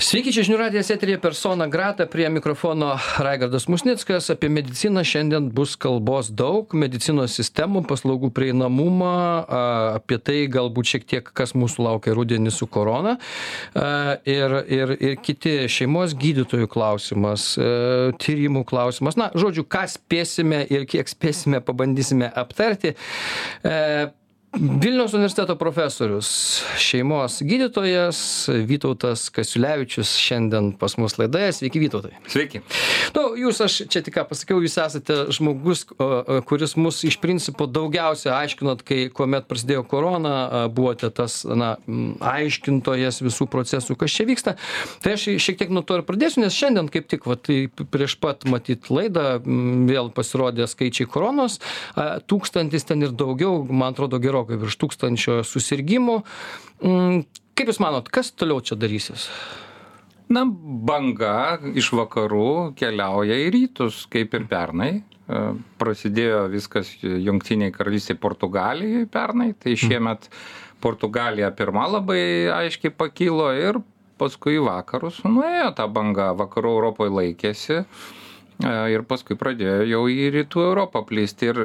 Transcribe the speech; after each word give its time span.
Sveiki, 0.00 0.32
čia 0.32 0.46
žinių 0.46 0.56
radijas 0.56 0.88
eterija 0.94 1.18
persona 1.20 1.66
grata, 1.68 2.06
prie 2.08 2.24
mikrofono 2.32 2.94
Raigardas 3.20 3.66
Musnickas. 3.68 4.30
Apie 4.32 4.48
mediciną 4.48 5.02
šiandien 5.04 5.50
bus 5.52 5.74
kalbos 5.76 6.30
daug, 6.32 6.72
medicinos 6.72 7.34
sistemų, 7.36 7.82
paslaugų 7.84 8.30
prieinamumą, 8.32 9.10
apie 9.98 10.16
tai 10.24 10.38
galbūt 10.48 10.88
šiek 10.94 11.04
tiek, 11.04 11.28
kas 11.36 11.52
mūsų 11.52 11.84
laukia 11.84 12.14
rudenį 12.16 12.52
su 12.56 12.64
korona 12.64 13.18
ir, 14.24 14.54
ir, 14.72 14.94
ir 14.96 15.18
kiti 15.20 15.68
šeimos 15.68 16.14
gydytojų 16.16 16.70
klausimas, 16.72 17.50
tyrimų 18.24 18.64
klausimas. 18.72 19.20
Na, 19.20 19.28
žodžiu, 19.36 19.66
ką 19.68 19.84
spėsime 19.98 20.62
ir 20.72 20.88
kiek 20.88 21.12
spėsime, 21.12 21.60
pabandysime 21.60 22.32
aptarti. 22.40 22.94
Vilniaus 24.58 25.12
universiteto 25.14 25.54
profesorius, 25.56 26.28
šeimos 26.76 27.36
gydytojas 27.46 28.48
Vytautas 28.66 29.28
Kasiulevičius 29.30 30.16
šiandien 30.18 30.72
pas 30.78 30.96
mus 30.98 31.14
laidoje. 31.20 31.52
Sveiki, 31.54 31.78
Vytautai. 31.78 32.16
Sveiki. 32.26 32.58
Nu, 33.14 33.22
jūs, 33.38 33.60
aš 33.62 33.76
čia 33.86 34.02
tik 34.02 34.16
ką 34.16 34.24
pasakiau, 34.26 34.58
jūs 34.64 34.74
esate 34.82 35.18
žmogus, 35.36 35.84
kuris 36.50 36.74
mus 36.74 36.98
iš 37.06 37.20
principo 37.22 37.68
daugiausia 37.70 38.32
aiškinot, 38.40 38.82
kai 38.86 39.04
kuomet 39.14 39.46
prasidėjo 39.46 39.84
korona, 39.86 40.66
buvote 40.74 41.12
tas, 41.14 41.44
na, 41.46 41.76
aiškintojas 42.18 43.22
visų 43.22 43.46
procesų, 43.54 43.94
kas 44.02 44.18
čia 44.18 44.26
vyksta. 44.32 44.56
Tai 45.06 45.14
aš 45.14 45.28
šiek 45.38 45.62
tiek 45.62 45.70
nuo 45.70 45.84
to 45.86 46.00
ir 46.00 46.04
pradėsiu, 46.10 46.42
nes 46.42 46.58
šiandien 46.58 46.90
kaip 46.90 47.06
tik, 47.12 47.30
va, 47.30 47.38
tai 47.38 47.68
prieš 47.70 48.18
pat 48.18 48.42
matyt 48.50 48.90
laidą, 48.90 49.38
vėl 49.46 50.10
pasirodė 50.10 50.66
skaičiai 50.66 51.06
koronos, 51.06 51.60
tūkstantis 52.26 52.90
ten 52.90 53.06
ir 53.06 53.14
daugiau, 53.14 53.62
man 53.70 53.94
atrodo, 53.94 54.18
gerokai 54.18 54.39
gerokai 54.40 54.60
virš 54.60 54.78
tūkstančio 54.80 55.40
susirgymų. 55.44 56.22
Mm, 56.82 57.24
kaip 57.54 57.68
Jūs 57.68 57.80
manot, 57.82 58.08
kas 58.08 58.32
toliau 58.32 58.60
čia 58.60 58.76
darysis? 58.76 59.28
Na, 60.30 60.44
banga 60.46 61.58
iš 61.74 61.92
vakarų 61.92 62.74
keliauja 62.78 63.34
į 63.34 63.50
rytus, 63.50 64.06
kaip 64.10 64.34
ir 64.34 64.46
pernai. 64.46 65.02
E, 65.02 65.40
prasidėjo 65.78 66.48
viskas 66.50 66.92
jungtiniai 67.02 67.72
karalystiai 67.74 68.18
Portugalijai 68.18 69.06
pernai, 69.10 69.52
tai 69.58 69.74
mhm. 69.74 69.80
šiemet 69.82 70.30
Portugalija 70.80 71.50
pirma 71.52 71.88
labai 71.90 72.48
aiškiai 72.54 72.94
pakilo 72.94 73.50
ir 73.52 73.82
paskui 74.20 74.58
vakarus 74.60 75.22
nuėjo 75.24 75.74
ta 75.76 75.86
banga, 75.88 76.30
vakarų 76.36 76.72
Europoje 76.76 77.12
laikėsi 77.12 77.82
ir 78.92 79.04
paskui 79.08 79.36
pradėjo 79.40 79.86
jau 79.88 80.02
į 80.10 80.28
rytų 80.34 80.64
Europą 80.68 81.04
plisti. 81.08 81.50
Ir 81.52 81.62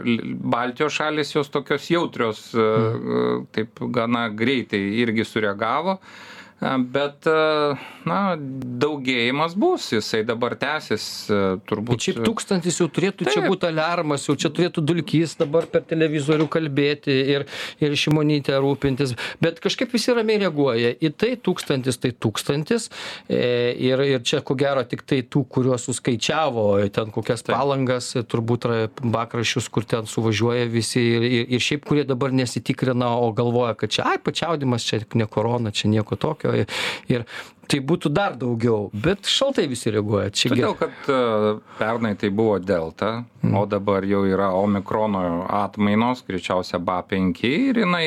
Baltijos 0.55 0.95
šalis 0.95 1.33
jos 1.35 1.51
tokios 1.53 1.89
jautrios, 1.91 2.45
mm. 2.55 3.45
taip 3.55 3.83
gana 3.95 4.27
greitai 4.29 4.81
irgi 5.03 5.25
sureagavo 5.27 5.99
bet 6.91 7.27
na 8.05 8.19
daugėjimas 8.85 9.55
bus 9.59 9.89
jisai 9.93 10.23
dabar 10.27 10.55
tęsis 10.59 11.05
turbūt 11.69 12.07
šiaip 12.07 12.21
tūkstantis 12.25 12.79
jau 12.81 12.87
turėtų 12.91 13.27
čia 13.29 13.45
būt 13.45 13.67
aliarmas 13.69 14.25
jau 14.29 14.37
čia 14.39 14.51
turėtų 14.53 14.83
dulkys 14.85 15.35
dabar 15.39 15.67
per 15.71 15.85
televizorių 15.89 16.47
kalbėti 16.51 17.15
ir 17.35 17.45
ir 17.83 17.95
šimonyte 17.99 18.55
rūpintis. 18.61 19.15
Bet 19.43 19.59
kažkaip 19.63 19.93
visi 19.95 20.13
ramiai 20.15 20.41
reaguoja. 20.43 20.93
Į 20.95 21.11
tai 21.19 21.31
tūkstantis 21.41 21.99
tai 22.01 22.11
tūkstantis. 22.13 22.89
E, 23.27 23.73
ir 23.87 24.01
ir 24.05 24.23
čia 24.25 24.41
ko 24.45 24.57
gero 24.59 24.83
tiktai 24.87 25.21
tų 25.23 25.45
kuriuos 25.51 25.87
suskaičiavo 25.89 26.67
ten 26.95 27.11
kokias 27.15 27.45
palangas 27.47 28.11
turbūt 28.31 28.67
pakraščius 29.01 29.69
kur 29.73 29.87
ten 29.87 30.09
suvažiuoja 30.09 30.67
visi 30.71 31.03
ir 31.15 31.25
ir 31.55 31.63
šiaip 31.63 31.85
kurie 31.87 32.05
dabar 32.07 32.33
nesitikrina 32.35 33.11
o 33.21 33.31
galvoja 33.35 33.75
kad 33.79 33.93
čia 33.95 34.07
ai 34.13 34.19
pačiaudimas 34.21 34.85
čia 34.87 35.01
ne 35.13 35.27
korona 35.29 35.73
čia 35.75 35.91
nieko 35.91 36.17
tokio 36.19 36.54
ir 37.11 37.25
tai 37.69 37.79
būtų 37.81 38.11
dar 38.13 38.35
daugiau, 38.39 38.89
bet 38.93 39.29
šaltai 39.29 39.65
visi 39.71 39.93
reaguoja. 39.93 40.33
Čia 40.35 40.51
Todėl, 40.53 40.75
kad 40.77 41.09
uh, 41.09 41.47
pernai 41.79 42.13
tai 42.19 42.29
buvo 42.29 42.59
delta, 42.61 43.23
mm. 43.41 43.55
o 43.57 43.63
dabar 43.69 44.05
jau 44.07 44.21
yra 44.29 44.51
omikrono 44.57 45.45
atmainos, 45.49 46.21
greičiausia 46.27 46.81
BA5 46.81 47.49
ir 47.49 47.81
jinai 47.85 48.05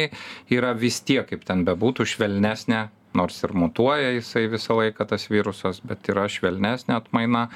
yra 0.54 0.74
vis 0.78 1.00
tiek, 1.02 1.26
kaip 1.28 1.42
ten 1.48 1.66
bebūtų, 1.66 2.06
švelnesnė 2.14 2.86
nors 3.18 3.38
ir 3.42 3.54
mutuoja 3.56 4.12
jisai 4.14 4.46
visą 4.52 4.76
laiką 4.78 5.06
tas 5.08 5.26
virusas, 5.30 5.80
bet 5.84 6.08
yra 6.12 6.26
švelnesnė 6.30 6.96
atmaina. 6.98 7.46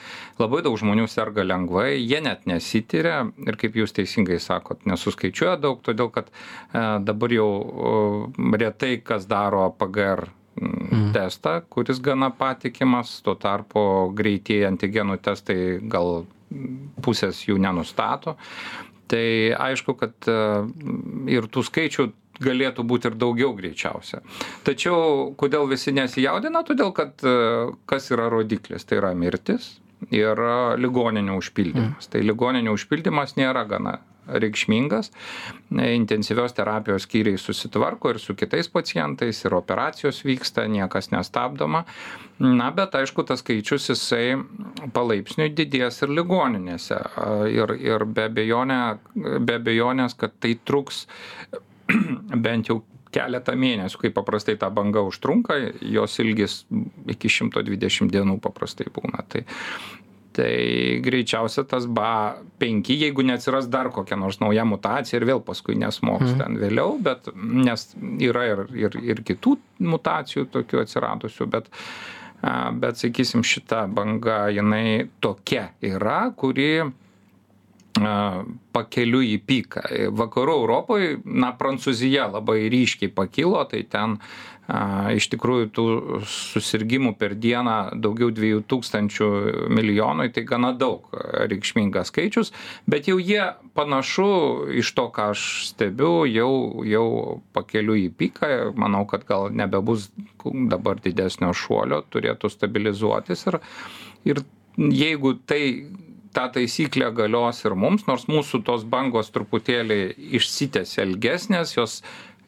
Labai 0.40 0.62
daug 0.64 0.78
žmonių 0.80 1.06
serga 1.10 1.44
lengvai, 1.46 2.00
jie 2.00 2.22
net 2.24 2.46
nesityria 2.50 3.18
ir 3.46 3.58
kaip 3.60 3.76
jūs 3.78 3.94
teisingai 3.96 4.40
sakot, 4.42 4.82
nesuskaičiuoja 4.88 5.58
daug, 5.62 5.82
todėl 5.84 6.10
kad 6.14 6.30
e, 6.32 6.84
dabar 7.06 7.36
jau 7.36 7.50
e, 7.62 8.56
retai 8.64 8.96
kas 9.04 9.28
daro 9.30 9.68
PGR 9.78 10.30
mm. 10.60 11.12
testą, 11.14 11.60
kuris 11.72 12.00
gana 12.00 12.30
patikimas, 12.30 13.20
tuo 13.24 13.34
tarpu 13.40 13.82
greitieji 14.16 14.66
antigenų 14.68 15.18
testai 15.24 15.58
gal 15.82 16.24
pusės 17.02 17.44
jų 17.46 17.58
nenustato. 17.62 18.36
Tai 19.12 19.26
aišku, 19.60 19.94
kad 20.00 20.28
e, 20.30 20.36
ir 21.32 21.48
tų 21.52 21.64
skaičių 21.68 22.08
galėtų 22.42 22.84
būti 22.88 23.10
ir 23.10 23.16
daugiau 23.20 23.52
greičiausia. 23.56 24.22
Tačiau 24.64 25.32
kodėl 25.38 25.68
visi 25.70 25.92
nesijaudina? 25.92 26.64
Todėl, 26.66 26.94
kad 26.96 27.20
e, 27.24 27.34
kas 27.88 28.08
yra 28.14 28.30
rodiklis? 28.32 28.88
Tai 28.88 29.02
yra 29.02 29.12
mirtis 29.16 29.74
ir 30.10 30.40
ligoninių 30.82 31.36
užpildymas. 31.38 32.08
Mm. 32.08 32.12
Tai 32.14 32.24
ligoninių 32.26 32.72
užpildymas 32.74 33.36
nėra 33.38 33.66
gana 33.68 34.00
reikšmingas. 34.40 35.10
Intensyvios 35.72 36.54
terapijos 36.56 37.06
skyriai 37.06 37.40
susitvarko 37.40 38.12
ir 38.12 38.20
su 38.22 38.36
kitais 38.38 38.70
pacientais, 38.72 39.44
ir 39.44 39.56
operacijos 39.56 40.22
vyksta, 40.26 40.66
niekas 40.70 41.10
nestabdoma. 41.14 41.84
Na, 42.42 42.70
bet 42.74 42.94
aišku, 42.98 43.24
tas 43.28 43.42
skaičius 43.42 43.90
jisai 43.92 44.38
palaipsniui 44.94 45.52
didės 45.54 46.02
ir 46.02 46.14
ligoninėse. 46.16 46.98
Ir, 47.52 47.76
ir 47.78 48.06
be, 48.06 48.28
abejonė, 48.30 48.80
be 49.14 49.58
abejonės, 49.60 50.16
kad 50.18 50.34
tai 50.42 50.56
truks 50.66 51.06
bent 52.46 52.72
jau 52.72 52.82
keletą 53.12 53.54
mėnesių, 53.58 54.00
kai 54.02 54.10
paprastai 54.14 54.56
ta 54.60 54.70
banga 54.72 55.02
užtrunka, 55.04 55.58
jos 55.84 56.18
ilgis 56.22 56.62
iki 57.12 57.30
120 57.30 58.12
dienų 58.12 58.38
paprastai 58.42 58.88
būna. 58.94 59.24
Tai, 59.28 59.44
tai 60.36 61.00
greičiausia 61.04 61.64
tas 61.68 61.86
ba 61.86 62.38
penki 62.62 62.98
jeigu 63.00 63.24
neatsiras 63.26 63.68
dar 63.72 63.90
kokia 63.94 64.18
nors 64.20 64.40
nauja 64.42 64.64
mutacija 64.68 65.20
ir 65.20 65.28
vėl 65.28 65.42
paskui 65.44 65.76
nesmogs 65.78 66.32
mhm. 66.32 66.40
ten 66.40 66.58
vėliau 66.62 66.96
bet 67.02 67.30
nes 67.36 67.86
yra 68.22 68.48
ir 68.52 68.64
ir 68.86 68.98
ir 69.02 69.22
kitų 69.26 69.56
mutacijų 69.92 70.48
tokių 70.54 70.82
atsiradusių 70.86 71.48
bet 71.52 71.70
bet 72.82 72.98
sakysim 72.98 73.44
šita 73.46 73.84
banga 73.86 74.48
jinai 74.50 75.06
tokia 75.22 75.68
yra 75.78 76.24
kuri 76.36 76.72
pakeliui 78.72 79.34
į 79.36 79.38
piką. 79.44 79.82
Vakarų 80.16 80.54
Europoje, 80.62 81.18
na, 81.24 81.52
Prancūzija 81.52 82.30
labai 82.32 82.70
ryškiai 82.72 83.12
pakilo, 83.12 83.60
tai 83.68 83.82
ten 83.84 84.16
iš 85.12 85.26
tikrųjų 85.34 85.68
tų 85.76 85.86
susirgymų 86.28 87.12
per 87.20 87.34
dieną 87.36 87.76
daugiau 88.00 88.30
2000 88.32 89.68
milijonų, 89.72 90.28
tai 90.32 90.44
gana 90.48 90.72
daug 90.72 91.08
reikšmingas 91.12 92.12
skaičius, 92.12 92.52
bet 92.88 93.10
jau 93.10 93.18
jie 93.20 93.42
panašu 93.76 94.28
iš 94.80 94.94
to, 94.96 95.08
ką 95.12 95.32
aš 95.34 95.44
stebiu, 95.72 96.24
jau, 96.30 96.52
jau 96.88 97.06
pakeliu 97.52 97.98
į 98.00 98.08
piką, 98.16 98.52
manau, 98.78 99.04
kad 99.08 99.26
gal 99.28 99.50
nebebus 99.52 100.08
dabar 100.44 101.00
didesnio 101.02 101.52
šuolio, 101.52 102.02
turėtų 102.12 102.52
stabilizuotis 102.52 103.46
ir, 103.50 103.60
ir 104.24 104.44
jeigu 104.76 105.36
tai 105.44 105.62
ta 106.32 106.48
taisyklė 106.52 107.10
galios 107.12 107.60
ir 107.66 107.76
mums, 107.76 108.06
nors 108.08 108.24
mūsų 108.30 108.62
tos 108.66 108.86
bangos 108.88 109.28
truputėlį 109.34 109.98
išsitęsia 110.38 111.04
ilgesnės, 111.04 111.76
jos 111.76 112.00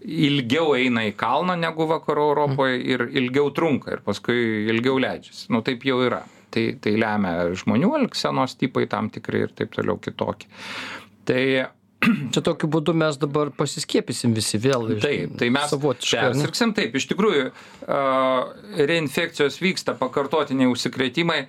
ilgiau 0.04 0.74
eina 0.76 1.06
į 1.08 1.14
kalną 1.18 1.56
negu 1.58 1.86
vakarų 1.90 2.28
Europoje 2.32 2.80
ir 2.82 3.06
ilgiau 3.10 3.50
trunka 3.56 3.96
ir 3.96 4.02
paskui 4.04 4.66
ilgiau 4.70 4.98
leidžiasi. 5.02 5.48
Nu 5.54 5.64
taip 5.64 5.86
jau 5.88 6.00
yra. 6.04 6.24
Tai, 6.54 6.68
tai 6.78 6.92
lemia 7.00 7.48
žmonių 7.58 7.88
elgsenos 7.98 8.54
tipai 8.60 8.84
tam 8.90 9.08
tikrai 9.10 9.46
ir 9.48 9.54
taip 9.58 9.72
toliau 9.74 9.98
kitokie. 9.98 10.46
Tai 11.26 11.40
Čia 12.34 12.42
tokiu 12.44 12.68
būdu 12.70 12.94
mes 12.96 13.18
dabar 13.20 13.50
pasiskiepysim 13.56 14.34
visi 14.36 14.58
vėl. 14.60 14.90
Taip, 15.00 15.36
tai 15.40 15.50
mes 15.54 15.72
persirgsim 15.72 16.74
taip. 16.76 16.96
Iš 16.98 17.06
tikrųjų, 17.12 17.46
reinfekcijos 18.90 19.60
vyksta, 19.62 19.96
pakartotiniai 20.00 20.70
užsikrėtimai. 20.72 21.44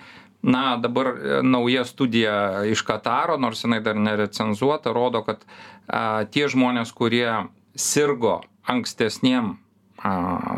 Na, 0.46 0.76
dabar 0.78 1.08
e, 1.10 1.38
nauja 1.42 1.82
studija 1.90 2.34
iš 2.70 2.84
Kataro, 2.86 3.34
nors 3.42 3.64
jinai 3.64 3.80
dar 3.82 3.98
nerecenzuota, 3.98 4.92
rodo, 4.94 5.24
kad 5.26 5.42
a, 5.42 6.22
tie 6.30 6.46
žmonės, 6.52 6.92
kurie 6.94 7.26
sirgo 7.74 8.44
ankstesniem, 8.72 9.54
a, 10.04 10.16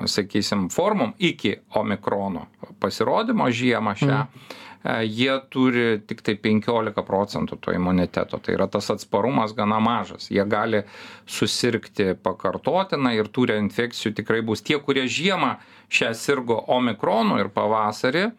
sakysim, 0.09 0.69
formom 0.74 1.13
iki 1.18 1.57
omikrono 1.75 2.48
pasirodymo 2.81 3.51
žiemą 3.51 3.98
šią, 4.00 4.24
mm 4.24 4.63
jie 5.04 5.39
turi 5.50 6.00
tik 6.07 6.21
tai 6.24 6.36
15 6.39 7.04
procentų 7.07 7.57
to 7.62 7.74
imuniteto. 7.75 8.39
Tai 8.39 8.54
yra 8.56 8.68
tas 8.71 8.89
atsparumas 8.94 9.56
gana 9.57 9.80
mažas. 9.83 10.30
Jie 10.31 10.45
gali 10.48 10.83
susirgti 11.25 12.13
pakartotinai 12.24 13.18
ir 13.18 13.31
tų 13.33 13.50
reinfekcijų 13.51 14.13
tikrai 14.21 14.44
bus 14.45 14.63
tie, 14.65 14.80
kurie 14.80 15.07
žiemą 15.09 15.57
šią 15.89 16.13
sirgo 16.18 16.62
omikronu 16.77 17.39
ir 17.42 17.51
pavasarį. 17.54 18.30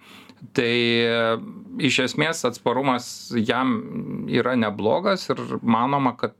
Tai 0.54 0.74
iš 1.82 1.98
esmės 2.04 2.44
atsparumas 2.46 3.32
jam 3.34 4.28
yra 4.30 4.54
neblogas 4.56 5.26
ir 5.32 5.42
manoma, 5.66 6.14
kad 6.16 6.38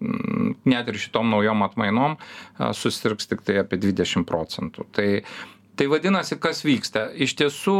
net 0.00 0.90
ir 0.90 0.98
šitom 1.00 1.30
naujom 1.32 1.64
atmainom 1.66 2.16
susirgs 2.76 3.26
tik 3.30 3.42
tai 3.46 3.60
apie 3.64 3.80
20 3.82 4.26
procentų. 4.28 4.86
Tai, 4.94 5.08
tai 5.78 5.88
vadinasi, 5.90 6.38
kas 6.42 6.62
vyksta? 6.66 7.08
Iš 7.18 7.34
tiesų, 7.40 7.78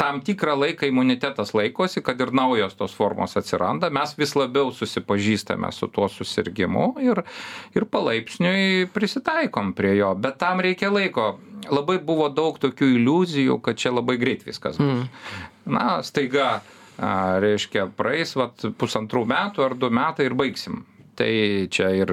tam 0.00 0.20
tikrą 0.24 0.54
laiką 0.56 0.86
imunitetas 0.88 1.52
laikosi, 1.54 2.00
kad 2.02 2.20
ir 2.20 2.32
naujos 2.32 2.74
tos 2.78 2.94
formos 2.96 3.36
atsiranda, 3.36 3.90
mes 3.92 4.14
vis 4.16 4.32
labiau 4.38 4.72
susipažįstame 4.72 5.68
su 5.76 5.90
tuo 5.92 6.08
susirgymu 6.08 6.86
ir, 7.04 7.20
ir 7.76 7.84
palaipsniui 7.84 8.88
prisitaikom 8.94 9.74
prie 9.76 9.98
jo, 9.98 10.14
bet 10.16 10.40
tam 10.40 10.64
reikia 10.64 10.92
laiko. 10.92 11.34
Labai 11.68 11.98
buvo 12.00 12.30
daug 12.32 12.56
tokių 12.56 12.94
iliuzijų, 12.96 13.58
kad 13.60 13.76
čia 13.76 13.92
labai 13.92 14.16
greit 14.16 14.46
viskas 14.48 14.80
bus. 14.80 15.02
Mm. 15.04 15.74
Na, 15.76 15.84
staiga, 16.06 16.62
a, 17.00 17.40
reiškia, 17.42 17.88
praeis 17.96 18.36
vat, 18.38 18.68
pusantrų 18.78 19.24
metų 19.32 19.66
ar 19.66 19.76
du 19.80 19.90
metai 19.90 20.28
ir 20.28 20.38
baigsim. 20.38 20.84
Tai 21.20 21.66
čia 21.68 21.90
ir 21.92 22.10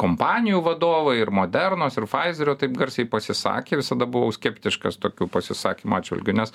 kompanijų 0.00 0.58
vadovai 0.64 1.14
ir 1.22 1.30
modernos 1.32 1.94
ir 1.96 2.04
pfizerio 2.10 2.52
taip 2.58 2.74
garsiai 2.76 3.06
pasisakė 3.08 3.78
visada 3.80 4.04
buvau 4.10 4.28
skeptiškas 4.34 4.98
tokių 5.00 5.28
pasisakymų 5.32 5.96
atžvilgiu 5.96 6.34
nes 6.36 6.52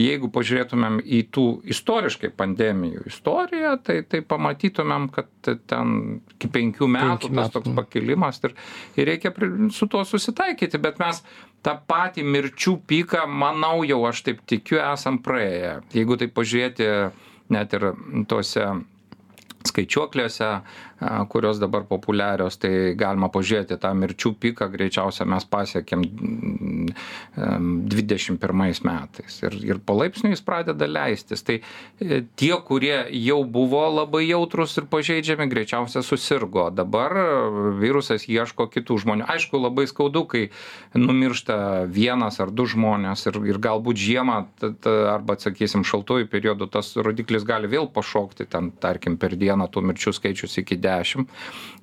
jeigu 0.00 0.30
pažiūrėtumėm 0.32 1.02
į 1.04 1.20
tų 1.34 1.46
istoriškai 1.74 2.32
pandemijų 2.38 3.04
istoriją 3.12 3.74
tai 3.84 3.98
tai 4.08 4.22
pamatytumėm 4.24 5.10
kad 5.12 5.52
ten 5.68 5.96
iki 6.36 6.48
penkių 6.54 6.88
metų 6.96 7.32
tas 7.36 7.52
toks 7.58 7.76
pakilimas 7.76 8.40
ir 8.46 8.56
ir 8.96 9.12
reikia 9.12 9.34
su 9.74 9.90
tuo 9.92 10.06
susitaikyti 10.08 10.80
bet 10.80 11.02
mes 11.02 11.20
tą 11.62 11.76
patį 11.88 12.24
mirčių 12.26 12.76
piką 12.90 13.26
manau 13.30 13.82
jau 13.86 14.00
aš 14.08 14.24
taip 14.28 14.42
tikiu 14.50 14.80
esam 14.82 15.20
praėję. 15.22 15.76
Jeigu 15.94 16.18
taip 16.20 16.34
pažiūrėti 16.38 16.88
net 17.54 17.76
ir 17.78 17.92
tose 18.30 18.66
skaičiuoklėse 19.68 20.48
kurios 21.28 21.58
dabar 21.58 21.84
populiarios, 21.88 22.56
tai 22.60 22.94
galima 22.98 23.28
pažiūrėti 23.32 23.78
tą 23.80 23.92
mirčių 23.98 24.32
piką, 24.42 24.68
greičiausia 24.72 25.26
mes 25.28 25.44
pasiekėm 25.48 26.04
21 27.32 28.82
metais. 28.86 29.38
Ir, 29.42 29.56
ir 29.66 29.80
palaipsniui 29.86 30.34
jis 30.34 30.44
pradeda 30.44 30.86
leistis. 30.88 31.42
Tai 31.46 31.58
e, 31.58 32.22
tie, 32.38 32.52
kurie 32.66 32.94
jau 33.18 33.40
buvo 33.44 33.82
labai 33.90 34.24
jautrus 34.28 34.76
ir 34.78 34.86
pažeidžiami, 34.92 35.48
greičiausia 35.50 36.04
susirgo. 36.06 36.68
Dabar 36.74 37.16
virusas 37.80 38.28
ieško 38.28 38.68
kitų 38.72 39.00
žmonių. 39.04 39.26
Aišku, 39.32 39.60
labai 39.62 39.88
skaudu, 39.90 40.24
kai 40.28 40.44
numiršta 40.98 41.88
vienas 41.90 42.40
ar 42.42 42.52
du 42.52 42.66
žmonės 42.68 43.26
ir, 43.30 43.40
ir 43.48 43.60
galbūt 43.62 43.98
žiemą 43.98 44.38
arba, 44.86 45.38
sakysim, 45.40 45.86
šaltuoju 45.88 46.28
periodu 46.30 46.68
tas 46.70 46.94
rodiklis 46.96 47.46
gali 47.48 47.70
vėl 47.70 47.88
pašokti, 47.92 48.46
ten, 48.50 48.70
tarkim, 48.82 49.18
per 49.20 49.36
dieną 49.38 49.68
tų 49.72 49.84
mirčių 49.88 50.14
skaičius 50.18 50.60
iki 50.62 50.78
10 50.78 50.91
dešimt 50.92 51.32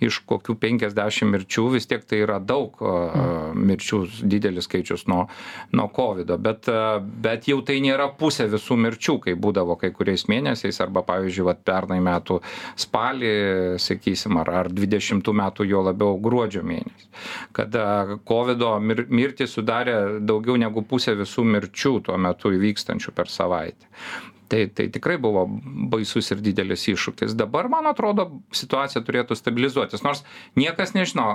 iš 0.05 0.21
kokių 0.29 0.55
penkiasdešimt 0.61 1.33
mirčių 1.35 1.65
vis 1.75 1.87
tiek 1.89 2.05
tai 2.07 2.21
yra 2.23 2.39
daug 2.39 2.79
mirčių 3.59 4.01
didelis 4.31 4.67
skaičius 4.69 5.05
nuo 5.11 5.25
nuo 5.75 5.87
kovido 5.93 6.37
bet 6.37 6.69
bet 7.25 7.49
jau 7.51 7.59
tai 7.65 7.79
nėra 7.83 8.09
pusė 8.19 8.47
visų 8.51 8.77
mirčių 8.85 9.17
kaip 9.25 9.41
būdavo 9.43 9.77
kai 9.81 9.91
kuriais 9.95 10.25
mėnesiais 10.31 10.79
arba 10.85 11.03
pavyzdžiui 11.07 11.47
vat 11.49 11.63
pernai 11.67 11.99
metų 12.05 12.39
spalį 12.79 13.33
sakysim 13.81 14.39
ar 14.43 14.53
ar 14.63 14.71
dvidešimtų 14.73 15.35
metų 15.43 15.67
juo 15.69 15.83
labiau 15.89 16.17
gruodžio 16.23 16.63
mėnesį 16.63 17.11
kada 17.59 17.85
kovido 18.29 18.75
mir 18.79 19.05
mirtys 19.09 19.55
sudarė 19.57 20.19
daugiau 20.21 20.57
negu 20.61 20.85
pusę 20.87 21.15
visų 21.19 21.45
mirčių 21.55 21.95
tuo 22.09 22.17
metu 22.17 22.53
įvykstančių 22.55 23.15
per 23.15 23.31
savaitę 23.31 23.87
tai 24.49 24.65
tai 24.73 24.87
tikrai 24.93 25.17
buvo 25.21 25.45
baisus 25.91 26.31
ir 26.33 26.41
didelis 26.43 26.87
iššūkis. 26.91 27.35
Dabar 27.39 27.69
man 27.71 27.89
atrodo 27.89 28.27
situacija 28.55 29.03
turėtų 29.05 29.37
stabilizuotis 29.37 30.03
nors 30.05 30.23
niekas 30.59 30.95
nežino 30.97 31.27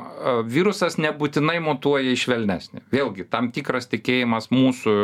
virusas 0.50 0.99
nebūtinai 1.00 1.61
mutuoja 1.64 2.12
į 2.12 2.19
švelnesnį. 2.25 2.84
Vėlgi 2.94 3.28
tam 3.31 3.50
tikras 3.55 3.88
tikėjimas 3.93 4.50
mūsų 4.55 4.96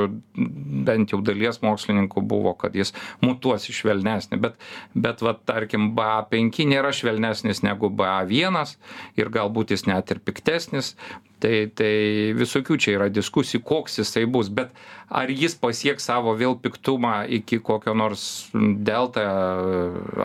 bent 0.87 1.15
jau 1.15 1.23
dalies 1.25 1.63
mokslininkų 1.65 2.25
buvo 2.27 2.55
kad 2.59 2.77
jis 2.77 2.95
mutuos 3.25 3.69
į 3.71 3.77
švelnesnį. 3.81 4.41
Bet 4.43 4.61
bet 4.95 5.23
vat 5.25 5.45
tarkim 5.49 5.93
ba 5.97 6.21
penki 6.31 6.67
nėra 6.69 6.93
švelnesnis 6.95 7.63
negu 7.67 7.91
ba 7.91 8.21
vienas 8.29 8.77
ir 9.19 9.31
galbūt 9.33 9.75
jis 9.75 9.87
net 9.91 10.11
ir 10.11 10.23
piktesnis 10.25 10.97
tai 11.43 11.55
tai 11.77 11.93
visokių 12.39 12.79
čia 12.81 12.97
yra 12.99 13.09
diskusijų 13.13 13.63
koks 13.67 14.01
jisai 14.03 14.27
bus 14.31 14.51
bet 14.53 14.75
ar 15.09 15.33
jis 15.33 15.57
pasieks 15.59 16.07
savo 16.11 16.37
vėl 16.39 16.59
piktumą 16.61 17.25
iki 17.41 17.61
kokio 17.65 17.97
nors 17.97 18.23
delta 18.53 19.27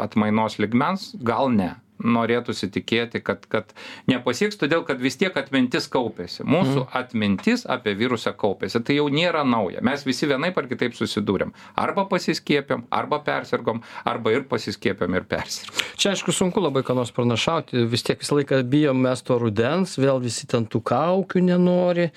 atmainos 0.04 0.60
lygmens? 0.62 1.14
Gal 1.24 1.52
ne 1.56 1.74
norėtųsi 2.04 2.70
tikėti 2.74 3.22
kad 3.24 3.46
kad 3.52 3.72
nepasieks 4.10 4.60
todėl 4.60 4.84
kad 4.88 5.02
vis 5.02 5.18
tiek 5.20 5.36
atmintis 5.38 5.88
kaupiasi 5.92 6.44
mūsų 6.44 6.82
mhm. 6.82 6.90
atmintis 7.00 7.66
apie 7.72 7.96
virusą 7.98 8.36
kaupiasi 8.38 8.82
tai 8.86 8.98
jau 9.00 9.08
nėra 9.12 9.46
nauja. 9.48 9.84
Mes 9.86 10.04
visi 10.08 10.28
vienaip 10.30 10.58
ar 10.58 10.70
kitaip 10.72 10.96
susidūrėm. 10.98 11.54
Arba 11.80 12.06
pasiskiepijom 12.12 12.86
arba 12.94 13.22
persirgom 13.26 13.82
arba 14.06 14.36
ir 14.36 14.46
pasiskiepijom 14.50 15.20
ir 15.20 15.28
persirgom. 15.30 15.86
Čia 15.96 16.14
aišku 16.14 16.36
sunku 16.36 16.64
labai 16.64 16.84
ką 16.86 16.98
nors 16.98 17.14
pranašauti. 17.16 17.86
Vis 17.92 18.06
tiek 18.06 18.20
visą 18.22 18.40
laiką 18.40 18.62
bijom 18.70 19.02
mes 19.06 19.24
to 19.26 19.40
rudens 19.42 19.98
vėl 20.02 20.22
visi 20.24 20.50
ten 20.52 20.68
tų 20.70 20.84
kaukių 20.86 21.44
nenori 21.52 22.10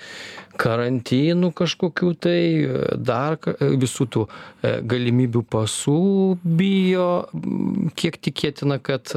karantinų 0.59 1.51
kažkokių 1.55 2.09
tai 2.21 2.39
dar 2.95 3.37
visų 3.59 4.07
tų 4.13 4.25
e, 4.27 4.73
galimybių 4.91 5.43
pasų 5.55 5.99
bijo 6.43 7.09
kiek 7.99 8.19
tikėtina 8.19 8.79
kad 8.83 9.13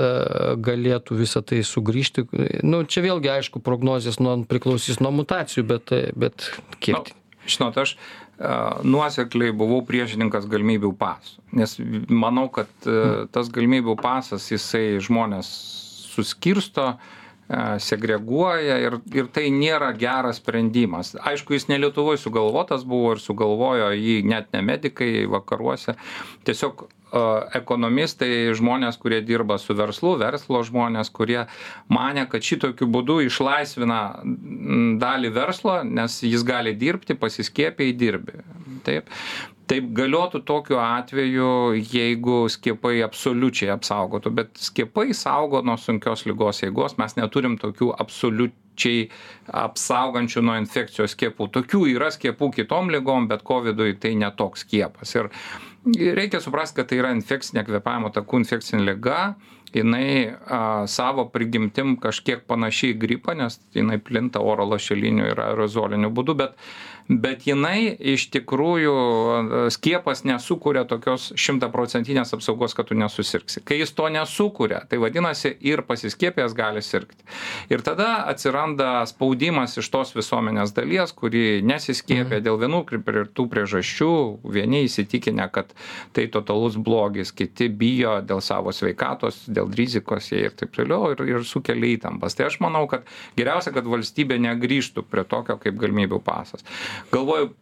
galėtų 0.62 1.18
visa 1.18 1.42
tai 1.46 1.62
sugrįžti. 1.66 2.26
Nu 2.66 2.84
čia 2.86 3.04
vėlgi 3.06 3.32
aišku 3.36 3.62
prognozės 3.64 4.20
nuo 4.22 4.38
priklausys 4.48 5.02
nuo 5.02 5.12
mutacijų 5.22 5.66
bet 5.68 5.94
bet 6.18 6.48
kiek 6.82 7.12
nu, 7.12 7.18
žinot 7.50 7.78
aš 7.82 7.96
nuosekliai 8.86 9.54
buvau 9.54 9.82
priešininkas 9.86 10.48
galimybių 10.50 10.94
pasų 10.98 11.42
nes 11.58 11.76
manau 12.08 12.48
kad 12.52 12.70
tas 13.34 13.50
galimybių 13.54 13.96
pasas 14.00 14.48
jisai 14.50 14.98
žmones 15.04 15.50
suskirsto 16.12 16.96
segreguoja 17.82 18.78
ir 18.80 18.98
ir 19.14 19.28
tai 19.34 19.50
nėra 19.52 19.92
geras 19.98 20.40
sprendimas. 20.40 21.14
Aišku 21.20 21.56
jis 21.56 21.68
ne 21.68 21.78
lietuvoj 21.82 22.18
sugalvotas 22.20 22.86
buvo 22.88 23.12
ir 23.16 23.22
sugalvojo 23.22 23.92
jį 23.96 24.22
net 24.28 24.52
ne 24.56 24.62
medikai 24.64 25.26
vakaruose. 25.30 25.96
Tiesiog 26.48 26.86
ekonomistai 27.52 28.54
žmonės 28.56 28.96
kurie 29.00 29.20
dirba 29.20 29.58
su 29.60 29.76
verslu 29.76 30.14
verslo 30.20 30.62
žmonės 30.64 31.10
kurie 31.12 31.42
manė 31.92 32.24
kad 32.32 32.40
šitokiu 32.40 32.88
būdu 32.88 33.18
išlaisvina 33.26 34.00
dalį 35.02 35.32
verslo 35.36 35.82
nes 35.84 36.22
jis 36.24 36.46
gali 36.48 36.72
dirbti 36.72 37.18
pasiskiepijai 37.20 37.92
dirbi. 37.92 38.40
Taip 38.86 39.12
taip 39.70 39.92
galiotų 39.96 40.42
tokiu 40.48 40.78
atveju 40.82 41.50
jeigu 41.78 42.38
skiepai 42.52 42.98
absoliučiai 43.06 43.72
apsaugotų 43.74 44.32
bet 44.34 44.60
skiepai 44.60 45.12
saugo 45.16 45.62
nuo 45.64 45.76
sunkios 45.80 46.26
ligos 46.28 46.62
eigos. 46.66 46.98
Mes 47.00 47.16
neturim 47.18 47.56
tokių 47.60 47.92
absoliučiai 48.02 49.06
apsaugančių 49.62 50.44
nuo 50.44 50.58
infekcijos 50.60 51.16
skiepų. 51.16 51.48
Tokių 51.56 51.84
yra 51.94 52.10
skiepų 52.14 52.52
kitom 52.58 52.92
ligom 52.92 53.28
bet 53.30 53.46
kovidui 53.46 53.96
tai 54.00 54.14
ne 54.18 54.30
toks 54.36 54.66
skiepas. 54.66 55.16
Ir 55.16 55.30
reikia 56.18 56.42
suprast 56.42 56.76
kad 56.76 56.90
tai 56.90 57.00
yra 57.02 57.14
infekcinė 57.16 57.66
kvėpavimo 57.66 58.12
takų 58.14 58.44
infekcinė 58.44 58.86
liga. 58.92 59.24
Jinai 59.72 60.28
a, 60.28 60.84
savo 60.84 61.24
prigimtim 61.32 61.94
kažkiek 62.00 62.42
panaši 62.44 62.90
į 62.92 62.96
gripą 63.00 63.32
nes 63.38 63.56
jinai 63.72 63.96
plinta 64.04 64.42
oro 64.44 64.66
lašeliniu 64.68 65.30
ir 65.30 65.40
aerozoliniu 65.40 66.10
būdu 66.12 66.34
bet 66.36 66.58
bet 67.08 67.46
jinai 67.46 67.92
iš 67.98 68.28
tikrųjų 68.32 68.94
skiepas 69.74 70.22
nesukuria 70.28 70.84
tokios 70.88 71.30
šimtaprocentinės 71.38 72.34
apsaugos 72.36 72.76
kad 72.76 72.88
tu 72.88 72.96
nesusirgsi. 72.98 73.62
Kai 73.66 73.80
jis 73.80 73.94
to 73.96 74.08
nesukuria 74.12 74.82
tai 74.88 75.00
vadinasi 75.02 75.54
ir 75.60 75.84
pasiskiepijęs 75.86 76.54
gali 76.56 76.82
sirgti. 76.84 77.24
Ir 77.72 77.82
tada 77.84 78.24
atsiranda 78.30 79.02
spaudimas 79.08 79.76
iš 79.80 79.90
tos 79.92 80.14
visuomenės 80.16 80.74
dalies 80.76 81.14
kuri 81.16 81.62
nesiskiepija 81.66 82.40
mhm. 82.40 82.46
dėl 82.46 82.60
vienų 82.62 82.82
ir 82.92 83.30
tų 83.34 83.48
priežasčių. 83.52 84.12
Vieni 84.52 84.84
įsitikinę 84.86 85.48
kad 85.52 85.74
tai 86.16 86.28
totalus 86.32 86.76
blogis 86.76 87.32
kiti 87.34 87.68
bijo 87.68 88.18
dėl 88.24 88.42
savo 88.44 88.72
sveikatos 88.74 89.44
dėl 89.48 89.72
rizikos 89.76 90.30
jie 90.32 90.46
ir 90.46 90.56
taip 90.56 90.74
toliau 90.76 91.12
ir 91.12 91.24
ir 91.28 91.46
sukelia 91.48 91.96
įtampas. 91.96 92.36
Tai 92.36 92.48
aš 92.48 92.60
manau 92.64 92.86
kad 92.90 93.06
geriausia 93.36 93.72
kad 93.74 93.88
valstybė 93.88 94.38
negrįžtų 94.42 95.06
prie 95.10 95.24
tokio 95.28 95.58
kaip 95.62 95.78
galimybių 95.80 96.20
pasas 96.24 96.64
galvoju 97.12 97.52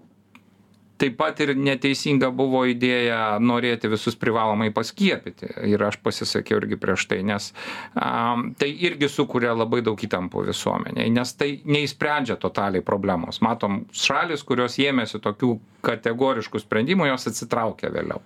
taip 1.00 1.16
pat 1.16 1.40
ir 1.40 1.54
neteisinga 1.56 2.30
buvo 2.36 2.62
idėja 2.68 3.38
norėti 3.40 3.88
visus 3.90 4.16
privalomai 4.20 4.68
paskiepyti. 4.76 5.48
Ir 5.70 5.82
aš 5.86 5.96
pasisakiau 6.04 6.60
irgi 6.60 6.78
prieš 6.80 7.06
tai 7.10 7.22
nes 7.26 7.50
a, 7.94 8.36
tai 8.60 8.70
irgi 8.88 9.08
sukuria 9.08 9.54
labai 9.56 9.80
daug 9.86 10.00
įtampų 10.00 10.44
visuomenėje 10.50 11.14
nes 11.16 11.34
tai 11.40 11.50
neišsprendžia 11.64 12.36
totaliai 12.40 12.84
problemos. 12.84 13.40
Matom 13.44 13.84
šalis 13.96 14.44
kurios 14.46 14.76
ėmėsi 14.82 15.22
tokių 15.24 15.54
kategoriškų 15.84 16.62
sprendimų 16.62 17.10
jos 17.10 17.28
atsitraukia 17.30 17.92
vėliau 17.94 18.22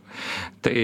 tai 0.65 0.75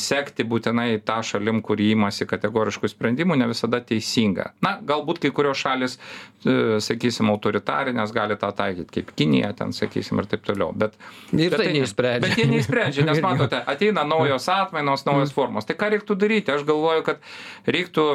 sekti 0.00 0.46
būtinai 0.46 0.88
tą 1.06 1.20
šalim 1.26 1.62
kuri 1.66 1.90
imasi 1.94 2.28
kategoriškų 2.28 2.92
sprendimų 2.92 3.38
ne 3.40 3.50
visada 3.52 3.82
teisinga 3.84 4.52
na 4.64 4.76
galbūt 4.86 5.22
kai 5.24 5.32
kurios 5.36 5.60
šalys 5.64 5.98
e, 5.98 6.78
sakysim 6.84 7.30
autoritarinės 7.34 8.14
gali 8.16 8.38
tą 8.40 8.52
taikyt 8.56 8.92
kaip 8.94 9.12
kinija 9.18 9.52
ten 9.58 9.74
sakysim 9.76 10.22
ir 10.22 10.30
taip 10.30 10.46
toliau 10.46 10.72
bet 10.76 10.96
Ir 11.32 11.50
Bet 11.50 11.60
tai 11.60 11.72
neišsprendžia. 11.74 12.22
Bet 12.22 12.38
jie 12.38 12.46
neišsprendžia, 12.50 13.04
nes 13.06 13.20
matote, 13.24 13.60
ateina 13.72 14.04
naujos 14.06 14.48
atmainos, 14.52 15.04
naujos 15.08 15.34
formos. 15.36 15.66
Tai 15.68 15.76
ką 15.78 15.90
reiktų 15.94 16.16
daryti? 16.18 16.54
Aš 16.54 16.66
galvoju, 16.68 17.04
kad 17.06 17.22
reiktų 17.66 18.06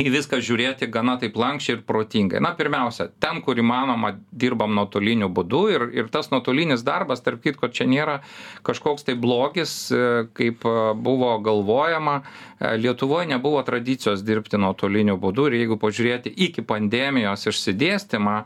į 0.00 0.10
viską 0.10 0.40
žiūrėti 0.42 0.88
gana 0.92 1.16
taip 1.20 1.36
lankščiai 1.38 1.78
ir 1.78 1.82
protingai. 1.86 2.40
Na, 2.42 2.54
pirmiausia, 2.58 3.08
ten, 3.22 3.40
kur 3.44 3.58
įmanoma, 3.60 4.14
dirbam 4.32 4.74
nuotoliniu 4.74 5.28
būdu 5.34 5.62
ir, 5.74 5.86
ir 5.94 6.10
tas 6.14 6.30
nuotolinis 6.32 6.82
darbas, 6.86 7.22
tarp 7.24 7.42
kitko, 7.44 7.70
čia 7.74 7.86
nėra 7.90 8.18
kažkoks 8.66 9.06
tai 9.06 9.16
blogis, 9.20 9.74
e, 9.94 10.26
kaip 10.34 10.66
e, 10.66 10.74
buvo 10.98 11.30
galvojama. 11.44 12.20
E, 12.58 12.74
Lietuvoje 12.80 13.28
nebuvo 13.30 13.62
tradicijos 13.66 14.24
dirbti 14.26 14.58
nuotoliniu 14.60 15.16
būdu 15.20 15.48
ir 15.50 15.60
jeigu 15.60 15.78
pažiūrėti 15.80 16.32
iki 16.48 16.64
pandemijos 16.66 17.46
išsidėstymą 17.50 18.36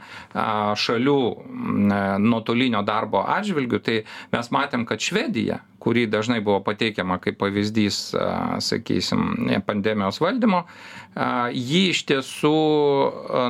šalių 0.79 1.19
nuotolinio 2.23 2.83
darbo 2.87 3.23
atžvilgių, 3.25 3.81
tai 3.85 3.97
mes 4.35 4.51
matėm, 4.55 4.85
kad 4.89 5.03
Švedija 5.03 5.63
kurį 5.83 6.07
dažnai 6.11 6.41
buvo 6.45 6.61
pateikiama 6.67 7.21
kaip 7.23 7.39
pavyzdys, 7.41 8.01
sakysim, 8.65 9.51
pandemijos 9.67 10.21
valdymo, 10.23 10.65
ji 11.55 11.85
iš 11.93 12.03
tiesų 12.11 12.55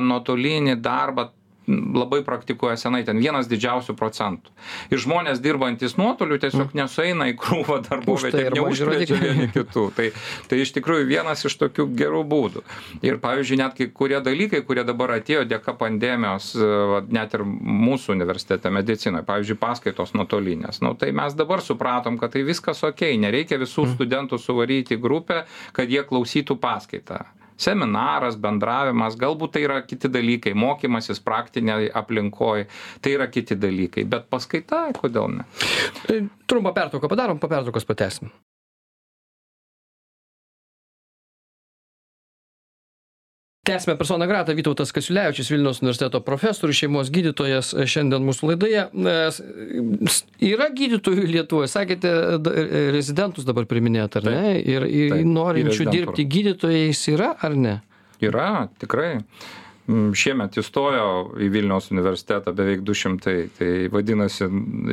nuotolinį 0.05 0.77
darbą 0.85 1.29
labai 1.69 2.21
praktikuoja 2.25 2.77
senai, 2.79 3.03
ten 3.07 3.19
vienas 3.21 3.49
didžiausių 3.49 3.95
procentų. 3.99 4.53
Ir 4.93 5.01
žmonės 5.01 5.41
dirbantis 5.43 5.95
nuotoliu 5.99 6.39
tiesiog 6.41 6.73
nesueina 6.77 7.29
į 7.31 7.35
krūvą 7.39 7.79
tai 7.85 7.99
darbovietę, 7.99 8.43
ir 8.47 8.57
maži 8.57 8.85
neužkrečia 8.85 9.19
vieni 9.21 9.47
kitų. 9.53 9.85
Tai, 9.95 10.09
tai 10.49 10.61
iš 10.63 10.73
tikrųjų 10.77 11.07
vienas 11.09 11.45
iš 11.45 11.57
tokių 11.61 11.87
gerų 11.99 12.23
būdų. 12.29 12.63
Ir 13.05 13.19
pavyzdžiui, 13.21 13.59
net 13.61 13.77
kai 13.77 13.89
kurie 13.93 14.19
dalykai, 14.25 14.63
kurie 14.67 14.85
dabar 14.87 15.15
atėjo 15.19 15.45
dėka 15.49 15.75
pandemijos, 15.79 16.51
e, 16.55 17.01
net 17.15 17.35
ir 17.37 17.45
mūsų 17.47 18.15
universitete 18.17 18.71
medicinoje, 18.73 19.25
pavyzdžiui, 19.29 19.59
paskaitos 19.61 20.15
nuotolinės. 20.17 20.81
Nu, 20.85 20.95
tai 20.99 21.11
mes 21.15 21.37
dabar 21.37 21.63
supratom, 21.65 22.19
kad 22.21 22.33
tai 22.35 22.45
viskas 22.47 22.83
ok, 22.87 23.05
nereikia 23.21 23.61
visų 23.61 23.91
studentų 23.95 24.41
suvaryti 24.41 24.97
į 24.97 25.03
grupę, 25.03 25.43
kad 25.75 25.91
jie 25.91 26.05
klausytų 26.07 26.57
paskaitą 26.61 27.25
seminaras 27.59 28.39
bendravimas 28.39 29.17
galbūt 29.19 29.57
tai 29.57 29.65
yra 29.67 29.81
kiti 29.85 30.11
dalykai 30.11 30.55
mokymasis 30.57 31.21
praktinėj 31.25 31.91
aplinkoj 32.01 32.67
tai 33.03 33.17
yra 33.17 33.29
kiti 33.31 33.59
dalykai 33.59 34.07
bet 34.09 34.29
paskaita 34.31 34.87
kodėl 34.99 35.31
ne 35.39 35.49
E, 36.09 36.27
Trumpą 36.47 36.73
pertrauką 36.73 37.09
padarom, 37.09 37.39
po 37.39 37.47
pertraukos 37.47 37.85
patęsim. 37.85 38.29
Tęsime 43.69 43.95
personą 43.99 44.25
gratą 44.29 44.55
Vytautas 44.57 44.91
Kasiulevičius, 44.95 45.49
Vilniaus 45.53 45.81
universiteto 45.83 46.21
profesorius, 46.25 46.79
šeimos 46.81 47.11
gydytojas 47.13 47.69
e, 47.77 47.85
šiandien 47.89 48.23
mūsų 48.25 48.49
laidoje. 48.53 48.85
E, 48.89 49.17
s- 50.09 50.23
Yra 50.49 50.69
gydytojų 50.73 51.27
Lietuvoje, 51.29 51.69
sakėte, 51.69 52.13
d- 52.41 52.55
e, 52.57 52.81
rezidentus 52.95 53.45
dabar 53.45 53.67
priminėt, 53.69 54.17
ar 54.17 54.25
ne? 54.25 54.55
Ir, 54.63 54.87
ir 54.89 55.13
norinčių 55.29 55.85
dirbti 55.93 56.25
gydytojais 56.37 57.03
yra, 57.13 57.35
ar 57.45 57.55
ne? 57.55 57.77
yra 58.19 58.67
tikrai 58.81 59.21
šiemet 59.89 60.57
įstojo 60.59 61.07
į 61.41 61.49
Vilniaus 61.53 61.89
universitetą 61.93 62.53
beveik 62.55 62.83
200, 62.85 63.35
tai 63.57 63.69
vadinasi 63.91 64.47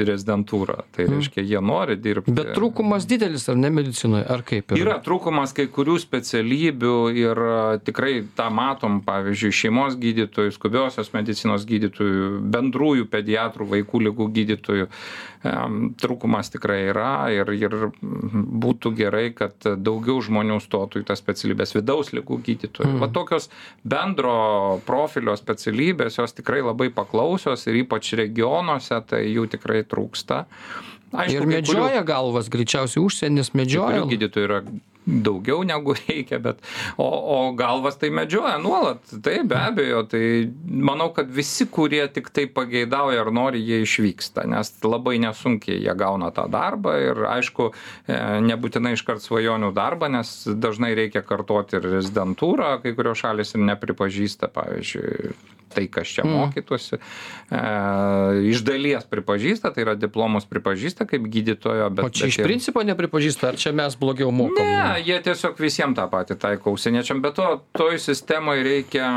rezidentūra. 0.06 0.78
Tai 0.96 1.08
reiškia, 1.10 1.44
jie 1.44 1.60
nori 1.64 1.98
dirbti. 2.00 2.34
Bet 2.36 2.54
trūkumas 2.56 3.06
didelis, 3.08 3.46
ar 3.52 3.58
ne 3.60 3.70
medicinoje, 3.74 4.24
ar 4.32 4.44
kaip? 4.46 4.74
Yra 4.78 4.98
trūkumas 5.04 5.54
kai 5.56 5.68
kurių 5.72 5.98
specialybių 6.02 6.96
ir 7.16 7.42
a, 7.46 7.60
tikrai 7.82 8.18
tą 8.38 8.48
matom, 8.54 9.00
pavyzdžiui, 9.06 9.54
šeimos 9.60 9.98
gydytojų, 10.00 10.56
skubiosios 10.56 11.12
medicinos 11.16 11.66
gydytojų, 11.68 12.30
bendrųjų 12.56 13.08
pediatrų, 13.12 13.70
vaikų 13.76 14.04
lygų 14.08 14.30
gydytojų. 14.40 14.90
Trūkumas 16.00 16.50
tikrai 16.52 16.78
yra 16.90 17.28
ir, 17.34 17.50
ir 17.56 17.76
būtų 18.00 18.92
gerai, 18.98 19.28
kad 19.36 19.54
daugiau 19.62 20.20
žmonių 20.24 20.58
stotų 20.64 21.02
į 21.02 21.06
tas 21.10 21.22
specialybės 21.22 21.76
vidaus 21.76 22.12
lygų 22.16 22.40
gydytojų. 22.46 22.94
Mm. 22.94 23.02
Va 23.02 23.10
tokios 23.12 23.48
bendro 23.84 24.36
profilio 24.88 25.36
specialybės, 25.38 26.18
jos 26.20 26.36
tikrai 26.36 26.62
labai 26.64 26.90
paklausios 26.94 27.66
ir 27.70 27.82
ypač 27.84 28.14
regionuose, 28.18 29.00
tai 29.08 29.24
jų 29.28 29.48
tikrai 29.56 29.82
trūksta. 29.86 30.44
Ir 31.12 31.16
kai 31.16 31.28
kurių- 31.30 31.52
medžioja 31.54 32.02
galvas, 32.04 32.50
greičiausiai 32.52 33.04
užsienis 33.04 33.54
medžioja. 33.54 34.04
Gydytojų 34.10 34.48
yra 34.48 34.62
daugiau 35.06 35.62
negu 35.66 35.94
reikia, 35.94 36.40
bet 36.42 36.58
o, 36.98 37.06
o 37.06 37.38
galvas 37.56 37.96
tai 38.00 38.10
medžioja 38.10 38.58
nuolat. 38.58 39.04
Tai 39.22 39.36
be 39.46 39.58
abejo, 39.58 40.02
tai 40.10 40.22
manau, 40.66 41.12
kad 41.14 41.30
visi, 41.32 41.68
kurie 41.70 42.02
tik 42.12 42.32
tai 42.34 42.46
pageidauja 42.50 43.22
ar 43.22 43.30
nori, 43.34 43.62
jie 43.62 43.80
išvyksta, 43.86 44.46
nes 44.50 44.72
labai 44.84 45.16
nesunkiai 45.22 45.78
jie 45.78 45.96
gauna 45.98 46.32
tą 46.34 46.48
darbą 46.50 46.96
ir 46.98 47.22
aišku, 47.36 47.70
e, 48.10 48.20
nebūtinai 48.50 48.96
iškart 48.98 49.22
svajonių 49.22 49.72
darbą, 49.76 50.10
nes 50.12 50.32
dažnai 50.46 50.94
reikia 50.98 51.22
kartoti 51.26 51.78
ir 51.78 51.86
rezidentūrą, 51.96 52.76
kai 52.82 52.94
kurios 52.98 53.22
šalis 53.22 53.54
ir 53.54 53.62
nepripažįsta, 53.70 54.50
pavyzdžiui, 54.52 55.36
tai, 55.76 55.86
kas 55.92 56.08
čia 56.08 56.24
Mm. 56.24 56.32
mokytųsi. 56.40 56.96
E, 57.50 57.60
iš 58.50 58.62
dalies 58.64 59.04
pripažįsta, 59.04 59.70
tai 59.74 59.84
yra 59.84 59.94
diplomus 59.98 60.46
pripažįsta 60.48 61.06
kaip 61.06 61.26
gydytojo, 61.30 61.90
bet... 61.94 62.06
O 62.06 62.10
čia 62.10 62.30
iš 62.30 62.38
principo 62.40 62.82
nepripažįsta, 62.86 63.50
ar 63.52 63.58
čia 63.60 63.74
mes 63.76 63.96
blogiau 63.98 64.32
mokame? 64.32 64.64
Ne, 64.64 64.95
jie 64.98 65.18
tiesiog 65.22 65.58
visiems 65.60 65.96
tą 65.98 66.06
patį 66.12 66.36
taiko 66.40 66.74
užsieniečiam, 66.76 67.22
bet 67.24 67.36
to 67.38 67.48
toj 67.76 67.98
sistemoje 68.02 68.64
reikia, 68.66 69.10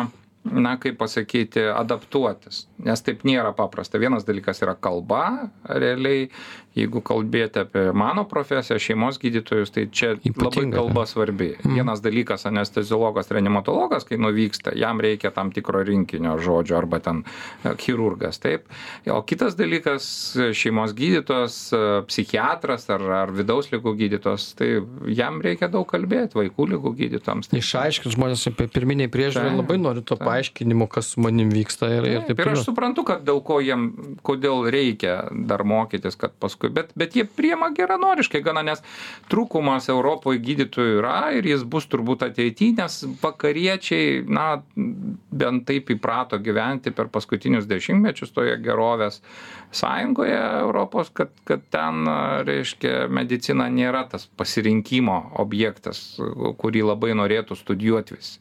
na, 0.43 0.77
kaip 0.79 0.97
pasakyti, 0.99 1.61
adaptuotis, 1.73 2.63
nes 2.85 3.03
taip 3.03 3.25
nėra 3.27 3.51
paprasta. 3.57 3.99
Vienas 3.99 4.25
dalykas 4.27 4.63
yra 4.63 4.75
kalba, 4.79 5.49
realiai, 5.67 6.29
jeigu 6.77 7.01
kalbėti 7.03 7.63
apie 7.63 7.83
mano 7.97 8.23
profesiją, 8.29 8.77
šeimos 8.81 9.19
gydytojus, 9.21 9.73
tai 9.75 9.87
čia 9.91 10.13
labai 10.15 10.65
kalba 10.71 11.03
svarbi. 11.09 11.51
Vienas 11.65 11.99
dalykas 12.05 12.45
anesteziologas, 12.49 13.31
reanimatologas, 13.35 14.05
kai 14.07 14.19
nuvyksta, 14.21 14.73
jam 14.79 15.01
reikia 15.03 15.33
tam 15.35 15.51
tikro 15.55 15.83
rinkinio 15.85 16.37
žodžio 16.39 16.77
arba 16.79 17.01
ten 17.03 17.23
e, 17.25 17.73
chirurgas, 17.81 18.39
taip. 18.39 18.69
O 19.11 19.19
kitas 19.27 19.57
dalykas 19.59 20.07
šeimos 20.55 20.95
gydytojas, 20.97 21.57
e, 21.75 21.83
psichiatras 22.07 22.87
ar, 22.95 23.05
ar 23.25 23.35
vidaus 23.35 23.71
lygų 23.73 23.95
gydytojas, 24.05 24.51
tai 24.59 24.71
jam 25.11 25.43
reikia 25.43 25.71
daug 25.73 25.87
kalbėti, 25.89 26.39
vaikų 26.39 26.69
lygų 26.75 26.95
gydytojams. 27.03 27.51
Išaiškint 27.59 28.15
žmonės 28.15 28.47
apie 28.53 28.69
pirminiai 28.71 29.11
priežiūrą 29.11 29.49
Taip, 29.49 29.59
labai 29.63 29.79
nori 29.81 30.05
to 30.05 30.15
taip. 30.29 30.35
paaiškinimo, 30.35 30.87
kas 30.91 31.11
su 31.13 31.23
manim 31.25 31.49
vyksta 31.53 31.89
ir, 31.97 32.07
ir 32.07 32.25
Taip, 32.29 32.39
ir 32.39 32.51
aš 32.53 32.63
suprantu, 32.67 33.03
kad 33.07 33.23
dėl 33.27 33.41
ko 33.45 33.59
jiem, 33.63 33.89
kodėl 34.25 34.67
reikia 34.71 35.17
dar 35.49 35.65
mokytis, 35.67 36.17
kad 36.19 36.35
paskui, 36.39 36.71
bet, 36.73 36.93
bet 36.99 37.17
jie 37.17 37.25
priema 37.25 37.71
geranoriškai 37.75 38.41
gana, 38.45 38.63
nes 38.65 38.83
trūkumas 39.31 39.89
Europoje 39.91 40.41
gydytojų 40.45 40.99
yra 41.01 41.17
ir 41.37 41.49
jis 41.49 41.65
bus 41.65 41.89
turbūt 41.89 42.27
ateityje, 42.29 42.77
nes 42.79 42.99
vakariečiai, 43.23 44.21
na, 44.29 44.47
bent 44.75 45.65
taip 45.69 45.89
įprato 45.95 46.39
gyventi 46.41 46.93
per 46.95 47.09
paskutinius 47.11 47.67
dešimtmečius 47.69 48.33
toje 48.35 48.57
gerovės 48.63 49.21
sąjungoje 49.71 50.37
Europos, 50.59 51.09
kad, 51.13 51.29
kad 51.43 51.61
ten, 51.69 52.07
reiškia, 52.47 53.07
medicina 53.13 53.67
nėra 53.69 54.03
tas 54.09 54.25
pasirinkimo 54.39 55.17
objektas, 55.41 56.01
kurį 56.57 56.83
labai 56.87 57.11
norėtų 57.17 57.57
studijuoti 57.59 58.17
visi. 58.17 58.39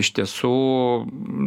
Iš 0.00 0.12
tiesų, 0.16 0.52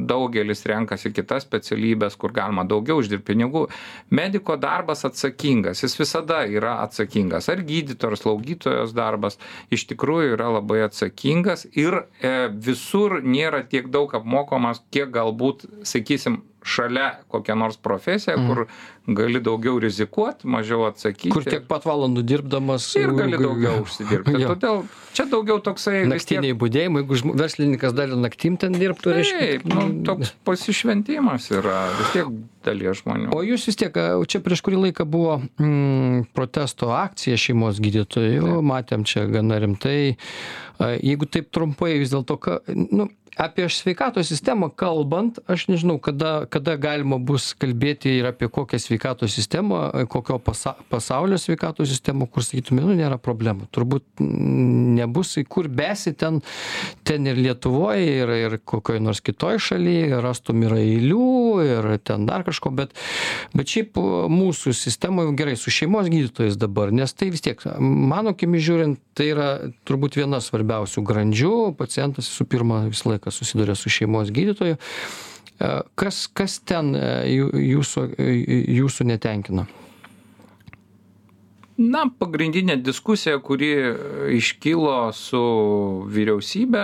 daugelis 0.10 0.62
renkasi 0.70 1.12
kitas 1.16 1.48
specialybės, 1.48 2.18
kur 2.20 2.34
galima 2.36 2.66
daugiau 2.70 3.00
uždirbti 3.02 3.32
pinigų. 3.32 3.66
Mediko 4.14 4.58
darbas 4.62 5.06
atsakingas, 5.08 5.84
jis 5.84 5.98
visada 6.00 6.44
yra 6.46 6.78
atsakingas. 6.84 7.50
Ar 7.50 7.64
gydytojo, 7.66 8.14
ar 8.14 8.22
slaugytojos 8.22 8.94
darbas 8.98 9.40
iš 9.74 9.88
tikrųjų 9.90 10.36
yra 10.38 10.52
labai 10.60 10.84
atsakingas 10.86 11.66
ir 11.74 12.04
e, 12.22 12.50
visur 12.54 13.20
nėra 13.26 13.64
tiek 13.70 13.90
daug 13.90 14.14
apmokomas, 14.18 14.84
kiek 14.94 15.12
galbūt, 15.14 15.66
sakysim, 15.88 16.44
šalia 16.64 17.10
kokią 17.32 17.56
nors 17.56 17.78
profesiją, 17.78 18.36
kur 18.48 18.66
gali 19.18 19.40
daugiau 19.44 19.80
rizikuot 19.82 20.44
mažiau 20.44 20.86
atsakyti 20.90 21.32
Kur 21.34 21.46
tiek 21.48 21.66
pat 21.70 21.86
valandų 21.88 22.24
dirbdamas. 22.28 22.90
ir 23.00 23.12
gali 23.18 23.40
daugiau 23.40 23.84
užsidirbti 23.86 24.44
todėl 24.52 24.84
čia 25.18 25.26
daugiau 25.32 25.60
toksai 25.64 26.04
vis 26.06 26.28
tiek- 26.28 26.40
Naktiniai 26.40 26.58
būdėjimai, 26.60 27.04
jeigu 27.04 27.34
verslininkas 27.40 27.96
dar 27.98 28.12
ir 28.14 28.20
naktim 28.22 28.58
ten 28.62 28.76
dirbtų, 28.78 29.16
reiškia. 29.18 29.40
Taip, 29.40 29.66
nu, 29.74 29.86
toks 30.08 30.34
pasišventimas 30.48 31.50
yra 31.56 31.80
vis 31.98 32.12
tiek 32.16 32.30
dalies 32.66 33.02
žmonių. 33.04 33.32
O 33.36 33.42
jūs 33.46 33.66
vis 33.70 33.80
tiek, 33.80 33.96
čia 34.30 34.42
prieš 34.44 34.62
kurį 34.66 34.82
laiką 34.88 35.06
buvo 35.10 35.40
mm, 35.60 36.30
protesto 36.36 36.92
akcija 36.96 37.40
šeimos 37.40 37.80
gydytojų, 37.84 38.60
matėm 38.66 39.06
čia 39.08 39.26
gana 39.32 39.60
rimtai. 39.64 40.16
Jeigu 40.80 41.28
taip 41.28 41.50
trumpai 41.56 41.98
vis 42.00 42.12
dėlto, 42.14 42.38
nu, 42.92 43.10
apie 43.40 43.66
sveikatos 43.72 44.28
sistemą 44.32 44.68
kalbant, 44.76 45.40
aš 45.48 45.68
nežinau, 45.72 45.98
kada, 46.04 46.46
kada 46.52 46.76
galima 46.80 47.20
bus 47.20 47.54
kalbėti 47.60 48.18
ir 48.20 48.28
apie 48.32 48.50
kokią 48.52 48.80
sveikatos 49.00 49.34
sistemą, 49.34 49.92
kokio 50.10 50.40
pasa, 50.40 50.76
pasaulio 50.90 51.38
sveikatos 51.38 51.90
sistemą, 51.90 52.28
kur 52.28 52.44
sakytume, 52.44 52.82
nu, 52.84 52.94
nėra 52.98 53.18
problemų. 53.18 53.70
Turbūt 53.72 54.04
nebus, 54.20 55.38
kur 55.48 55.68
besi 55.68 56.14
ten, 56.14 56.42
ten 57.04 57.28
ir 57.28 57.38
Lietuvoje, 57.40 58.04
ir, 58.24 58.30
ir 58.30 58.58
kokioje 58.60 59.00
nors 59.00 59.22
kitoje 59.22 59.60
šalyje, 59.60 60.20
rastum 60.22 60.64
yra 60.68 60.80
eilių 60.82 61.64
ir 61.64 61.90
ten 62.04 62.26
dar 62.28 62.44
kažko, 62.44 62.72
bet, 62.76 62.92
bet 63.54 63.72
šiaip 63.72 63.96
mūsų 64.30 64.74
sistemoje 64.76 65.34
gerai 65.40 65.56
su 65.56 65.72
šeimos 65.72 66.12
gydytojais 66.12 66.60
dabar, 66.60 66.92
nes 66.92 67.14
tai 67.14 67.32
vis 67.32 67.44
tiek, 67.46 67.64
mano 67.80 68.36
kimi 68.36 68.60
žiūrint, 68.60 69.00
tai 69.16 69.32
yra 69.32 69.50
turbūt 69.88 70.20
viena 70.20 70.42
svarbiausių 70.44 71.06
grandžių, 71.08 71.56
pacientas 71.80 72.30
visų 72.32 72.50
pirma 72.52 72.84
visą 72.90 73.14
laiką 73.14 73.32
susiduria 73.32 73.78
su 73.80 73.92
šeimos 73.94 74.34
gydytoju. 74.36 74.80
E, 75.60 75.82
Kas, 76.00 76.28
kas 76.34 76.60
ten 76.64 76.94
e, 76.96 77.06
jū- 77.36 77.52
jūsų, 77.60 78.04
e, 78.20 78.30
jūsų 78.80 79.06
netenkina? 79.12 79.66
Na, 81.80 82.02
pagrindinė 82.20 82.76
diskusija, 82.84 83.38
kuri 83.40 83.70
iškilo 84.36 85.14
su 85.16 85.40
vyriausybė, 86.12 86.82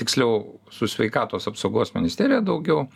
tiksliau 0.00 0.40
su 0.74 0.88
sveikatos 0.90 1.46
apsaugos 1.46 1.92
ministerija 1.94 2.40
daugiau, 2.42 2.88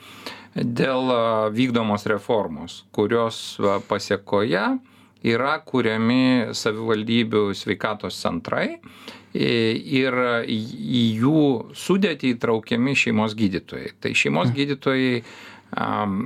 dėl 0.59 1.13
vykdomos 1.55 2.07
reformos, 2.11 2.81
kurios 2.91 3.39
pasiekoje 3.87 4.65
yra 5.27 5.59
kuriami 5.65 6.55
savivaldybių 6.57 7.43
sveikatos 7.55 8.21
centrai 8.23 8.79
i- 9.35 9.77
ir 10.01 10.17
į 10.49 11.03
jų 11.21 11.45
sudėtį 11.77 12.35
įtraukiami 12.37 12.97
šeimos 12.97 13.37
gydytojai. 13.39 13.93
Tai 14.01 14.15
šeimos 14.17 14.53
gydytojai, 14.57 15.23
am, 15.77 16.21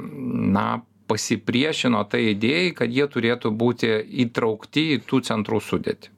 na, 0.55 0.83
pasipriešino 1.07 2.01
tai 2.09 2.31
idėjai, 2.33 2.71
kad 2.79 2.93
jie 2.93 3.07
turėtų 3.11 3.51
būti 3.53 3.91
įtraukti 4.25 4.87
į 4.95 5.03
tų 5.09 5.21
centrų 5.29 5.61
sudėtį. 5.61 6.09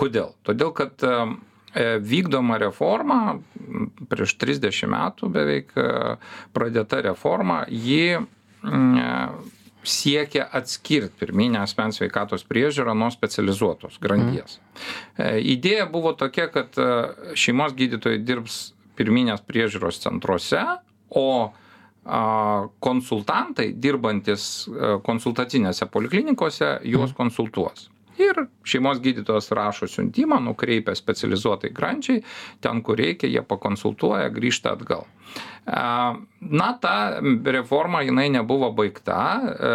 Kodėl? 0.00 0.34
Todėl, 0.44 0.74
kad 0.76 1.00
e, 1.04 1.14
vykdoma 2.04 2.58
reforma, 2.60 3.38
prieš 4.12 4.36
30 4.40 4.90
metų 4.92 5.30
beveik 5.32 5.72
e, 5.76 5.86
pradėta 6.52 7.00
reforma, 7.06 7.62
ji 7.70 8.18
mm, 8.20 9.00
e, 9.00 9.08
siekia 9.84 10.48
atskirti 10.52 11.14
pirminę 11.20 11.62
asmens 11.64 12.00
sveikatos 12.00 12.44
priežiūrą 12.48 12.94
nuo 12.96 13.10
specializuotos 13.14 13.98
grandies. 14.02 14.58
E, 15.16 15.38
Idėja 15.54 15.86
buvo 15.90 16.12
tokia, 16.18 16.48
kad 16.52 16.76
e, 16.78 16.90
šeimos 17.38 17.76
gydytojai 17.78 18.20
dirbs 18.24 18.60
pirminės 19.00 19.40
priežiūros 19.48 20.02
centruose, 20.02 20.60
o 21.10 21.52
konsultantai 22.80 23.70
dirbantis 23.76 24.44
e, 24.66 24.94
konsultacinėse 25.04 25.86
poliklinikose 25.92 26.78
juos 26.88 27.12
konsultuos. 27.16 27.90
Ir 28.20 28.36
šeimos 28.68 29.00
gydytojas 29.00 29.48
rašo 29.56 29.88
siuntimą, 29.88 30.40
nukreipia 30.44 30.94
specializuotai 30.96 31.70
grandžiai, 31.76 32.22
ten, 32.60 32.82
kur 32.84 32.98
reikia, 33.00 33.30
jie 33.30 33.42
pakonsultuoja, 33.46 34.28
grįžta 34.34 34.74
atgal. 34.76 35.06
Na, 35.66 36.72
ta 36.80 37.20
reforma 37.44 38.02
jinai 38.02 38.30
nebuvo 38.32 38.70
baigta, 38.72 39.20
e, 39.40 39.72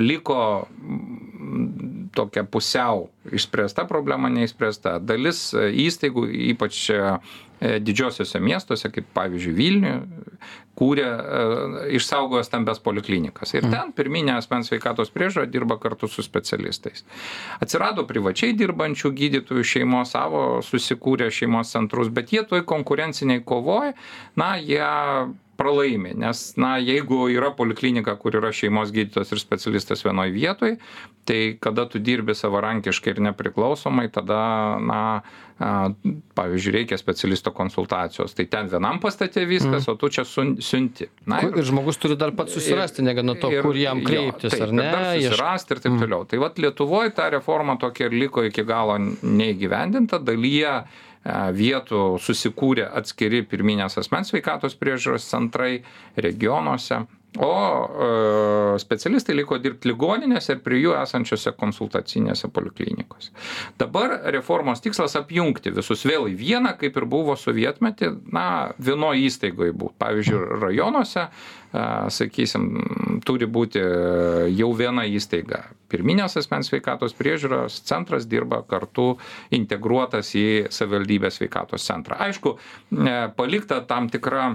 liko 0.00 0.38
mm, 0.70 2.10
tokia 2.14 2.44
pusiau 2.46 3.08
išspręsta 3.32 3.84
problema 3.90 4.30
neįspręsta. 4.32 4.98
Dalis 5.02 5.48
įstaigų, 5.54 6.28
ypač 6.54 6.84
e, 6.94 7.02
didžiosiuose 7.82 8.40
miestuose, 8.40 8.90
kaip 8.94 9.10
pavyzdžiui 9.16 9.56
Vilniuje, 9.58 9.98
kūrė, 10.78 11.06
e, 11.06 11.42
išsaugojo 11.98 12.42
stambes 12.46 12.80
poliklinikas. 12.82 13.54
Ir 13.54 13.66
ten 13.70 13.92
pirminė 13.96 14.36
asmens 14.38 14.70
sveikatos 14.70 15.12
priežiūra 15.14 15.46
dirba 15.50 15.78
kartu 15.82 16.08
su 16.10 16.24
specialistais. 16.26 17.04
Atsirado 17.62 18.06
privačiai 18.08 18.56
dirbančių 18.58 19.12
gydytojų 19.20 19.66
šeimos 19.74 20.14
savo, 20.14 20.44
susikūrė 20.66 21.30
šeimos 21.34 21.72
centrus, 21.74 22.10
bet 22.14 22.34
jie 22.34 22.42
toj 22.48 22.64
konkurenciniai 22.68 23.44
kovoje, 23.46 23.94
na, 24.40 24.54
jie 24.58 24.84
pralaimi, 25.56 26.12
nes, 26.18 26.56
na, 26.60 26.76
jeigu 26.82 27.28
yra 27.32 27.52
poliklinika, 27.56 28.16
kur 28.20 28.34
yra 28.40 28.50
šeimos 28.54 28.90
gydytojas 28.94 29.32
ir 29.34 29.40
specialistas 29.42 30.02
vienoje 30.04 30.32
vietoje, 30.34 30.76
tai 31.24 31.56
kada 31.60 31.86
tu 31.88 31.98
dirbi 32.02 32.34
savarankiškai 32.36 33.14
ir 33.14 33.20
nepriklausomai, 33.30 34.08
tada, 34.12 34.40
na, 34.84 35.00
a, 35.62 35.70
pavyzdžiui, 36.36 36.74
reikia 36.80 36.98
specialisto 37.00 37.52
konsultacijos. 37.54 38.34
Tai 38.36 38.44
ten 38.50 38.68
vienam 38.72 38.98
pastate 39.00 39.44
viskas, 39.48 39.86
o 39.88 39.94
tu 39.96 40.10
čia 40.12 40.24
sun- 40.28 40.56
siunti. 40.60 41.06
Na, 41.30 41.38
Ir 41.46 41.62
žmogus 41.64 41.96
turi 42.02 42.16
dar 42.18 42.34
pats 42.36 42.52
susirasti, 42.58 43.02
negana 43.06 43.34
to, 43.38 43.48
kur 43.62 43.76
jam 43.78 44.02
kreiptis, 44.04 44.58
ar 44.60 44.72
ne? 44.74 44.90
Susirasti 45.22 45.76
ir 45.78 45.80
taip 45.86 45.98
toliau. 46.02 46.26
Tai 46.28 46.42
vad 46.42 46.58
Lietuvoje 46.58 47.14
ta 47.14 47.30
reforma 47.32 47.78
tokia 47.80 48.10
ir 48.10 48.18
liko 48.24 48.42
iki 48.44 48.64
galo 48.66 48.98
neįgyvendinta, 48.98 50.18
dalyje 50.18 50.74
vietų 51.24 52.18
susikūrė 52.20 52.86
atskiri 53.00 53.42
pirminės 53.48 53.96
asmens 54.00 54.32
sveikatos 54.32 54.76
priežiūros 54.76 55.24
centrai 55.30 55.82
regionuose, 56.16 57.04
o 57.38 57.54
e, 58.74 58.78
specialistai 58.78 59.34
liko 59.34 59.58
dirbti 59.58 59.90
ligoninėse 59.90 60.54
ir 60.54 60.60
prie 60.62 60.78
jų 60.82 60.94
esančiose 61.00 61.54
konsultacinėse 61.58 62.50
poliklinikose. 62.54 63.32
Dabar 63.80 64.16
reformos 64.34 64.82
tikslas 64.84 65.16
apjungti 65.18 65.72
visus 65.74 66.04
vėl 66.06 66.28
į 66.30 66.36
vieną, 66.38 66.76
kaip 66.78 66.96
ir 67.00 67.08
buvo 67.10 67.34
sovietmetį, 67.38 68.12
na, 68.34 68.46
vienoje 68.78 69.26
įstaigoje 69.28 69.74
būtų. 69.74 69.96
Pavyzdžiui, 70.04 70.42
rajonuose, 70.62 71.24
e, 71.26 71.86
sakysim, 72.14 72.68
turi 73.26 73.48
būti 73.50 73.82
jau 74.54 74.70
viena 74.78 75.06
įstaiga. 75.08 75.64
Pirminės 75.90 76.38
asmens 76.38 76.70
sveikatos 76.70 77.16
priežiūros 77.18 77.80
centras 77.88 78.28
dirba 78.30 78.62
kartu 78.68 79.14
integruotas 79.54 80.32
į 80.38 80.70
savivaldybės 80.74 81.40
sveikatos 81.40 81.86
centrą. 81.86 82.20
Aišku, 82.28 82.54
e, 82.94 83.18
palikta 83.34 83.82
tam 83.90 84.08
tikra 84.12 84.52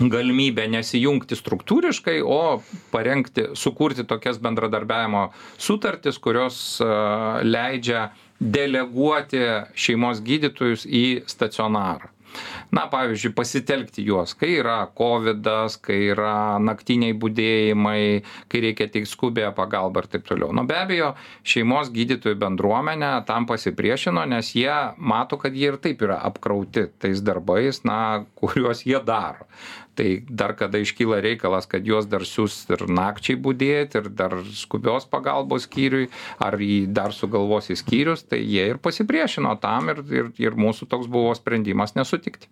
galimybė 0.00 0.66
nesijungti 0.72 1.38
struktūriškai, 1.38 2.18
o 2.22 2.60
parengti, 2.92 3.50
sukurti 3.56 4.04
tokias 4.08 4.40
bendradarbiavimo 4.42 5.28
sutartis, 5.56 6.20
kurios 6.22 6.58
e, 6.80 6.90
leidžia 7.46 8.10
deleguoti 8.40 9.40
šeimos 9.78 10.20
gydytojus 10.24 10.84
į 10.84 11.06
stacionarą. 11.30 12.12
Na, 12.74 12.86
pavyzdžiui, 12.90 13.32
pasitelkti 13.36 14.04
juos, 14.06 14.34
kai 14.36 14.56
yra 14.60 14.76
COVID, 14.98 15.46
kai 15.84 15.98
yra 16.10 16.58
naktiniai 16.62 17.14
būdėjimai, 17.16 18.00
kai 18.50 18.62
reikia 18.64 18.88
tik 18.92 19.08
skubėję 19.08 19.52
pagalbą 19.56 20.02
ir 20.02 20.10
taip 20.12 20.26
toliau. 20.28 20.50
Nu, 20.56 20.66
be 20.68 20.76
abejo, 20.80 21.12
šeimos 21.46 21.92
gydytojų 21.94 22.38
bendruomenė 22.42 23.12
tam 23.28 23.48
pasipriešino, 23.48 24.26
nes 24.34 24.52
jie 24.58 24.74
mato, 24.98 25.40
kad 25.40 25.56
jie 25.56 25.70
ir 25.72 25.80
taip 25.82 26.04
yra 26.06 26.20
apkrauti 26.28 26.88
tais 27.00 27.24
darbais, 27.24 27.82
na, 27.88 28.26
kuriuos 28.36 28.84
jie 28.86 29.00
daro. 29.06 29.48
Tai 29.96 30.08
dar 30.28 30.52
kada 30.58 30.80
iškyla 30.82 31.22
reikalas, 31.24 31.66
kad 31.70 31.86
juos 31.88 32.08
dar 32.10 32.26
siūs 32.28 32.58
ir 32.72 32.84
nakčiai 32.92 33.38
būdėti, 33.40 34.02
ir 34.02 34.10
dar 34.12 34.34
skubios 34.52 35.06
pagalbos 35.08 35.64
skyriui, 35.64 36.10
ar 36.42 36.58
jį 36.60 36.82
dar 36.92 37.14
sugalvos 37.16 37.70
į 37.72 37.78
skyrius, 37.80 38.26
tai 38.28 38.42
jie 38.42 38.66
ir 38.74 38.80
pasipriešino 38.82 39.54
tam 39.62 39.88
ir, 39.92 40.02
ir, 40.12 40.30
ir 40.42 40.58
mūsų 40.58 40.88
toks 40.92 41.08
buvo 41.08 41.32
sprendimas 41.38 41.96
nesutikti. 41.96 42.50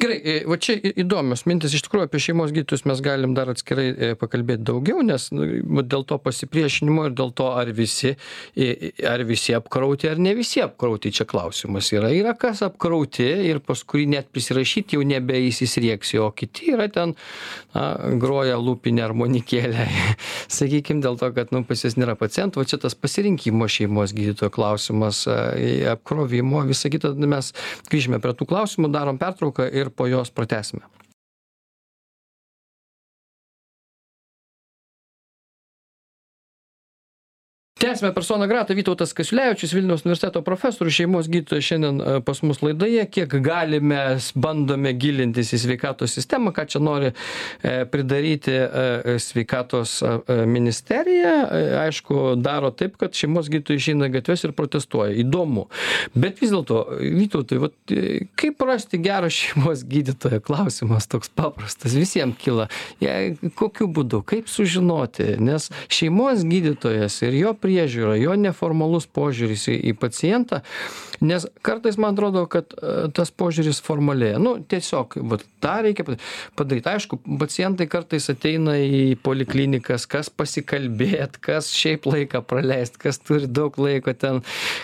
Gerai, 0.00 0.16
e, 0.24 0.34
va 0.50 0.56
čia 0.58 0.74
į- 0.80 0.92
įdomios 1.04 1.44
mintis, 1.46 1.74
iš 1.76 1.84
tikrųjų 1.86 2.08
apie 2.08 2.20
šeimos 2.22 2.50
gydytojus 2.54 2.82
mes 2.90 3.02
galim 3.04 3.34
dar 3.36 3.52
atskirai 3.52 3.86
e, 3.90 4.08
pakalbėti 4.18 4.64
daugiau, 4.66 5.02
nes 5.06 5.28
nu, 5.34 5.46
dėl 5.86 6.02
to 6.08 6.18
pasipriešinimo 6.18 7.06
ir 7.06 7.14
dėl 7.18 7.30
to, 7.36 7.46
ar 7.60 7.70
visi, 7.76 8.16
e, 8.56 8.90
ar 9.06 9.22
visi 9.28 9.54
apkrauti, 9.56 10.10
ar 10.10 10.18
ne 10.18 10.34
visi 10.38 10.62
apkrauti, 10.64 11.12
čia 11.14 11.26
klausimas 11.28 11.92
yra. 11.94 12.10
Yra 12.16 12.34
kas 12.38 12.64
apkrauti 12.66 13.26
ir 13.50 13.60
paskui 13.62 14.08
net 14.10 14.30
prisirašyti 14.34 14.98
jau 14.98 15.06
nebeįsisrieksi, 15.06 16.18
o 16.24 16.30
kiti 16.34 16.72
yra 16.74 16.79
ten, 16.88 17.14
na, 17.74 17.84
groja 18.22 18.56
lūpinę 18.60 19.04
armonikėlę, 19.04 19.86
sakykime, 20.58 21.04
dėl 21.04 21.18
to, 21.20 21.32
kad, 21.36 21.52
nu, 21.52 21.64
pas 21.68 21.84
jas 21.84 21.98
nėra 22.00 22.16
pacientų, 22.20 22.62
o 22.62 22.68
čia 22.68 22.80
tas 22.80 22.96
pasirinkimo 22.96 23.68
šeimos 23.70 24.14
gydytojo 24.16 24.52
klausimas, 24.54 25.26
e, 25.28 25.90
apkrovimo, 25.92 26.64
visą 26.70 26.92
kitą, 26.92 27.12
mes 27.20 27.52
grįžime 27.90 28.22
prie 28.22 28.32
tų 28.38 28.48
klausimų, 28.50 28.92
darom 28.94 29.20
pertrauką 29.20 29.68
ir 29.68 29.92
po 29.92 30.08
jos 30.10 30.32
pratęsime. 30.32 30.86
Tęsiame 37.80 38.14
persona 38.14 38.46
grata 38.46 38.74
vytautas 38.74 39.14
kasiulevičius 39.16 39.72
vilniaus 39.72 40.02
universiteto 40.04 40.42
profesorius 40.44 40.94
šeimos 40.98 41.28
gydytojas 41.32 41.64
šiandien 41.64 42.00
e, 42.00 42.16
pas 42.24 42.42
mus 42.44 42.60
laidoje. 42.60 43.06
Kiek 43.08 43.36
galime 43.40 44.00
bandome 44.34 44.92
gilintis 45.00 45.54
į 45.56 45.60
sveikatos 45.62 46.12
sistemą 46.18 46.52
ką 46.52 46.66
čia 46.68 46.82
nori 46.84 47.08
e, 47.08 47.72
pridaryti 47.88 48.52
e, 48.52 49.14
sveikatos 49.22 49.94
ministerija. 50.28 51.32
Aišku 51.86 52.34
daro 52.36 52.68
taip 52.76 52.98
kad 53.00 53.16
šeimos 53.16 53.48
gydytojai 53.48 53.80
išeina 53.80 54.10
į 54.10 54.14
gatves 54.18 54.44
ir 54.44 54.52
protestuoja. 54.58 55.16
Įdomu. 55.24 55.64
Bet 56.12 56.44
vis 56.44 56.52
dėlto 56.52 56.82
vytautai 57.00 57.62
vat 57.64 57.96
kaip 58.40 58.66
rasti 58.68 59.00
gerą 59.00 59.32
šeimos 59.32 59.86
gydytoją? 59.88 60.42
Klausimas 60.44 61.08
toks 61.08 61.32
paprastas. 61.32 61.96
Visiem 61.96 62.36
kyla. 62.36 62.68
Jei 63.00 63.38
kokiu 63.56 63.88
būdu? 63.88 64.20
Kaip 64.28 64.52
sužinoti? 64.52 65.32
Nes 65.40 65.70
šeimos 65.88 66.44
gydytojas 66.44 67.22
ir 67.24 67.40
jo 67.40 67.56
priežiūra 67.70 68.18
jo 68.18 68.34
neformalus 68.38 69.06
požiūris 69.06 69.68
į 69.70 69.78
į 69.90 69.96
pacientą 70.02 70.60
nes 71.20 71.46
kartais 71.62 71.96
man 71.96 72.14
atrodo 72.14 72.46
kad 72.50 72.72
e, 72.74 73.08
tas 73.14 73.30
požiūris 73.30 73.80
formalėja. 73.84 74.40
Nu 74.40 74.56
tiesiog 74.64 75.18
vat 75.30 75.44
tą 75.60 75.74
reikia 75.84 76.06
padaryt. 76.56 76.88
Aišku 76.88 77.20
pacientai 77.40 77.86
kartais 77.92 78.30
ateina 78.32 78.78
į 78.80 79.18
poliklinikas 79.24 80.08
kas 80.10 80.30
pasikalbėt 80.32 81.36
kas 81.44 81.70
šiaip 81.76 82.08
laiką 82.08 82.40
praleist 82.48 82.96
kas 83.00 83.20
turi 83.20 83.50
daug 83.50 83.76
laiko 83.80 84.14
ten 84.16 84.40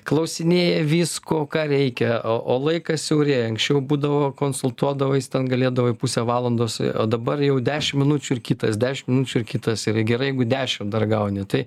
klausinėja 0.08 0.84
visko 0.88 1.44
ką 1.50 1.66
reikia 1.72 2.20
o 2.20 2.36
o 2.56 2.58
laikas 2.66 3.08
siaurėja. 3.08 3.48
Anksčiau 3.50 3.80
būdavo 3.80 4.30
konsultuodavais 4.36 5.30
ten 5.32 5.48
galėdavai 5.48 5.96
pusę 5.98 6.24
valandos 6.28 6.78
o 6.84 7.08
dabar 7.08 7.40
jau 7.44 7.58
dešim 7.64 8.02
minučių 8.04 8.36
ir 8.36 8.44
kitas 8.50 8.80
dešim 8.80 9.14
minučių 9.14 9.40
ir 9.40 9.48
kitas. 9.54 9.86
Ir 9.88 10.02
gerai 10.04 10.30
jeigu 10.30 10.44
dešim 10.48 10.92
dar 10.92 11.08
gauni. 11.08 11.46
Tai 11.48 11.64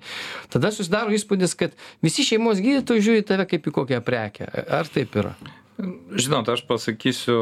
tada 0.52 0.70
susidaro 0.74 1.09
įspūdis 1.16 1.56
kad 1.58 1.74
visi 2.04 2.26
šeimos 2.26 2.62
gydytojai 2.62 3.06
žiūri 3.06 3.26
tave 3.26 3.48
kaip 3.50 3.66
į 3.66 3.74
kokią 3.80 4.00
prekę. 4.06 4.48
Ar 4.68 4.90
taip 4.90 5.16
yra? 5.20 5.34
Žinot 5.80 6.50
aš 6.52 6.64
pasakysiu 6.68 7.40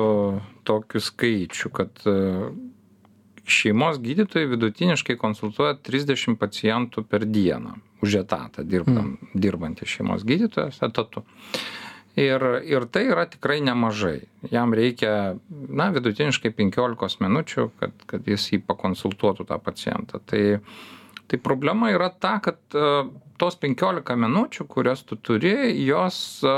tokių 0.68 1.00
skaičių 1.02 1.70
kad 1.74 2.04
e, 2.06 2.14
šeimos 3.48 3.98
gydytojai 4.04 4.50
vidutiniškai 4.52 5.16
konsultuoja 5.18 5.76
trisdešim 5.82 6.36
pacientų 6.38 7.04
per 7.08 7.26
dieną. 7.26 7.78
Už 8.04 8.20
etatą 8.20 8.62
dirbam 8.62 9.16
mm. 9.16 9.32
dirbantis 9.34 9.90
šeimos 9.90 10.26
gydytojas 10.28 10.78
etatu. 10.86 11.24
Ir 12.18 12.42
ir 12.66 12.86
tai 12.90 13.04
yra 13.12 13.26
tikrai 13.30 13.60
nemažai. 13.62 14.26
Jam 14.50 14.74
reikia 14.74 15.38
na 15.50 15.88
vidutiniškai 15.94 16.50
penkiolikos 16.54 17.18
minučių 17.22 17.68
kad 17.80 18.06
kad 18.10 18.26
jis 18.26 18.52
jį 18.52 18.62
pakonsultuotų 18.66 19.46
tą 19.50 19.58
pacientą. 19.62 20.22
Tai 20.26 20.42
tai 21.28 21.40
problema 21.42 21.92
yra 21.92 22.10
ta 22.10 22.38
kad 22.44 22.58
e, 22.74 22.88
tos 23.40 23.58
penkiolika 23.60 24.16
minučių 24.16 24.66
kurias 24.68 25.04
tu 25.08 25.16
turi 25.16 25.54
jos 25.84 26.40
e, 26.42 26.56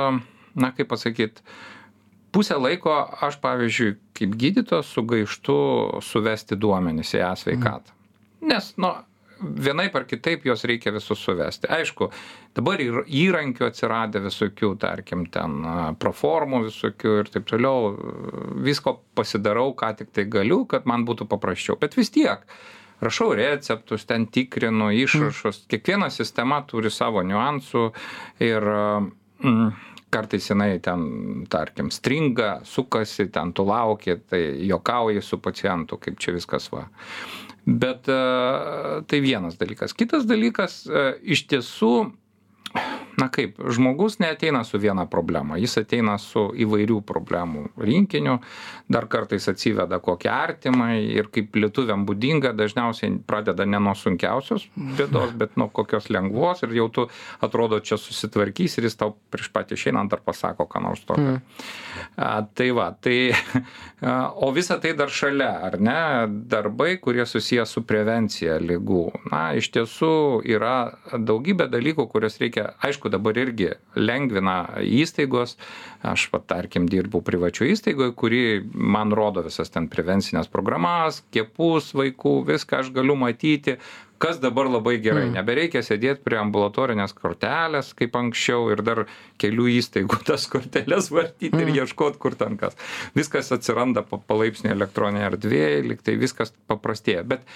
na 0.61 0.73
kaip 0.77 0.91
pasakyt 0.93 1.43
pusę 2.35 2.59
laiko 2.61 2.95
aš 3.27 3.41
pavyzdžiui 3.43 3.97
kaip 4.19 4.35
gydytojas 4.41 4.91
sugaištu 4.95 5.61
suvesti 6.07 6.59
duomenis 6.59 7.15
į 7.17 7.25
e-sveikatą 7.29 7.97
nes 8.51 8.75
nu 8.81 8.95
vienaip 9.41 9.95
ar 9.97 10.05
kitaip 10.09 10.45
juos 10.45 10.65
reikia 10.69 10.93
visus 10.93 11.21
suvesti. 11.25 11.69
Aišku 11.73 12.11
dabar 12.57 12.81
ir 12.83 13.03
įrankių 13.07 13.67
atsiradę 13.71 14.23
visokių 14.25 14.75
tarkim 14.81 15.25
ten 15.33 15.65
proformų 16.03 16.65
visokių 16.67 17.15
ir 17.23 17.31
taip 17.33 17.49
toliau 17.49 17.95
visko 18.67 18.99
pasidarau 19.17 19.73
ką 19.79 19.95
tiktai 20.03 20.27
galiu 20.31 20.65
kad 20.71 20.89
man 20.91 21.07
būtų 21.09 21.29
paprasčiau. 21.31 21.79
Bet 21.81 21.97
vis 21.99 22.13
tiek 22.13 22.45
rašau 23.01 23.35
receptus 23.37 24.07
ten 24.07 24.27
tikrinu 24.27 24.91
išrašus. 24.93 25.65
Kiekviena 25.71 26.11
sistema 26.11 26.61
turi 26.69 26.91
savo 26.93 27.23
niuansų 27.27 27.85
ir 28.45 28.67
mm, 28.71 29.71
kartais 30.11 30.51
jinai 30.51 30.73
ten 30.83 31.07
tarkim 31.51 31.91
stringa 31.95 32.61
sukasi 32.67 33.31
ten 33.33 33.53
tu 33.53 33.65
lauki 33.67 34.19
tai 34.29 34.43
juokauji 34.69 35.23
su 35.23 35.39
pacientu 35.39 36.01
kaip 36.03 36.19
čia 36.21 36.35
viskas 36.37 36.71
va. 36.73 36.87
Bet 37.67 38.09
e, 38.09 38.21
tai 39.07 39.21
vienas 39.21 39.59
dalykas. 39.61 39.93
Kitas 39.95 40.25
dalykas 40.27 40.83
e, 40.89 41.05
iš 41.37 41.45
tiesų 41.51 41.93
na 43.21 43.29
kaip 43.29 43.59
žmogus 43.69 44.19
neateina 44.23 44.65
su 44.65 44.79
viena 44.79 45.07
problema 45.11 45.59
jis 45.61 45.77
ateina 45.83 46.17
su 46.19 46.47
įvairių 46.65 47.01
problemų 47.07 47.67
rinkiniu 47.85 48.39
dar 48.91 49.07
kartais 49.11 49.49
atsiveda 49.51 50.01
kokią 50.03 50.33
artimą 50.33 50.91
ir 51.03 51.29
kaip 51.35 51.57
lietuviam 51.59 52.07
būdinga 52.09 52.53
dažniausiai 52.57 53.19
pradeda 53.27 53.67
ne 53.67 53.81
nuo 53.83 53.95
sunkiausios 53.99 54.69
bėdos 54.99 55.35
bet 55.41 55.57
nuo 55.61 55.69
kokios 55.75 56.09
lengvos 56.11 56.65
ir 56.67 56.75
jau 56.79 56.89
tu 56.89 57.07
atrodo 57.45 57.81
čia 57.81 57.99
susitvarkysi 58.01 58.81
ir 58.81 58.89
jis 58.89 58.99
tau 59.03 59.15
prieš 59.31 59.51
pat 59.53 59.75
išeinant 59.77 60.11
dar 60.11 60.23
pasako 60.25 60.67
ką 60.71 60.83
nors 60.85 61.05
tokio. 61.07 61.39
A, 62.17 62.43
tai 62.55 62.71
va 62.77 62.91
tai 62.93 63.33
a, 63.33 64.31
o 64.35 64.51
visa 64.57 64.79
tai 64.83 64.95
dar 64.99 65.13
šalia 65.13 65.51
ar 65.69 65.79
ne 65.81 66.01
darbai 66.51 66.97
kurie 67.03 67.27
susiję 67.27 67.67
su 67.67 67.83
prevencija 67.87 68.59
ligų. 68.63 69.05
Na 69.33 69.43
iš 69.59 69.71
tiesų 69.75 70.13
yra 70.49 70.77
daugybė 71.13 71.69
dalykų 71.73 72.07
kuriuos 72.11 72.41
reikia 72.43 72.60
aišku 72.87 73.13
dabar 73.13 73.39
irgi 73.41 73.73
lengvina 73.97 74.59
įstaigos 74.85 75.57
aš 76.07 76.29
va 76.33 76.43
tarkim 76.53 76.89
dirbu 76.91 77.23
privačioj 77.27 77.73
įstaigoj 77.75 78.15
kuri 78.19 78.43
man 78.75 79.15
rodo 79.17 79.45
visas 79.47 79.73
ten 79.73 79.89
prevencines 79.93 80.51
programas 80.53 81.23
skiepus 81.25 81.95
vaikų 81.97 82.37
viską 82.53 82.85
aš 82.85 82.95
galiu 82.97 83.19
matyti 83.21 83.79
kas 84.21 84.41
dabar 84.41 84.69
labai 84.69 84.99
gerai 85.01 85.25
mm. 85.29 85.39
nebereikia 85.39 85.81
sėdėt 85.85 86.21
prie 86.27 86.37
ambulatorinės 86.43 87.15
kortelės 87.17 87.95
kaip 87.97 88.17
anksčiau 88.21 88.69
ir 88.75 88.85
dar 88.85 89.05
kelių 89.41 89.69
įstaigų 89.79 90.21
tas 90.29 90.47
korteles 90.53 91.11
vartyt 91.15 91.57
ir 91.57 91.67
mm. 91.67 91.81
ieškot 91.81 92.21
kur 92.21 92.37
ten 92.39 92.61
kas 92.61 92.77
viskas 93.17 93.49
atsiranda 93.57 94.05
pa 94.07 94.21
palaipsniui 94.21 94.75
elektroninėj 94.77 95.29
erdvėj 95.33 95.85
lyg 95.89 96.05
tai 96.05 96.19
viskas 96.21 96.53
paprastėja 96.71 97.25
bet 97.33 97.47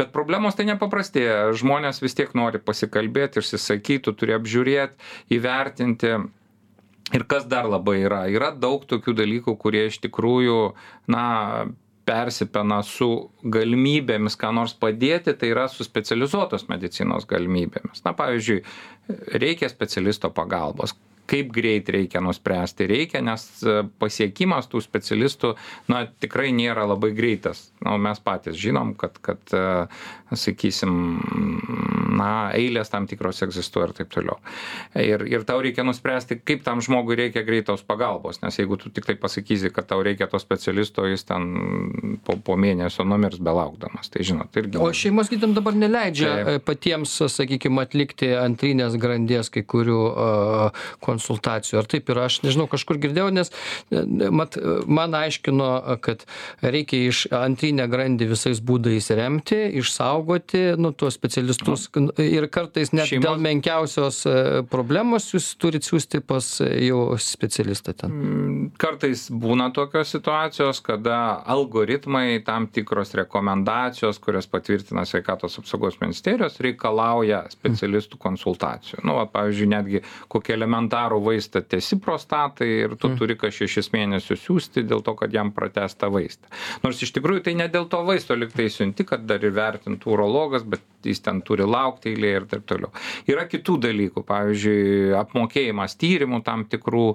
bet 0.00 0.12
problemos 0.14 0.56
tai 0.58 0.66
nepaprastėja. 0.70 1.52
Žmonės 1.58 2.02
vis 2.04 2.16
tiek 2.18 2.32
nori 2.38 2.60
pasikalbėt 2.62 3.40
išsisakyt 3.40 4.06
tu 4.06 4.16
turi 4.16 4.36
apžiūrėt 4.38 4.96
įvertinti. 5.34 6.16
Ir 7.12 7.26
kas 7.28 7.44
dar 7.50 7.68
labai 7.68 7.98
yra? 8.06 8.24
Yra 8.32 8.52
daug 8.56 8.86
tokių 8.88 9.14
dalykų 9.18 9.56
kurie 9.60 9.86
iš 9.90 9.98
tikrųjų 10.04 10.58
na 11.12 11.24
persipena 12.08 12.80
su 12.86 13.08
galimybėmis 13.44 14.34
ką 14.38 14.50
nors 14.56 14.74
padėti 14.74 15.34
tai 15.38 15.52
yra 15.52 15.68
su 15.70 15.84
specializuotos 15.86 16.66
medicinos 16.70 17.28
galimybėmis. 17.30 18.02
Na 18.06 18.14
pavyzdžiui 18.18 18.62
reikia 19.38 19.70
specialisto 19.70 20.32
pagalbos 20.34 20.96
kaip 21.32 21.52
greit 21.54 21.88
reikia 21.92 22.20
nuspręsti. 22.24 22.86
Reikia 22.90 23.22
nes 23.24 23.46
pasiekimas 24.02 24.68
tų 24.70 24.82
specialistų 24.84 25.54
na 25.92 26.04
tikrai 26.20 26.50
nėra 26.56 26.84
labai 26.90 27.12
greitas. 27.16 27.70
Nu 27.84 27.96
mes 28.02 28.20
patys 28.22 28.58
žinom 28.60 28.94
kad 29.00 29.16
kad 29.24 29.56
sakysim 30.32 30.92
na 32.12 32.52
eilės 32.56 32.90
tam 32.92 33.06
tikros 33.08 33.42
egzistuoja 33.44 33.90
ir 33.90 33.94
taip 33.96 34.12
toliau. 34.12 34.38
Ir 34.98 35.24
ir 35.28 35.46
tau 35.48 35.62
reikia 35.64 35.84
nuspręsti 35.86 36.40
kaip 36.44 36.64
tam 36.66 36.82
žmogui 36.84 37.16
reikia 37.18 37.44
greitos 37.46 37.84
pagalbos 37.86 38.42
nes 38.44 38.58
jeigu 38.58 38.76
tu 38.80 38.92
tiktai 38.92 39.16
pasakysi 39.20 39.72
kad 39.72 39.88
tau 39.88 40.04
reikia 40.04 40.28
to 40.30 40.40
specialisto 40.42 41.06
jis 41.08 41.24
ten 41.28 41.48
po 42.26 42.36
po 42.36 42.56
mėnesio 42.60 43.06
numirs 43.08 43.40
belaukdamas. 43.40 44.12
Tai 44.12 44.26
žinot 44.28 44.60
irgi 44.60 44.80
o 44.80 44.92
šeimos 44.92 45.32
gydytojam 45.32 45.56
dabar 45.56 45.76
neleidžia 45.78 46.32
e, 46.36 46.58
patiems 46.64 47.16
sakykim 47.32 47.80
atlikti 47.82 48.32
antrinės 48.36 48.98
grandies 49.00 49.52
kai 49.52 49.64
kurių 49.64 50.00
konsultacijų. 51.22 51.78
Ar 51.78 51.86
taip 51.86 52.10
yra 52.10 52.26
aš 52.26 52.42
nežinau 52.42 52.66
kažkur 52.70 52.98
girdėjau 52.98 53.30
nes 53.32 53.50
mat 54.30 54.56
man 54.86 55.14
aiškino 55.14 55.98
kad 56.02 56.24
reikia 56.62 57.08
iš 57.08 57.26
antrinę 57.32 57.86
grandį 57.90 58.30
visais 58.32 58.60
būdais 58.60 59.10
remti 59.14 59.58
išsaugoti 59.80 60.76
nu 60.78 60.92
tuos 60.92 61.14
specialistus. 61.14 61.88
Ir 62.18 62.48
kartais 62.52 62.92
net 62.92 63.10
dėl 63.22 63.40
menkiausios 63.42 64.22
e, 64.26 64.62
problemos 64.70 65.28
jūs 65.32 65.52
turit 65.60 65.86
siųsti 65.86 66.22
pas 66.26 66.46
jau 66.60 67.16
specialistą 67.18 67.94
ten. 67.96 68.12
Mm, 68.12 68.66
kartais 68.80 69.28
būna 69.30 69.70
tokios 69.74 70.12
situacijos 70.14 70.82
kada 70.84 71.42
algoritmai 71.54 72.42
tam 72.46 72.66
tikros 72.66 73.14
rekomendacijos 73.18 74.20
kurias 74.22 74.48
patvirtina 74.50 75.04
sveikatos 75.08 75.58
apsaugos 75.60 76.00
ministerijos 76.02 76.58
reikalauja 76.62 77.44
specialistų 77.52 78.18
konsultacijų. 78.22 79.02
Nu 79.06 79.16
va 79.18 79.26
pavyzdžiui 79.30 79.70
netgi 79.72 80.02
kokį 80.32 80.56
elementarų 80.56 81.01
starų 81.02 81.18
vaistą 81.24 81.62
tesi 81.66 81.98
prostatai 82.00 82.68
ir 82.84 82.94
tu 82.96 83.10
mm. 83.10 83.16
turi 83.18 83.36
kas 83.38 83.56
šešis 83.56 83.90
mėnesius 83.92 84.44
siųsti 84.44 84.84
dėl 84.86 85.02
to 85.02 85.14
kad 85.18 85.32
jam 85.34 85.50
pratęst 85.52 85.98
tą 85.98 86.10
vaistą. 86.12 86.46
Nors 86.84 87.02
iš 87.02 87.12
tikrųjų 87.16 87.42
tai 87.46 87.54
ne 87.58 87.66
dėl 87.68 87.88
to 87.90 88.02
vaisto 88.06 88.36
lygtai 88.38 88.68
siunti 88.70 89.04
kad 89.04 89.26
dar 89.26 89.42
įvertintų 89.42 90.12
urologas 90.14 90.62
bet 90.62 90.82
jis 91.02 91.20
ten 91.20 91.42
turi 91.42 91.66
laukt 91.66 92.06
eilėj 92.06 92.36
ir 92.36 92.46
taip 92.46 92.66
toliau. 92.66 92.92
Yra 93.26 93.48
kitų 93.50 93.80
dalykų 93.82 94.22
pavyzdžiui 94.28 95.12
apmokėjimas 95.18 95.98
tyrimų 95.98 96.42
tam 96.46 96.64
tikrų 96.70 97.08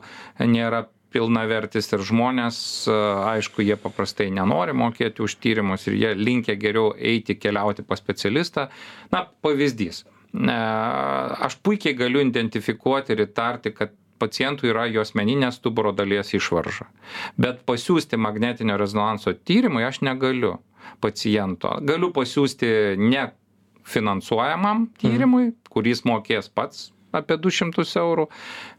nėra 0.44 0.88
pilnavertis 1.16 1.88
ir 1.96 2.04
žmonės 2.04 2.60
aišku 2.92 3.64
jie 3.64 3.78
paprastai 3.80 4.28
nenori 4.36 4.76
mokėti 4.76 5.24
už 5.24 5.38
tyrimus 5.40 5.88
ir 5.88 5.96
jie 5.96 6.12
linkę 6.20 6.58
geriau 6.60 6.92
eiti 7.00 7.38
keliauti 7.40 7.88
pas 7.88 8.04
specialistą. 8.04 8.68
Na 9.16 9.24
pavyzdys 9.24 10.04
aš 10.34 11.58
puikiai 11.64 11.96
galiu 11.98 12.22
identifikuoti 12.22 13.14
ir 13.16 13.26
įtarti, 13.28 13.74
kad 13.76 13.94
pacientui 14.20 14.72
yra 14.72 14.88
jo 14.90 15.04
asmeninės 15.06 15.60
stuburo 15.60 15.94
dalies 15.94 16.34
išvarža. 16.34 16.88
Bet 17.38 17.64
pasiūsti 17.70 18.18
magnetinio 18.18 18.78
rezonanso 18.78 19.34
tyrimui 19.34 19.86
aš 19.86 20.02
negaliu 20.02 20.58
paciento. 21.04 21.78
Galiu 21.86 22.12
pasiūsti 22.16 22.70
ne 22.98 23.30
finansuojamam 23.88 24.88
tyrimui, 25.00 25.54
kuris 25.72 26.04
mokės 26.08 26.50
pats 26.50 26.90
apie 27.16 27.38
200 27.40 27.86
eurų, 28.02 28.28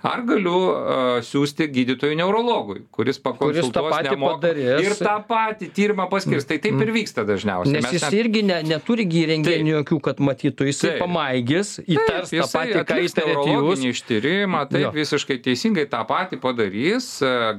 ar 0.06 0.22
galiu 0.28 0.54
uh, 0.68 1.18
siūsti 1.24 1.68
gydytojui 1.72 2.18
neurologui, 2.18 2.82
kuris 2.94 3.20
pakonsultuos 3.22 3.88
kuris 3.88 4.10
nemoka, 4.10 4.50
ir 4.84 4.94
tą 4.98 5.14
patį 5.28 5.70
tyrimą 5.74 6.08
paskirs. 6.12 6.46
Tai 6.48 6.58
taip 6.62 6.82
ir 6.84 6.92
vyksta 6.94 7.24
dažniausiai. 7.28 7.78
Nes 7.78 7.86
Mes 7.86 7.96
jis 7.96 8.04
net... 8.04 8.16
irgi 8.20 8.42
ne, 8.46 8.58
neturi 8.68 9.06
įrenginių 9.22 9.74
jokių, 9.78 10.00
kad 10.04 10.20
matytų, 10.24 10.68
jis 10.68 10.82
pamaigis, 11.00 11.74
įtars 11.84 12.32
tą 12.34 12.46
patį, 12.52 12.82
ką 12.88 12.98
įtarėte 13.06 13.54
jūs. 13.54 13.84
Ištyrimą, 13.88 14.64
taip 14.68 14.84
jo. 14.88 14.92
visiškai 14.96 15.38
teisingai 15.44 15.86
tą 15.90 16.02
patį 16.08 16.40
padarys, 16.42 17.08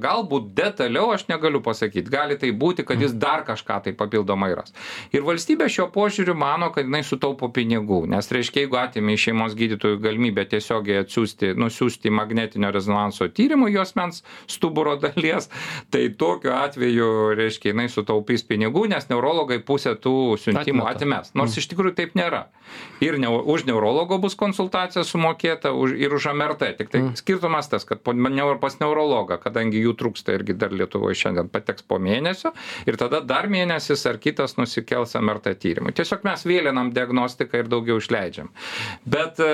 galbūt 0.01 0.51
detaliau 0.57 1.09
aš 1.15 1.25
negaliu 1.31 1.61
pasakyti, 1.65 2.11
gali 2.11 2.37
tai 2.39 2.51
būti, 2.53 2.85
kad 2.87 3.01
jis 3.01 3.15
dar 3.17 3.43
kažką 3.47 3.79
tai 3.87 3.95
papildomai 3.97 4.51
ras. 4.57 4.75
Ir 5.15 5.25
valstybė 5.25 5.69
šio 5.71 5.89
požiūriu 5.93 6.35
mano, 6.37 6.69
kad 6.75 6.87
jinai 6.87 7.01
sutaupo 7.07 7.49
pinigų, 7.53 8.03
nes 8.11 8.29
reiškia, 8.33 8.65
jeigu 8.65 8.79
atėmė 8.81 9.15
iš 9.17 9.29
šeimos 9.29 9.57
gydytojų 9.57 10.01
galimybę 10.03 10.45
tiesiogiai 10.59 11.03
atsiųsti, 11.03 11.53
nusiųsti 11.59 12.11
magnetinio 12.13 12.71
rezonanso 12.75 13.27
tyrimui 13.31 13.71
jos 13.73 13.95
mens 13.95 14.23
stuburo 14.47 14.95
dalies, 14.99 15.49
tai 15.91 16.09
tokiu 16.19 16.53
atveju, 16.53 17.09
reiškia, 17.39 17.71
jinai 17.73 17.87
sutaupys 17.91 18.43
pinigų, 18.47 18.85
nes 18.91 19.09
neurologai 19.09 19.59
pusę 19.65 19.95
tų 19.95 20.35
siuntimų 20.41 20.85
atmes. 20.89 21.33
Nors 21.33 21.55
mm. 21.55 21.61
iš 21.61 21.69
tikrųjų 21.71 21.95
taip 21.97 22.15
nėra. 22.19 22.45
Ir 23.01 23.17
ne, 23.21 23.29
už 23.29 23.65
neurologo 23.69 24.19
bus 24.21 24.35
konsultacija 24.39 25.05
sumokėta 25.07 25.71
už, 25.73 25.95
ir 25.97 26.13
už 26.13 26.29
MRT. 26.33 26.73
Tik 26.79 26.91
tai 26.91 27.01
mm. 27.03 27.15
skirtumas 27.19 27.71
tas, 27.71 27.85
kad 27.87 28.03
pas 28.03 28.77
neurologą, 28.81 29.39
kadangi 29.41 29.81
jų 29.81 29.95
trūksta 29.99 30.35
irgi 30.35 30.57
dar 30.59 30.73
Lietuvoje 30.75 31.17
šiandien 31.17 31.49
pateks 31.51 31.85
po 31.87 31.97
mėnesio 32.01 32.51
ir 32.87 32.99
tada 32.99 33.21
dar 33.25 33.49
mėnesis 33.51 34.05
ar 34.09 34.19
kitas 34.21 34.57
nusikels 34.59 35.15
MRT 35.17 35.55
tyrimui. 35.63 35.95
Tiesiog 35.97 36.25
mes 36.27 36.45
vėlinam 36.47 36.91
diagnostiką 36.95 37.63
ir 37.63 37.71
daugiau 37.71 37.99
išleidžiam. 38.01 38.51
Bet 39.09 39.39
e, 39.43 39.49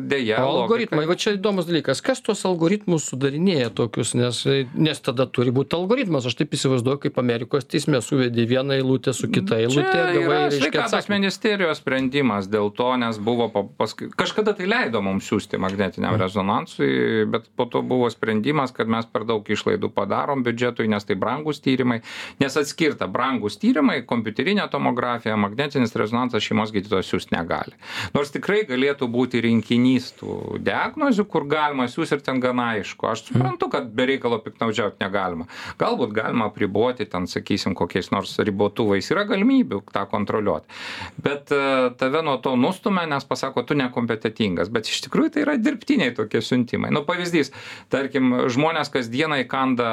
dėja. 0.00 0.40
Algoritmai, 0.44 1.04
va 1.08 1.16
čia 1.18 1.34
įdomus 1.36 1.68
dalykas, 1.68 2.02
kas 2.04 2.22
tuos 2.24 2.44
algoritmus 2.48 3.08
sudarinėja 3.10 3.70
tokius, 3.74 4.14
nes, 4.18 4.40
nes 4.74 5.02
tada 5.04 5.26
turi 5.30 5.52
būti 5.54 5.76
algoritmas. 5.78 6.28
Aš 6.28 6.38
taip 6.40 6.54
įsivaizduoju, 6.56 7.02
kaip 7.06 7.20
Amerikos 7.22 7.66
teisme 7.68 8.00
suvedė 8.04 8.46
vieną 8.50 8.78
eilutę 8.78 9.14
su 9.16 9.30
kita 9.32 9.60
eilutė. 9.64 10.04
Gavai, 10.14 10.40
sveikatos 10.54 11.08
ministerijos 11.12 11.80
sprendimas 11.82 12.48
dėl 12.50 12.70
to, 12.76 12.90
nes 13.00 13.18
buvo 13.22 13.48
paskui, 13.78 14.10
kažkada 14.14 14.54
tai 14.56 14.68
leido 14.70 15.02
mums 15.04 15.28
siūsti 15.30 15.60
magnetiniam 15.60 16.14
mm. 16.14 16.22
rezonansui, 16.22 16.90
bet 17.30 17.48
po 17.56 17.68
to 17.70 17.82
buvo 17.86 18.08
sprendimas, 18.12 18.74
kad 18.74 18.90
mes 18.90 19.08
per 19.10 19.26
daug 19.28 19.44
išlaidų 19.44 19.90
padarom 19.94 20.44
biudžetui, 20.46 20.88
nes 20.90 21.06
tai 21.06 21.16
brangus 21.20 21.62
tyrimai, 21.64 22.00
nes 22.42 22.58
atskirta 22.60 23.08
brangus 23.10 23.58
tyrimai, 23.62 24.00
kompiuterinė 24.08 24.66
tomografija, 24.72 25.36
magnetinis 25.40 25.94
rezonansas 25.98 26.44
šeimos 26.44 26.72
gydytojas 26.74 27.10
siūsti 27.10 27.36
negali. 27.36 27.76
Nors 28.14 28.32
tikrai 28.34 28.62
galėtų 28.68 29.08
būti 29.10 29.42
rinkinys 29.44 30.12
tų 30.18 30.33
diagnozių, 30.64 31.26
kur 31.30 31.46
galima 31.50 31.86
siūsti 31.90 32.18
ir 32.18 32.24
ten 32.24 32.40
gana 32.42 32.70
aišku. 32.74 33.08
Aš 33.10 33.26
suprantu, 33.28 33.68
kad 33.72 33.90
be 33.94 34.08
reikalo 34.10 34.38
piknaudžiauti 34.44 35.00
negalima. 35.02 35.46
Galbūt 35.80 36.14
galima 36.16 36.48
apriboti 36.50 37.06
ten, 37.10 37.28
sakysim, 37.30 37.76
kokiais 37.78 38.10
nors 38.14 38.34
ribotuvais. 38.44 39.10
Yra 39.14 39.26
galimybių 39.28 39.82
tą 39.94 40.04
kontroliuoti. 40.10 40.80
Bet 41.24 41.54
uh, 41.54 41.90
tave 42.00 42.24
nuo 42.26 42.36
to 42.44 42.54
nustumia, 42.60 43.06
nes 43.10 43.26
pasako, 43.28 43.64
tu 43.68 43.78
nekompetitingas. 43.78 44.72
Bet 44.74 44.90
iš 44.90 45.04
tikrųjų 45.08 45.34
tai 45.36 45.46
yra 45.46 45.56
dirbtiniai 45.60 46.14
tokie 46.16 46.42
siuntimai. 46.44 46.92
Nu, 46.94 47.04
pavyzdys, 47.08 47.52
tarkim, 47.92 48.34
žmonės 48.52 48.92
kasdieną 48.94 49.42
įkanda 49.44 49.88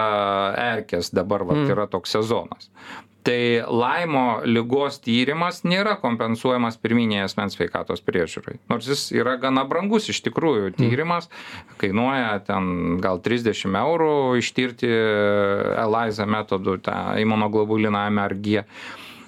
erkės, 0.74 1.14
dabar 1.16 1.46
vat, 1.48 1.64
mm. 1.64 1.72
yra 1.76 1.88
toks 1.92 2.18
sezonas 2.18 2.72
tai 3.24 3.62
laimo 3.68 4.42
ligos 4.46 4.98
tyrimas 5.04 5.62
nėra 5.68 5.96
kompensuojamas 6.02 6.80
pirminėje 6.82 7.28
asmens 7.28 7.58
sveikatos 7.58 8.02
priežiūrai. 8.06 8.58
Nors 8.72 8.90
jis 8.90 9.08
yra 9.14 9.36
gana 9.42 9.64
brangus 9.70 10.10
iš 10.12 10.24
tikrųjų. 10.26 10.74
Tyrimas 10.80 11.30
kainuoja 11.82 12.40
ten 12.48 12.98
gal 13.04 13.22
trisdešim 13.24 13.78
eurų 13.78 14.42
ištirti 14.42 14.90
elaiza 15.86 16.26
metodu 16.30 16.80
tą 16.82 16.98
imunoglobuliną 17.22 18.08
m 18.10 18.22
ar 18.26 18.38
g. 18.42 18.66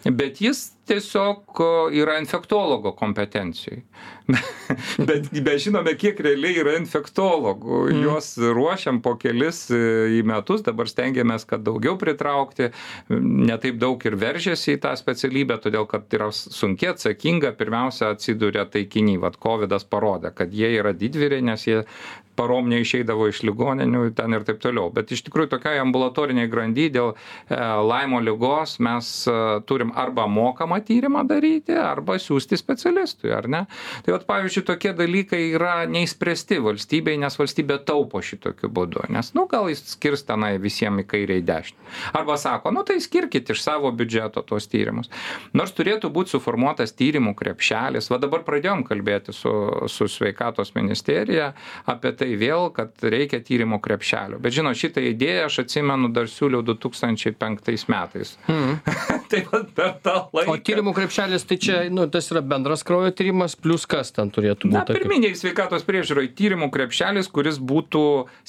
Bet 0.03 0.41
jis 0.43 0.71
tiesiog 0.87 1.61
yra 1.95 2.17
infektologo 2.19 2.91
kompetencijoj. 2.99 3.81
Bet 5.07 5.29
mes 5.31 5.63
žinome, 5.63 5.93
kiek 5.99 6.19
realiai 6.23 6.57
yra 6.61 6.75
infektologų. 6.79 7.79
Mm. 7.91 8.01
Juos 8.05 8.29
ruošiam 8.39 9.01
po 9.03 9.15
kelis 9.19 9.65
e, 9.71 9.79
į 10.19 10.21
metus, 10.27 10.63
dabar 10.65 10.87
stengiamės, 10.91 11.47
kad 11.49 11.63
daugiau 11.65 11.97
pritraukti, 11.99 12.71
netaip 13.11 13.79
daug 13.81 14.03
ir 14.07 14.17
veržėsi 14.19 14.77
į 14.77 14.81
tą 14.85 14.95
specialybę, 14.99 15.59
todėl 15.63 15.87
kad 15.91 16.07
yra 16.15 16.31
sunkiai 16.35 16.93
atsakinga, 16.93 17.53
pirmiausia 17.59 18.13
atsiduria 18.15 18.67
taikiniai. 18.71 19.21
Vat 19.23 19.39
COVID 19.43 19.75
parodė, 19.91 20.33
kad 20.35 20.53
jie 20.55 20.71
yra 20.79 20.93
didvyriai, 20.95 21.43
nes 21.43 21.67
jie 21.67 21.83
parom 22.35 22.69
neišeidavo 22.71 23.27
iš 23.29 23.43
ligoninių 23.47 24.07
ten 24.17 24.33
ir 24.33 24.45
taip 24.47 24.61
toliau. 24.63 24.89
Bet 24.93 25.11
iš 25.13 25.23
tikrųjų 25.27 25.51
tokiai 25.53 25.81
ambulatoriniai 25.83 26.49
grandy 26.51 26.89
dėl 26.93 27.13
e, 27.13 27.57
laimo 27.57 28.21
lygos 28.23 28.79
mes 28.83 29.11
e, 29.29 29.35
turim 29.69 29.93
arba 29.95 30.25
mokamą 30.29 30.72
tyrimą 30.83 31.25
daryti, 31.29 31.75
arba 31.77 32.17
siūsti 32.21 32.57
specialistui, 32.59 33.31
ar 33.35 33.47
ne? 33.51 33.63
Tai 34.05 34.15
vat, 34.15 34.25
pavyzdžiui, 34.29 34.65
tokie 34.67 34.93
dalykai 34.97 35.41
yra 35.53 35.83
neįspręsti 35.89 36.59
valstybei, 36.63 37.17
nes 37.21 37.37
valstybė 37.39 37.79
taupo 37.87 38.21
šitokiu 38.23 38.71
būdu. 38.73 39.05
Nes, 39.13 39.33
nu, 39.37 39.45
gal 39.51 39.69
jis 39.71 39.83
skirs 39.93 40.25
tenai 40.27 40.55
visiems 40.61 41.03
į 41.03 41.07
kairę 41.09 41.39
į 41.41 41.45
dešinę. 41.47 41.91
Arba 42.17 42.37
sako, 42.41 42.73
nu 42.75 42.83
tai 42.87 42.99
skirkit 43.03 43.49
iš 43.53 43.61
savo 43.63 43.91
biudžeto 43.95 44.43
tos 44.47 44.67
tyrimus. 44.71 45.11
Nors 45.53 45.73
turėtų 45.75 46.11
būti 46.13 46.35
suformuotas 46.35 46.95
tyrimų 46.97 47.35
krepšelis. 47.39 48.09
Va 48.11 48.19
dabar 48.21 48.45
pradėjom 48.47 48.85
kalbėti 48.87 49.35
su, 49.35 49.53
su 49.91 50.07
sveikatos 50.11 50.73
ministerija 50.77 51.51
apie 51.89 52.13
tai 52.17 52.33
vėl, 52.39 52.69
kad 52.75 52.93
reikia 53.03 53.41
tyrimo 53.43 53.79
krepšelio. 53.83 54.41
Bet 54.43 54.55
žinot, 54.55 54.79
šitą 54.79 55.03
idėją 55.13 55.47
aš 55.49 55.63
atsimenu 55.65 56.11
dar 56.13 56.29
siūliau 56.31 56.63
2005 56.65 57.89
metais. 57.93 58.37
Mm. 58.47 58.79
Taip 59.33 59.49
pat 59.49 59.69
per 59.73 59.93
tą 60.05 60.15
laiką. 60.35 60.53
O 60.53 60.59
tyrimų 60.61 60.93
krepšelis 60.93 61.45
tai 61.49 61.57
čia, 61.61 61.77
nu, 61.93 62.05
tas 62.11 62.27
yra 62.29 62.43
bendras 62.45 62.83
kraujo 62.85 63.09
tyrimas, 63.17 63.55
plus 63.57 63.87
kas 63.89 64.13
ten 64.13 64.29
turėtų 64.33 64.69
būti? 64.69 64.77
Na, 64.77 64.83
pirminiai 64.85 65.33
sveikatos 65.37 65.85
priežiūrai 65.87 66.27
tyrimų 66.37 66.69
krepšelis, 66.73 67.29
kuris 67.33 67.57
būtų 67.57 68.03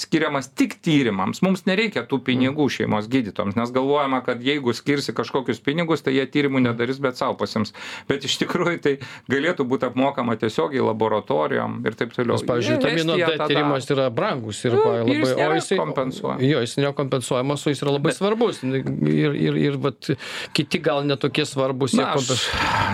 skiriamas 0.04 0.50
tik 0.52 0.76
tyrimams. 0.84 1.40
Mums 1.44 1.64
nereikia 1.68 2.04
tų 2.10 2.20
pinigų 2.26 2.68
šeimos 2.72 3.08
gydytoms, 3.12 3.56
nes 3.56 3.72
galvojama, 3.74 4.20
kad 4.26 4.44
jeigu 4.44 4.74
skirsi 4.76 5.14
kažkokius 5.16 5.62
pinigus, 5.64 6.04
tai 6.04 6.16
jie 6.18 6.26
tyrimų 6.28 6.62
nedarys, 6.66 7.00
bet 7.02 7.20
savo 7.20 7.38
pasims. 7.40 7.72
Bet 8.10 8.26
iš 8.28 8.36
tikrųjų 8.42 8.82
tai 8.84 8.94
galėtų 9.32 9.66
būti 9.68 9.88
apmokama 9.88 10.36
tiesiogiai 10.40 10.84
laboratorijom 10.84 11.80
ir 11.88 11.96
taip 11.98 12.12
toliau. 12.16 12.36
Nes, 12.36 12.46
pavyzdžiui, 12.48 12.78
vitamino 12.82 13.18
D 13.20 13.40
tyrimas 13.40 13.88
yra 13.94 14.10
brangus 14.12 14.60
ir 14.66 14.76
nu, 14.76 14.84
labai, 14.84 15.16
jis 15.16 15.32
o 15.32 15.50
jisai 15.56 15.80
kompensuojamas. 15.80 16.44
Jo, 16.44 16.62
jis 16.64 16.76
nekompensuojamas, 16.82 17.64
o 17.64 17.72
jis 17.72 17.84
yra 17.84 17.96
labai 17.96 18.12
bet, 18.12 18.20
svarbus. 18.20 18.62
Ir, 18.64 19.36
ir, 19.38 19.60
ir 19.68 19.78
vat, 19.80 20.10
kiti 20.56 20.73
gal 20.82 21.04
netokie 21.06 21.44
svarbus. 21.48 21.94
Na, 21.98 22.12
aš 22.14 22.32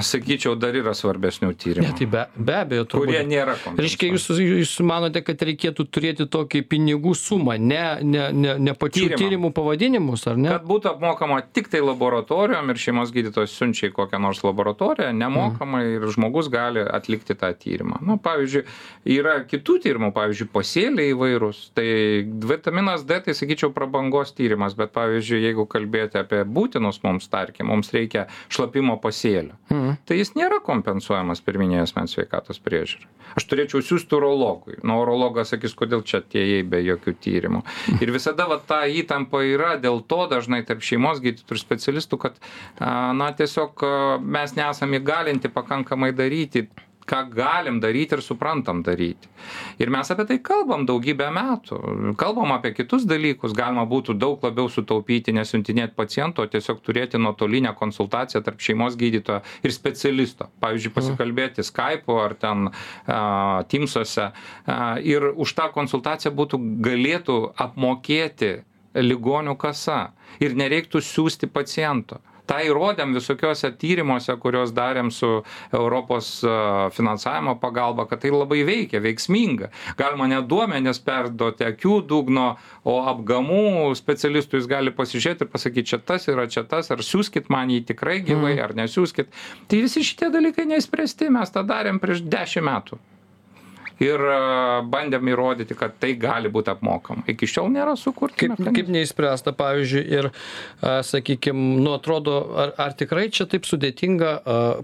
sakyčiau, 0.09 0.57
dar 0.61 0.77
yra 0.77 0.95
svarbesnių 0.97 1.53
tyrimų. 1.61 1.89
Ne, 1.89 1.97
tai 1.99 2.09
be, 2.11 2.25
be 2.37 2.57
abejo, 2.59 2.87
turbūt. 2.91 3.13
Kurie 3.13 3.23
nėra 3.29 3.57
kompensuojami. 3.61 3.85
Reiškia, 3.87 4.11
jūs, 4.15 4.29
jūs 4.45 4.75
manote, 4.87 5.23
kad 5.25 5.45
reikėtų 5.49 5.87
turėti 5.93 6.27
tokį 6.31 6.63
pinigų 6.71 7.15
sumą, 7.19 7.57
ne, 7.61 7.85
ne, 8.03 8.27
ne, 8.37 8.57
ne 8.61 8.75
pačių 8.77 9.07
Tyrimą. 9.07 9.21
tyrimų 9.23 9.53
pavadinimus, 9.57 10.27
ar 10.31 10.41
ne? 10.41 10.53
Kad 10.55 10.67
būtų 10.69 10.93
apmokama 10.95 11.41
tik 11.47 11.71
tai 11.73 11.83
laboratorijom 11.85 12.73
ir 12.73 12.81
šeimos 12.81 13.15
gydytojas 13.15 13.55
siunčia 13.57 13.91
į 13.91 13.95
kokią 13.97 14.21
nors 14.23 14.43
laboratoriją 14.47 15.13
nemokamai 15.17 15.83
mm. 15.85 15.97
ir 15.97 16.15
žmogus 16.15 16.51
gali 16.53 16.85
atlikti 16.85 17.37
tą 17.39 17.53
tyrimą. 17.57 18.01
Nu, 18.07 18.19
pavyzdžiui, 18.23 18.65
yra 19.17 19.39
kitų 19.49 19.79
tyrimų, 19.87 20.13
pavyzdžiui, 20.17 20.49
pasėliai 20.55 21.15
įvairūs. 21.15 21.63
Tai 21.77 21.89
vitaminas 22.51 23.05
D, 23.09 23.21
tai 23.25 23.37
sakyčiau, 23.37 23.73
prabangos 23.75 24.35
tyrimas, 24.37 24.77
bet 24.79 24.95
pavyzdžiui, 24.97 25.43
jeigu 25.47 25.67
kalbėti 25.71 26.21
apie 26.21 26.43
būtinus 26.45 27.01
mums, 27.05 27.29
tarkim, 27.31 27.70
mums 27.71 27.93
reikia 27.95 28.27
šlapimo 28.53 28.99
pasėlio, 29.03 29.57
mhm. 29.71 29.97
tai 30.09 30.21
jis 30.21 30.35
nėra 30.39 30.61
kompensuojamas 30.67 31.43
pirminėje 31.47 31.87
asmens 31.87 32.17
sveikatos 32.17 32.61
priežiūrai. 32.65 33.09
Aš 33.39 33.47
turėčiau 33.47 33.83
siūsti 33.85 34.17
urologui. 34.19 34.77
Nu, 34.83 34.97
urologas 35.05 35.53
sakys, 35.53 35.77
kodėl 35.79 36.03
čia 36.07 36.19
atėjai 36.19 36.65
be 36.67 36.81
jokių 36.83 37.15
tyrimų. 37.23 37.63
Mhm. 37.63 38.03
Ir 38.03 38.15
visada 38.17 38.49
va, 38.51 38.59
ta 38.59 38.83
įtampa 38.91 39.45
yra 39.47 39.77
dėl 39.81 40.03
to 40.11 40.25
dažnai 40.31 40.65
tarp 40.67 40.83
šeimos 40.85 41.23
gydytojų 41.23 41.57
ir 41.57 41.63
specialistų, 41.63 42.21
kad 42.27 42.41
na, 42.81 43.31
tiesiog 43.39 43.85
mes 44.21 44.57
nesame 44.59 44.99
įgalinti 44.99 45.53
pakankamai 45.55 46.11
daryti 46.17 46.67
ką 47.09 47.21
galim 47.35 47.81
daryti 47.81 48.17
ir 48.17 48.23
suprantam 48.23 48.83
daryti. 48.87 49.29
Ir 49.81 49.91
mes 49.91 50.11
apie 50.13 50.27
tai 50.29 50.39
kalbam 50.45 50.87
daugybę 50.89 51.31
metų. 51.35 51.79
Kalbam 52.21 52.53
apie 52.55 52.73
kitus 52.77 53.07
dalykus, 53.09 53.55
galima 53.57 53.87
būtų 53.89 54.17
daug 54.21 54.43
labiau 54.45 54.71
sutaupyti, 54.71 55.35
nesiuntinėti 55.37 55.97
paciento, 55.97 56.47
tiesiog 56.47 56.83
turėti 56.87 57.21
nuotolinę 57.21 57.75
konsultaciją 57.79 58.45
tarp 58.47 58.63
šeimos 58.63 58.99
gydytojo 59.01 59.41
ir 59.65 59.75
specialisto. 59.75 60.51
Pavyzdžiui, 60.63 60.95
pasikalbėti 60.97 61.67
Skype'u 61.67 62.21
ar 62.23 62.37
ten 62.41 62.71
uh, 62.71 63.61
Teamsuose 63.71 64.31
uh, 64.31 64.97
ir 65.03 65.31
už 65.35 65.55
tą 65.59 65.71
konsultaciją 65.75 66.35
būtų 66.37 66.61
galėtų 66.85 67.39
apmokėti 67.67 68.59
ligonių 68.95 69.55
kasa 69.59 70.11
ir 70.43 70.57
nereiktų 70.59 71.03
siūsti 71.05 71.49
paciento 71.51 72.21
tą 72.49 72.61
įrodėm 72.67 73.15
visokiuose 73.17 73.73
tyrimuose 73.81 74.37
kuriuos 74.41 74.73
darėm 74.77 75.11
su 75.15 75.31
europos 75.77 76.33
finansavimo 76.97 77.57
pagalba 77.61 78.07
kad 78.11 78.23
tai 78.25 78.33
labai 78.35 78.63
veikia 78.69 79.03
veiksminga. 79.05 79.71
Galima 79.99 80.29
net 80.31 80.49
duomenis 80.51 81.03
perduoti 81.05 81.67
akių 81.69 82.01
dugno 82.11 82.49
o 82.85 82.97
apgamų 83.13 83.93
specialistui 83.99 84.61
jis 84.61 84.71
gali 84.71 84.95
pasižiūrėt 84.97 85.45
ir 85.45 85.53
pasakyt 85.53 85.93
čia 85.93 86.01
tas 86.13 86.29
yra 86.33 86.49
čia 86.51 86.65
tas 86.69 86.91
ar 86.95 87.05
siųskit 87.05 87.51
man 87.53 87.73
jį 87.73 87.85
tikrai 87.93 88.21
gyvai 88.27 88.57
ar 88.63 88.77
nesiųskit. 88.79 89.33
Tai 89.69 89.85
visi 89.87 90.05
šitie 90.07 90.33
dalykai 90.33 90.69
neišspręsti 90.71 91.31
mes 91.33 91.55
tą 91.55 91.65
darėm 91.67 92.03
prieš 92.03 92.25
dešim 92.27 92.69
metų 92.71 93.01
ir 94.01 94.23
bandėm 94.91 95.31
įrodyti, 95.33 95.77
kad 95.79 95.97
tai 96.01 96.15
gali 96.21 96.51
būti 96.53 96.73
apmokama. 96.73 97.27
Iki 97.31 97.49
šiol 97.55 97.73
nėra 97.75 97.97
sukurta. 98.01 98.39
Kaip, 98.41 98.57
kaip 98.61 98.93
neįspręsta, 98.93 99.53
pavyzdžiui, 99.59 100.05
ir, 100.19 100.31
sakykime, 101.07 101.83
nu 101.85 101.93
atrodo, 101.99 102.39
ar, 102.65 102.75
ar 102.81 102.97
tikrai 102.97 103.29
čia 103.35 103.49
taip 103.51 103.69
sudėtinga 103.69 104.39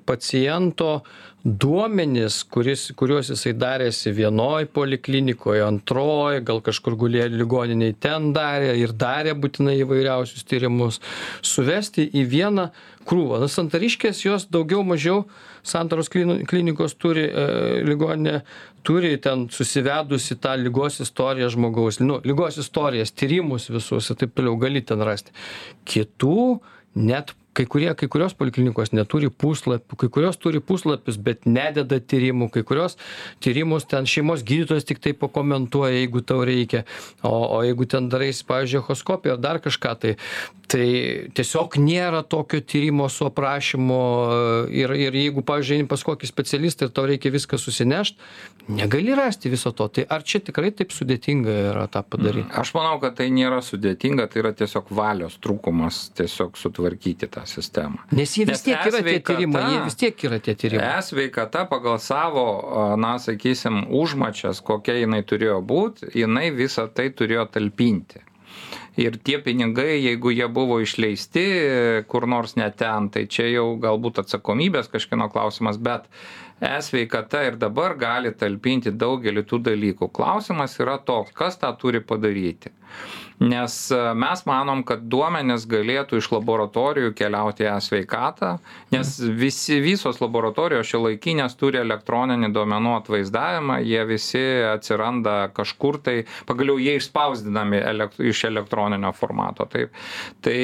paciento 0.09 1.01
duomenis, 1.47 2.41
kuris, 2.51 2.89
kuriuos 2.99 3.29
jisai 3.31 3.53
darėsi 3.55 4.11
vienoj 4.15 4.67
poliklinikoje, 4.75 5.63
antroji, 5.63 6.43
gal 6.49 6.59
kažkur 6.65 6.97
gulėjo 6.99 7.29
ligoniniai 7.37 7.95
ten 8.03 8.33
darė 8.35 8.73
ir 8.81 8.95
darė 8.99 9.37
būtinai 9.39 9.77
įvairiausius 9.85 10.47
tyrimus, 10.49 10.99
suvesti 11.47 12.09
į 12.19 12.27
vieną 12.33 12.67
krūvą. 13.07 13.41
Na, 13.43 13.49
santariškės 13.51 14.25
jos 14.25 14.47
daugiau 14.53 14.83
mažiau 14.87 15.25
santaros 15.67 16.11
klinikos 16.13 16.97
turi 17.01 17.27
e, 17.27 17.47
ligoninė 17.87 18.41
turi 18.87 19.17
ten 19.23 19.49
susivedusi 19.51 20.39
tą 20.43 20.55
ligos 20.61 21.01
istoriją 21.03 21.51
žmogaus, 21.55 21.99
nu, 22.03 22.21
ligos 22.27 22.61
istorijas, 22.63 23.15
tyrimus 23.15 23.71
visus 23.73 24.13
ir 24.13 24.21
taip 24.21 24.37
toliau 24.39 24.59
gali 24.61 24.85
ten 24.87 25.03
rasti. 25.07 25.35
Kitų 25.89 26.61
net 27.03 27.35
kai 27.57 27.67
kurie 27.71 27.93
kai 27.99 28.09
kurios 28.13 28.35
poliklinikos 28.37 28.93
neturi 28.97 29.31
puslapių 29.31 29.99
kai 30.03 30.11
kurios 30.13 30.39
turi 30.41 30.61
puslapius 30.61 31.19
bet 31.29 31.47
nededa 31.49 31.99
tyrimų 32.01 32.51
kai 32.55 32.65
kurios 32.69 32.99
tyrimus 33.45 33.89
ten 33.91 34.09
šeimos 34.09 34.45
gydytojas 34.47 34.89
tiktai 34.89 35.15
pakomentuoja 35.17 35.95
jeigu 35.97 36.23
tau 36.27 36.45
reikia. 36.47 36.85
O 37.23 37.35
o 37.57 37.63
jeigu 37.65 37.87
ten 37.89 38.11
daraisi 38.13 38.45
pavyzdžiui 38.49 38.83
echoskopiją 38.83 39.37
ar 39.37 39.43
dar 39.43 39.63
kažką 39.65 39.95
tai 40.03 40.17
tai 40.67 40.87
tiesiog 41.37 41.77
nėra 41.79 42.25
tokio 42.27 42.59
tyrimo 42.59 43.07
su 43.13 43.29
aprašymu. 43.29 44.01
Ir 44.75 44.93
ir 44.99 45.15
jeigu 45.15 45.45
pavyzdžiui 45.47 45.79
eini 45.79 45.89
pas 45.91 46.03
kokį 46.03 46.27
specialistą 46.27 46.89
ir 46.89 46.95
tau 46.97 47.07
reikia 47.07 47.31
viską 47.35 47.59
susinešt 47.61 48.19
negali 48.69 49.15
rasti 49.15 49.53
viso 49.53 49.71
to. 49.71 49.87
Tai 49.89 50.07
ar 50.11 50.25
čia 50.27 50.43
tikrai 50.43 50.73
taip 50.75 50.91
sudėtinga 50.95 51.55
yra 51.71 51.87
tą 51.91 52.03
padaryt 52.03 52.51
aš 52.61 52.73
manau 52.75 52.99
kad 53.03 53.17
tai 53.19 53.29
nėra 53.35 53.61
sudėtinga 53.65 54.27
tai 54.31 54.43
yra 54.43 54.53
tiesiog 54.57 54.91
valios 54.99 55.39
trūkumas 55.43 56.01
tiesiog 56.19 56.59
sutvarkyti 56.59 57.31
tą 57.31 57.46
sistemą. 57.51 58.03
Nes 58.17 58.37
jie 58.37 58.47
vis 58.49 58.63
tiek 58.67 58.81
yra 58.91 59.03
tie 59.07 59.19
tyrimai, 59.25 59.65
jie 59.73 59.83
vis 59.87 59.99
tiek 59.99 60.25
yra 60.29 60.39
tie 60.43 60.55
tyrimai. 60.59 60.93
E-sveikata 60.99 61.67
pagal 61.71 61.99
savo, 62.03 62.47
na, 63.01 63.17
sakysim, 63.23 63.85
užmačias, 64.03 64.63
kokia 64.65 65.01
jinai 65.03 65.23
turėjo 65.27 65.61
būti, 65.67 66.13
jinai 66.23 66.49
visą 66.55 66.89
tai 66.93 67.11
turėjo 67.15 67.49
talpinti. 67.57 68.23
Ir 68.97 69.19
tie 69.21 69.37
pinigai, 69.45 69.99
jeigu 70.01 70.31
jie 70.33 70.47
buvo 70.49 70.79
išleisti 70.81 71.45
kur 72.09 72.25
nors 72.25 72.57
net 72.57 72.79
ten, 72.81 73.11
tai 73.13 73.27
čia 73.29 73.51
jau 73.51 73.67
galbūt 73.81 74.23
atsakomybės 74.23 74.89
kažkieno 74.89 75.29
klausimas, 75.33 75.77
bet 75.77 76.09
e-sveikata 76.61 77.43
ir 77.47 77.59
dabar 77.61 77.95
gali 78.01 78.33
talpinti 78.33 78.93
daugelį 78.93 79.45
tų 79.49 79.61
dalykų. 79.71 80.09
Klausimas 80.17 80.79
yra 80.81 80.97
toks, 80.99 81.35
kas 81.37 81.61
tą 81.61 81.73
turi 81.77 82.01
padaryti? 82.01 82.73
Nes 83.37 83.75
e, 83.93 83.99
mes 84.17 84.43
manom 84.49 84.81
kad 84.89 85.03
duomenys 85.13 85.67
galėtų 85.69 86.23
iš 86.23 86.31
laboratorijų 86.33 87.13
keliauti 87.19 87.67
į 87.67 87.69
e-sveikatą 87.75 88.55
nes 88.95 89.11
visi 89.37 89.77
visos 89.85 90.23
laboratorijos 90.23 90.89
šiuolaikinės 90.89 91.59
turi 91.61 91.83
elektroninį 91.83 92.49
duomenų 92.57 92.95
atvaizdavimą 93.03 93.83
jie 93.85 94.07
visi 94.09 94.45
atsiranda 94.71 95.51
kažkur 95.57 96.01
tai 96.07 96.17
pagaliau 96.49 96.81
jie 96.81 96.97
išspausdinami 96.97 97.83
elekt 97.93 98.25
iš 98.25 98.47
elektroninio 98.49 99.13
formato. 99.13 99.69
Taip. 99.69 99.93
Tai 100.41 100.57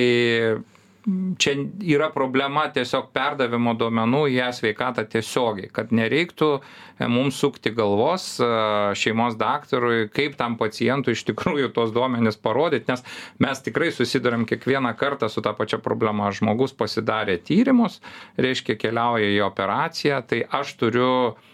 čia 1.38 1.54
yra 1.82 2.08
problema 2.14 2.68
tiesiog 2.70 3.08
perdavimo 3.14 3.74
duomenų 3.78 4.22
į 4.30 4.38
e-sveikatą 4.46 5.04
tiesiogiai, 5.10 5.70
kad 5.74 5.90
nereiktų 5.94 6.48
e, 6.54 7.08
mums 7.10 7.40
sukti 7.42 7.72
galvos 7.74 8.26
e, 8.38 8.50
šeimos 8.98 9.36
daktarui, 9.40 10.06
kaip 10.14 10.36
tam 10.38 10.56
pacientui 10.60 11.16
iš 11.16 11.24
tikrųjų 11.32 11.72
tos 11.74 11.94
duomenys 11.94 12.38
parodyti, 12.38 12.92
nes 12.92 13.02
mes 13.42 13.64
tikrai 13.66 13.90
susidurėm 13.94 14.46
kiekvieną 14.46 14.94
kartą 14.98 15.30
su 15.32 15.42
tą 15.42 15.56
pačią 15.58 15.82
problemą. 15.82 16.30
Žmogus 16.32 16.76
pasidarė 16.78 17.40
tyrimus, 17.42 17.98
reiškia 18.38 18.78
keliauja 18.78 19.32
į 19.34 19.42
operaciją, 19.48 20.22
tai 20.30 20.44
aš 20.60 20.76
turiu 20.80 21.12
E, 21.34 21.51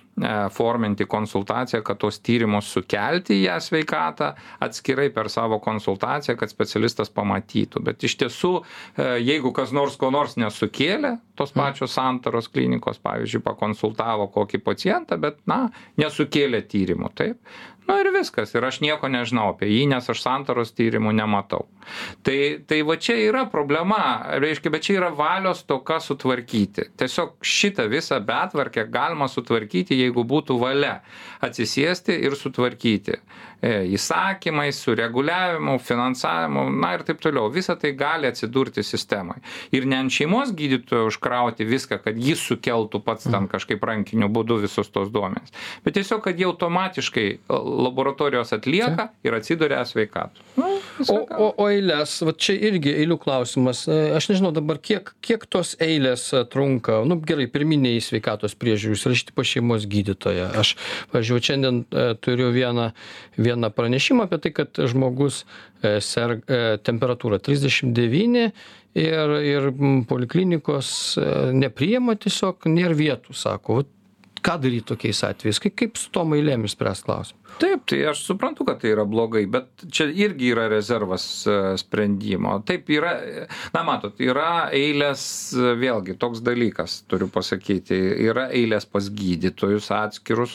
forminti 0.54 1.06
konsultaciją, 1.08 1.82
kad 1.86 2.00
tos 2.02 2.20
tyrimus 2.24 2.70
sukelti 2.74 3.38
į 3.38 3.44
ją 3.46 3.58
sveikatą 3.62 4.32
atskirai 4.64 5.08
per 5.14 5.30
savo 5.32 5.60
konsultaciją, 5.62 6.36
kad 6.38 6.52
specialistas 6.52 7.12
pamatytų. 7.14 7.82
Bet 7.84 8.04
iš 8.04 8.18
tiesų, 8.22 8.52
e, 8.58 9.08
jeigu 9.22 9.52
kas 9.56 9.72
nors 9.76 9.98
ko 10.00 10.10
nors 10.14 10.36
nesukėlė, 10.40 11.16
tos 11.38 11.54
mhm. 11.54 11.60
pačios 11.60 11.94
santaros 11.94 12.50
klinikos, 12.52 13.00
pavyzdžiui, 13.04 13.44
pakonsultavo 13.46 14.28
kokį 14.34 14.62
pacientą, 14.64 15.18
bet, 15.20 15.40
na, 15.50 15.66
nesukėlė 16.00 16.64
tyrimų, 16.68 17.12
taip, 17.18 17.42
nu 17.88 17.96
ir 18.00 18.10
viskas. 18.14 18.52
Ir 18.54 18.64
aš 18.68 18.80
nieko 18.84 19.08
nežinau 19.10 19.48
apie 19.54 19.70
jį 19.70 19.86
nes 19.92 20.08
aš 20.12 20.22
santaros 20.24 20.74
tyrimų 20.76 21.14
nematau. 21.16 21.66
Tai 22.26 22.38
tai 22.68 22.82
va 22.86 22.98
čia 23.00 23.16
yra 23.24 23.46
problema 23.50 24.00
reiškia 24.42 24.72
bet 24.74 24.84
čia 24.86 24.98
yra 25.00 25.10
valios 25.16 25.64
stoka 25.64 25.98
sutvarkyti. 26.04 26.90
Tiesiog 27.00 27.38
šitą 27.40 27.88
visą 27.90 28.20
betvarkę 28.24 28.84
galima 28.92 29.28
sutvarkyti 29.32 29.98
jeigu 29.98 30.24
būtų 30.28 30.58
valia 30.60 30.98
atsisėsti 31.44 32.18
ir 32.28 32.36
sutvarkyti 32.36 33.20
e, 33.62 33.72
įsakymais 33.96 34.80
sureguliavimu 34.84 35.78
finansavimu 35.82 36.68
na 36.78 36.94
ir 36.96 37.04
taip 37.08 37.22
toliau 37.24 37.50
visa 37.52 37.76
tai 37.76 37.92
gali 37.98 38.30
atsidurti 38.30 38.84
sistemoj 38.86 39.40
ir 39.74 39.88
ne 39.88 40.00
ant 40.04 40.14
šeimos 40.14 40.54
gydytojo 40.58 41.08
užkrauti 41.12 41.66
viską 41.68 42.00
kad 42.04 42.18
jis 42.18 42.42
sukeltų 42.50 43.02
pats 43.04 43.28
ten 43.28 43.42
mhm. 43.42 43.50
kažkaip 43.54 43.84
rankiniu 43.84 44.30
būdu 44.32 44.60
visus 44.64 44.90
tuos 44.92 45.12
duomenis 45.14 45.54
bet 45.84 45.98
tiesiog 45.98 46.22
kad 46.24 46.38
jie 46.38 46.48
automatiškai 46.48 47.28
laboratorijos 47.88 48.52
atlieka 48.52 49.08
ir 49.24 49.34
atsiduria 49.34 49.84
sveikatos. 49.84 50.42
Nu, 50.56 50.68
o, 51.08 51.16
o, 51.16 51.48
o 51.62 51.68
eilės, 51.70 52.18
va 52.26 52.34
čia 52.34 52.56
irgi 52.68 52.92
eilių 53.02 53.18
klausimas. 53.22 53.84
E, 53.90 53.96
aš 54.16 54.30
nežinau 54.32 54.50
dabar, 54.54 54.80
kiek, 54.82 55.12
kiek 55.24 55.44
tos 55.50 55.74
eilės 55.82 56.28
e, 56.34 56.42
trunka. 56.50 57.00
Nu, 57.08 57.18
gerai, 57.28 57.48
pirminiai 57.52 58.00
sveikatos 58.04 58.56
priežiūrus 58.58 59.06
rašyti 59.08 59.36
pa 59.36 59.46
šeimos 59.46 59.86
gydytoją. 59.90 60.50
Aš, 60.62 60.74
važiuoju, 61.14 61.46
šiandien 61.50 61.82
e, 61.84 62.08
turiu 62.24 62.50
vieną, 62.54 62.90
vieną 63.38 63.47
pranešimą 63.56 64.26
apie 64.26 64.38
tai, 64.38 64.52
kad 64.52 64.80
žmogus 64.90 65.44
e, 65.82 65.98
ser, 66.04 66.38
e, 66.46 66.78
temperatūra 66.84 67.38
39 67.40 68.48
ir, 68.98 69.36
ir 69.44 69.70
poliklinikos 70.08 70.90
e, 71.18 71.28
nepriema 71.56 72.18
tiesiog, 72.18 72.68
nėra 72.70 72.98
vietų, 72.98 73.36
sako. 73.36 73.84
Ką 74.38 74.54
daryt 74.62 74.86
tokiais 74.86 75.18
atvejais? 75.26 75.58
Kaip 75.58 75.96
su 75.98 76.12
tom 76.14 76.36
eilėm 76.36 76.62
išspręst 76.68 77.08
klausimą? 77.08 77.40
Taip 77.58 77.82
tai 77.90 78.04
aš 78.12 78.20
suprantu 78.22 78.62
kad 78.68 78.78
tai 78.78 78.92
yra 78.92 79.02
blogai 79.08 79.42
bet 79.50 79.82
čia 79.90 80.06
irgi 80.06 80.52
yra 80.52 80.68
rezervas 80.70 81.24
sprendimo. 81.82 82.60
Taip 82.68 82.86
yra 82.94 83.16
na 83.74 83.82
matot 83.88 84.22
yra 84.22 84.68
eilės 84.70 85.24
vėlgi 85.56 86.14
toks 86.22 86.44
dalykas 86.46 87.00
turiu 87.10 87.26
pasakyti. 87.34 87.98
Yra 88.28 88.46
eilės 88.54 88.86
pas 88.86 89.10
gydytojus 89.10 89.90
atskirus 89.98 90.54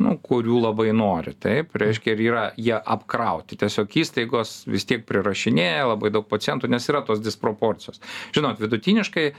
nu 0.00 0.14
kurių 0.24 0.60
labai 0.62 0.90
nori 0.96 1.34
taip 1.38 1.74
reiškia 1.78 2.14
ir 2.14 2.22
yra 2.24 2.44
jie 2.56 2.74
apkrauti. 2.76 3.58
Tiesiog 3.60 3.96
įstaigos 4.02 4.54
vis 4.70 4.86
tiek 4.88 5.04
prirašinėja 5.08 5.88
labai 5.90 6.12
daug 6.14 6.26
pacientų 6.30 6.70
nes 6.72 6.88
yra 6.88 7.02
tos 7.06 7.20
disproporcijos. 7.24 8.00
Žinot 8.34 8.62
vidutiniškai 8.62 9.26
e, 9.28 9.34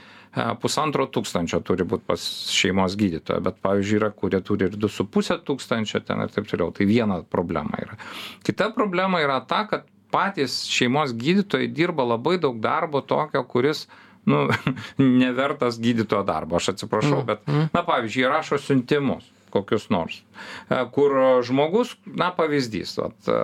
pusantro 0.62 1.08
tūkstančio 1.10 1.60
turi 1.66 1.86
būt 1.88 2.06
pas 2.06 2.22
šeimos 2.54 2.96
gydytoją 3.00 3.42
bet 3.44 3.58
pavyzdžiui 3.64 3.98
yra 4.00 4.12
kurie 4.14 4.40
turi 4.46 4.70
ir 4.70 4.78
du 4.78 4.90
su 4.92 5.08
puse 5.10 5.36
tūkstančio 5.42 6.04
ten 6.06 6.22
ir 6.24 6.32
taip 6.34 6.48
toliau. 6.50 6.70
Tai 6.74 6.88
viena 6.88 7.20
problema 7.22 7.82
yra. 7.82 7.98
Kita 8.46 8.70
problema 8.76 9.22
yra 9.24 9.40
ta 9.48 9.64
kad 9.70 9.90
patys 10.14 10.62
šeimos 10.70 11.16
gydytojai 11.18 11.68
dirba 11.74 12.06
labai 12.14 12.38
daug 12.38 12.60
darbo 12.62 13.02
tokio 13.02 13.42
kuris 13.50 13.88
nu, 14.24 14.46
nevertas 15.20 15.76
gydytojo 15.82 16.22
darbo, 16.24 16.56
aš 16.56 16.72
atsiprašau, 16.72 17.20
Mm, 17.20 17.26
bet, 17.28 17.72
na, 17.74 17.82
pavyzdžiui, 17.84 18.22
jie 18.22 18.30
rašo 18.30 18.58
siuntimus 18.62 19.33
kokius 19.54 19.88
nors, 19.94 20.20
e, 20.68 20.82
kur 20.94 21.16
žmogus, 21.46 21.94
na, 22.06 22.32
pavyzdys, 22.36 22.96
vat, 23.00 23.16
e, 23.28 23.38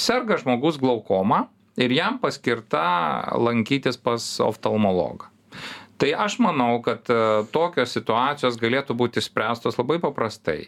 serga 0.00 0.38
žmogus 0.42 0.80
glaukoma 0.82 1.46
ir 1.76 1.92
jam 1.92 2.20
paskirta 2.22 2.86
lankytis 3.36 3.98
pas 4.00 4.24
oftalmologą. 4.44 5.28
Tai 5.96 6.12
aš 6.26 6.38
manau, 6.44 6.78
kad 6.84 7.08
e, 7.08 7.20
tokios 7.52 7.94
situacijos 7.96 8.58
galėtų 8.60 8.96
būti 8.98 9.22
spręstos 9.24 9.78
labai 9.80 9.96
paprastai. 10.02 10.66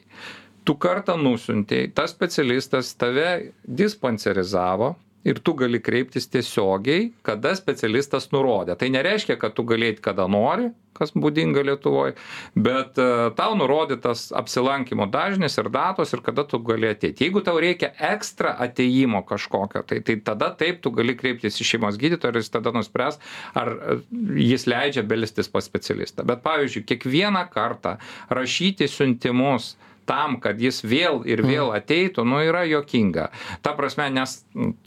Tu 0.64 0.74
kartą 0.76 1.16
nusiuntėjai, 1.20 1.92
tas 1.96 2.12
specialistas 2.12 2.94
tave 2.96 3.52
dispanserizavo, 3.64 4.94
ir 5.28 5.40
tu 5.44 5.54
gali 5.58 5.80
kreiptis 5.84 6.28
tiesiogiai, 6.32 7.10
kada 7.26 7.54
specialistas 7.58 8.30
nurodė. 8.32 8.76
Tai 8.78 8.88
nereiškia, 8.94 9.36
kad 9.40 9.56
tu 9.56 9.64
galėjai 9.68 9.98
kada 10.02 10.28
nori, 10.30 10.70
kas 10.98 11.12
būdinga 11.14 11.62
Lietuvoje, 11.66 12.16
bet 12.58 12.98
uh, 12.98 13.28
tau 13.38 13.54
nurodytas 13.58 14.28
apsilankimo 14.36 15.06
dažnis 15.12 15.58
ir 15.60 15.70
datos 15.74 16.14
ir 16.14 16.22
kada 16.26 16.44
tu 16.48 16.60
gali 16.64 16.90
ateiti. 16.90 17.28
Jeigu 17.28 17.42
tau 17.46 17.58
reikia 17.62 17.92
ekstra 18.10 18.56
ateimo 18.66 19.22
kažkokio, 19.28 19.84
tai, 19.88 20.00
tai 20.06 20.18
tada 20.26 20.50
taip 20.58 20.82
tu 20.82 20.92
gali 20.94 21.14
kreiptis 21.18 21.60
į 21.62 21.68
šeimos 21.72 22.00
gydytoją 22.00 22.34
ir 22.34 22.42
jis 22.42 22.54
tada 22.54 22.74
nuspręs, 22.74 23.20
ar 23.58 23.74
uh, 23.76 24.06
jis 24.42 24.66
leidžia 24.70 25.06
belistis 25.06 25.50
pas 25.52 25.66
specialistą. 25.68 26.26
Bet 26.28 26.42
pavyzdžiui, 26.46 26.86
kiekvieną 26.88 27.46
kartą 27.54 27.98
rašyti 28.34 28.90
siuntimus, 28.90 29.76
tam, 30.08 30.38
kad 30.42 30.60
jis 30.60 30.80
vėl 30.86 31.20
ir 31.28 31.42
vėl 31.44 31.72
ateitų, 31.76 32.24
nu 32.26 32.40
yra 32.46 32.64
jokinga. 32.68 33.28
Ta 33.62 33.74
prasme, 33.76 34.08
nes 34.14 34.38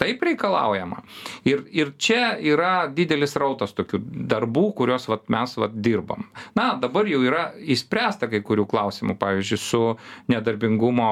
taip 0.01 0.23
reikalaujama. 0.25 1.03
Ir, 1.47 1.63
ir 1.69 1.93
čia 2.01 2.33
yra 2.41 2.87
didelis 2.91 3.37
rautas 3.39 3.75
tokių 3.77 4.01
darbų, 4.31 4.65
kuriuos 4.79 5.07
vat, 5.11 5.27
mes 5.31 5.53
vat, 5.61 5.77
dirbam. 5.85 6.25
Na, 6.57 6.73
dabar 6.81 7.07
jau 7.09 7.21
yra 7.25 7.51
įspręsta 7.61 8.29
kai 8.31 8.41
kurių 8.45 8.65
klausimų, 8.71 9.15
pavyzdžiui, 9.21 9.61
su 9.61 9.83
nedarbingumo 10.31 11.11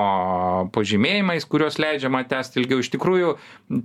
pažymėjimais, 0.76 1.48
kuriuos 1.50 1.80
leidžiama 1.82 2.24
tęsti 2.30 2.64
ilgiau. 2.64 2.82
Iš 2.82 2.92
tikrųjų, 2.96 3.36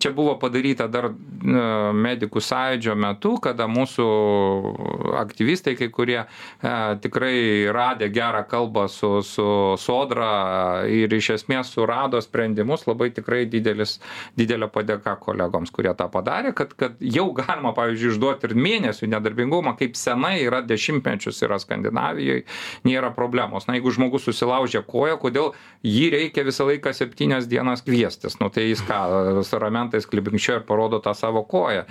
čia 0.01 0.15
buvo 0.17 0.37
padaryta 0.41 0.89
dar 0.89 1.11
medikų 1.45 2.43
sąjūdžio 2.45 2.97
metu, 2.99 3.37
kada 3.45 3.69
mūsų 3.71 4.09
aktyvistai, 5.21 5.77
kai 5.79 5.91
kurie 5.93 6.21
e, 6.23 6.27
tikrai 7.05 7.37
radė 7.75 8.09
gerą 8.15 8.45
kalbą 8.49 8.87
su, 8.93 9.19
su 9.27 9.47
sodra 9.81 10.14
ir 10.91 11.13
iš 11.15 11.31
esmės 11.39 11.73
surado 11.75 12.21
sprendimus, 12.23 12.87
labai 12.89 13.11
tikrai 13.15 13.45
didelis, 13.51 13.99
didelė 14.39 14.69
padėka 14.73 15.17
kolegoms, 15.23 15.73
kurie 15.75 15.93
tą 15.97 16.09
padarė, 16.13 16.55
kad, 16.57 16.75
kad 16.79 17.01
jau 17.01 17.27
galima, 17.37 17.75
pavyzdžiui, 17.77 18.13
išduoti 18.15 18.51
ir 18.51 18.57
mėnesių 18.59 19.11
nedarbingumą, 19.15 19.75
kaip 19.81 19.99
senai 19.99 20.37
yra 20.45 20.63
dešimtmečius 20.65 21.43
yra 21.45 21.59
Skandinavijoje, 21.63 22.45
nėra 22.87 23.11
problemos. 23.17 23.69
Na, 23.69 23.79
jeigu 23.79 23.93
žmogus 23.95 24.27
susilaužė 24.29 24.85
koją, 24.87 25.19
kodėl 25.23 25.53
jį 25.87 26.11
reikia 26.15 26.45
visą 26.47 26.69
laiką 26.69 26.95
septynias 26.97 27.49
dienas 27.51 27.85
kviestis? 27.85 28.39
Nu, 28.41 28.51
tai 28.55 28.69
jis 28.71 28.85
ką, 28.87 29.01
su 29.47 29.61
ramentais 29.61 30.09
klibinkščio 30.11 30.61
ir 30.61 30.67
parodo 30.69 31.01
tą 31.05 31.15
savo 31.17 31.45
koją. 31.49 31.85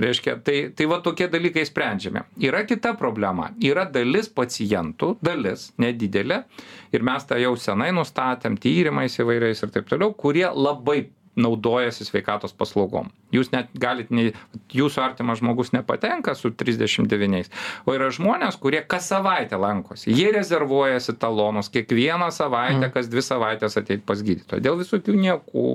Reiškia, 0.00 0.38
tai, 0.46 0.58
tai 0.76 0.88
va 0.90 1.00
tokie 1.04 1.28
dalykai 1.30 1.64
sprendžiami. 1.68 2.26
Yra 2.46 2.64
kita 2.68 2.94
problema. 2.98 3.50
Yra 3.62 3.86
dalis 3.90 4.30
pacientų, 4.32 5.16
dalis 5.24 5.70
nedidelė, 5.80 6.44
ir 6.94 7.04
mes 7.06 7.26
tą 7.28 7.38
jau 7.40 7.54
senai 7.70 7.92
nustatėm 7.96 8.58
tyrimais 8.60 9.16
įvairiais 9.22 9.64
ir 9.64 9.74
taip 9.74 9.88
toliau, 9.90 10.12
kurie 10.16 10.48
labai 10.50 11.06
naudojasi 11.38 12.04
sveikatos 12.04 12.52
paslaugom. 12.56 13.10
Jūs 13.30 13.52
net 13.52 13.70
galit, 13.78 14.08
ne, 14.10 14.30
jūsų 14.74 15.02
artimas 15.04 15.38
žmogus 15.38 15.70
nepatenka 15.70 16.34
su 16.34 16.50
39, 16.50 17.50
o 17.86 17.94
yra 17.94 18.08
žmonės, 18.14 18.58
kurie 18.60 18.80
kas 18.82 19.06
savaitę 19.12 19.58
lankosi. 19.60 20.10
Jie 20.10 20.32
rezervuojasi 20.34 21.14
talonus 21.22 21.70
kiekvieną 21.72 22.32
savaitę, 22.34 22.90
kas 22.94 23.08
dvi 23.12 23.22
savaitės 23.24 23.78
ateit 23.78 24.04
pas 24.08 24.24
gydytoją. 24.26 24.62
Dėl 24.66 24.80
visokių 24.82 25.16
niekų. 25.22 25.66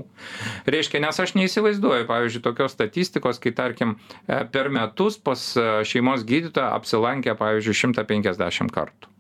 Reiškia, 0.76 1.02
nes 1.08 1.24
aš 1.24 1.38
neįsivaizduoju, 1.40 2.10
pavyzdžiui, 2.12 2.44
tokios 2.46 2.76
statistikos, 2.76 3.40
kai 3.40 3.56
tarkim 3.56 3.96
per 4.28 4.72
metus 4.74 5.18
pas 5.18 5.50
šeimos 5.88 6.28
gydytoją 6.28 6.74
apsilankė, 6.76 7.38
pavyzdžiui, 7.40 7.80
150 7.96 8.76
kartų. 8.76 9.15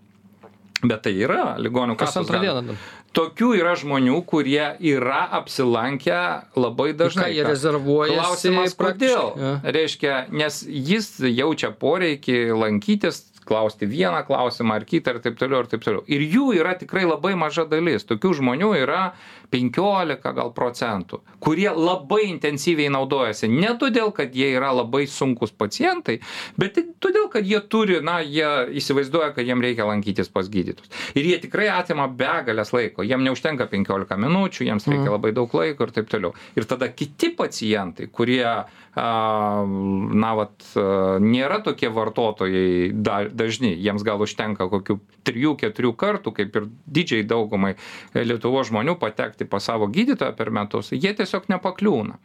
Bet 0.89 1.05
tai 1.07 1.15
yra 1.17 1.55
ligonių 1.61 1.97
Kas 1.99 2.15
kasos. 2.15 2.31
Tokių 3.15 3.53
yra 3.55 3.77
žmonių, 3.79 4.17
kurie 4.27 4.73
yra 4.83 5.21
apsilankę 5.37 6.17
labai 6.59 6.89
dažnai. 6.99 7.29
ką, 7.29 7.35
jie 7.37 7.45
rezervuojasi 7.47 8.17
Klausimas, 8.17 8.75
kodėl? 8.75 9.29
Ja. 9.39 9.53
Reiškia, 9.63 10.17
nes 10.35 10.59
jis 10.67 11.13
jaučia 11.23 11.71
poreikį 11.71 12.41
lankytis, 12.59 13.21
klausti 13.45 13.87
vieną 13.87 14.25
klausimą 14.27 14.75
ar 14.79 14.85
kitą 14.89 15.15
ir 15.15 15.21
taip 15.23 15.37
toliau 15.39 15.63
ir 15.63 15.69
taip 15.71 15.85
toliau. 15.85 16.03
Ir 16.11 16.25
jų 16.25 16.49
yra 16.59 16.73
tikrai 16.79 17.05
labai 17.05 17.35
maža 17.39 17.67
dalis. 17.69 18.03
Tokių 18.09 18.33
žmonių 18.41 18.71
yra 18.81 19.13
15 19.55 20.33
gal 20.35 20.51
procentų, 20.55 21.21
kurie 21.43 21.69
labai 21.71 22.25
intensyviai 22.27 22.91
naudojasi. 22.91 23.47
Ne 23.51 23.71
todėl, 23.79 24.11
kad 24.15 24.35
jie 24.35 24.49
yra 24.57 24.73
labai 24.75 25.05
sunkus 25.07 25.53
pacientai, 25.55 26.17
bet 26.59 26.79
todėl, 27.03 27.29
kad 27.31 27.47
jie 27.47 27.61
turi, 27.71 28.01
na, 28.03 28.19
jie 28.19 28.47
įsivaizduoja, 28.81 29.31
kad 29.37 29.47
jiem 29.47 29.63
reikia 29.63 29.87
lankytis 29.87 30.31
pas 30.33 30.49
gydytus. 30.51 30.91
Ir 31.15 31.29
jie 31.29 31.37
tikrai 31.45 31.69
atima 31.71 32.09
begalės 32.11 32.73
laiko. 32.75 33.05
Jiem 33.07 33.23
neužtenka 33.25 33.69
15 33.71 34.19
minučių, 34.25 34.67
jiems 34.67 34.89
reikia 34.91 35.13
labai 35.13 35.31
daug 35.35 35.53
laiko 35.55 35.87
ir 35.87 35.95
taip 35.95 36.11
toliau. 36.11 36.35
Ir 36.59 36.67
tada 36.67 36.89
kiti 36.91 37.31
pacientai, 37.35 38.09
kurie, 38.11 38.43
a, 38.43 39.07
na, 39.65 40.33
vat, 40.41 40.67
nėra 41.23 41.61
tokie 41.63 41.91
vartotojai 41.95 42.91
da, 42.95 43.23
dažni, 43.31 43.71
jiems 43.79 44.03
gal 44.07 44.23
užtenka 44.25 44.67
kokių 44.71 44.99
3-4 45.25 45.95
kartų, 45.95 46.35
kaip 46.35 46.59
ir 46.59 46.69
didžiai 46.99 47.25
daugumai 47.27 47.75
Lietuvo 48.15 48.61
žmonių 48.65 48.95
patekti 48.99 49.44
pas 49.49 49.63
savo 49.63 49.87
gydytoją 49.91 50.35
per 50.37 50.51
metus, 50.53 50.91
jie 50.95 51.13
tiesiog 51.15 51.49
nepakliūna. 51.51 52.17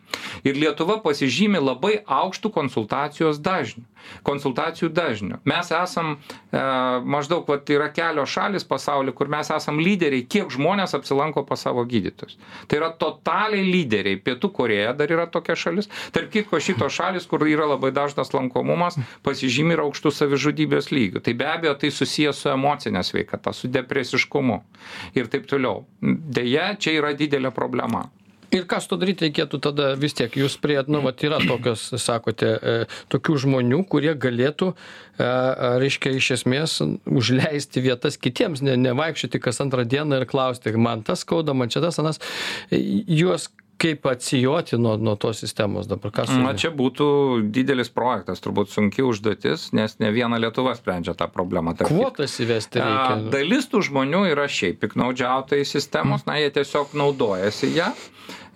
Ir 0.47 0.59
Lietuva 0.59 0.99
pasižymi 1.05 1.61
labai 1.61 2.01
aukštų 2.07 2.53
konsultacijos 2.55 3.41
dažnių. 3.45 3.85
Konsultacijų 4.25 4.89
dažnių. 4.97 5.41
Mes 5.49 5.71
esam 5.77 6.15
e, 6.17 6.61
maždaug, 7.05 7.45
vat, 7.49 7.69
yra 7.71 7.91
kelios 7.93 8.33
šalis 8.33 8.65
pasaulyje, 8.69 9.15
kur 9.19 9.29
mes 9.33 9.51
esam 9.53 9.81
lyderiai, 9.83 10.25
kiek 10.25 10.51
žmonės 10.53 10.97
apsilanko 10.97 11.45
pas 11.49 11.61
savo 11.67 11.85
gydytojus. 11.89 12.39
Tai 12.69 12.81
yra 12.81 12.91
totaliai 12.97 13.67
lyderiai. 13.67 14.21
Pietų 14.25 14.53
Koreja 14.57 14.95
dar 14.97 15.13
yra 15.13 15.27
tokia 15.31 15.57
šalis. 15.59 15.91
Tarp 16.15 16.33
kitko, 16.33 16.61
šitos 16.63 16.97
šalis, 16.97 17.29
kur 17.31 17.45
yra 17.49 17.69
labai 17.75 17.93
dažnas 17.97 18.33
lankomumas, 18.35 18.97
pasižymi 19.27 19.77
ir 19.77 19.85
aukštų 19.85 20.15
savižudybės 20.17 20.91
lygių. 20.95 21.25
Tai 21.25 21.37
be 21.37 21.49
abejo, 21.51 21.77
tai 21.81 21.93
susijęs 21.95 22.41
su 22.45 22.51
emocinė 22.53 23.05
sveikata, 23.07 23.53
su 23.57 23.71
depresiškumu 23.73 24.61
ir 25.19 25.31
taip 25.33 25.47
toliau. 25.51 25.85
Deja, 26.01 26.73
čia 26.81 26.97
yra 27.01 27.15
didelė 27.19 27.53
problema. 27.55 28.07
Ir 28.51 28.65
ką 28.67 28.81
su 28.83 28.91
to 28.91 28.97
daryti 28.99 29.29
reikėtų 29.29 29.61
tada 29.63 29.93
vis 29.99 30.17
tiek, 30.19 30.35
jūs 30.35 30.57
prie, 30.59 30.75
nu, 30.91 31.05
vat 31.05 31.23
yra 31.23 31.39
tokios, 31.39 31.85
sakote, 32.03 32.49
e, 32.51 32.73
tokių 33.13 33.37
žmonių, 33.45 33.85
kurie 33.87 34.11
galėtų, 34.19 34.73
e, 34.73 35.29
reiškia, 35.85 36.17
iš 36.19 36.31
esmės 36.41 36.75
užleisti 37.07 37.85
vietas 37.85 38.19
kitiems, 38.19 38.65
ne, 38.67 38.75
nevaikščioti 38.89 39.43
kas 39.45 39.63
antrą 39.63 39.87
dieną 39.87 40.19
ir 40.19 40.27
klausti, 40.31 40.75
man 40.75 41.07
tas 41.07 41.23
skauda, 41.23 41.55
man 41.55 41.71
čia 41.71 41.85
tas, 41.85 42.03
anas, 42.03 42.19
E, 42.71 42.79
juos 43.07 43.49
kaip 43.81 44.07
atsijoti 44.07 44.79
nuo, 44.81 44.97
nuo 45.01 45.17
tos 45.21 45.41
sistemos 45.41 45.89
dabar, 45.91 46.13
kas 46.15 46.33
Na, 46.33 46.53
čia 46.59 46.71
būtų 46.77 47.07
didelis 47.55 47.91
projektas, 47.93 48.43
turbūt 48.45 48.73
sunki 48.73 49.05
užduotis, 49.07 49.71
nes 49.77 49.97
ne 50.03 50.13
viena 50.15 50.41
Lietuva 50.41 50.75
sprendžia 50.79 51.17
tą 51.19 51.31
problemą. 51.33 51.75
tarp 51.79 51.93
kvotas 51.93 52.37
įvesti 52.45 52.83
reikia. 52.83 53.19
Dalis 53.33 53.71
tų 53.73 53.83
žmonių 53.89 54.25
yra 54.35 54.47
šiaip 54.51 54.81
piknaudžiautojai 54.85 55.67
sistemos, 55.69 56.27
na, 56.29 56.39
jie 56.43 56.53
tiesiog 56.61 56.97
naudojasi 56.99 57.73
ją 57.77 57.93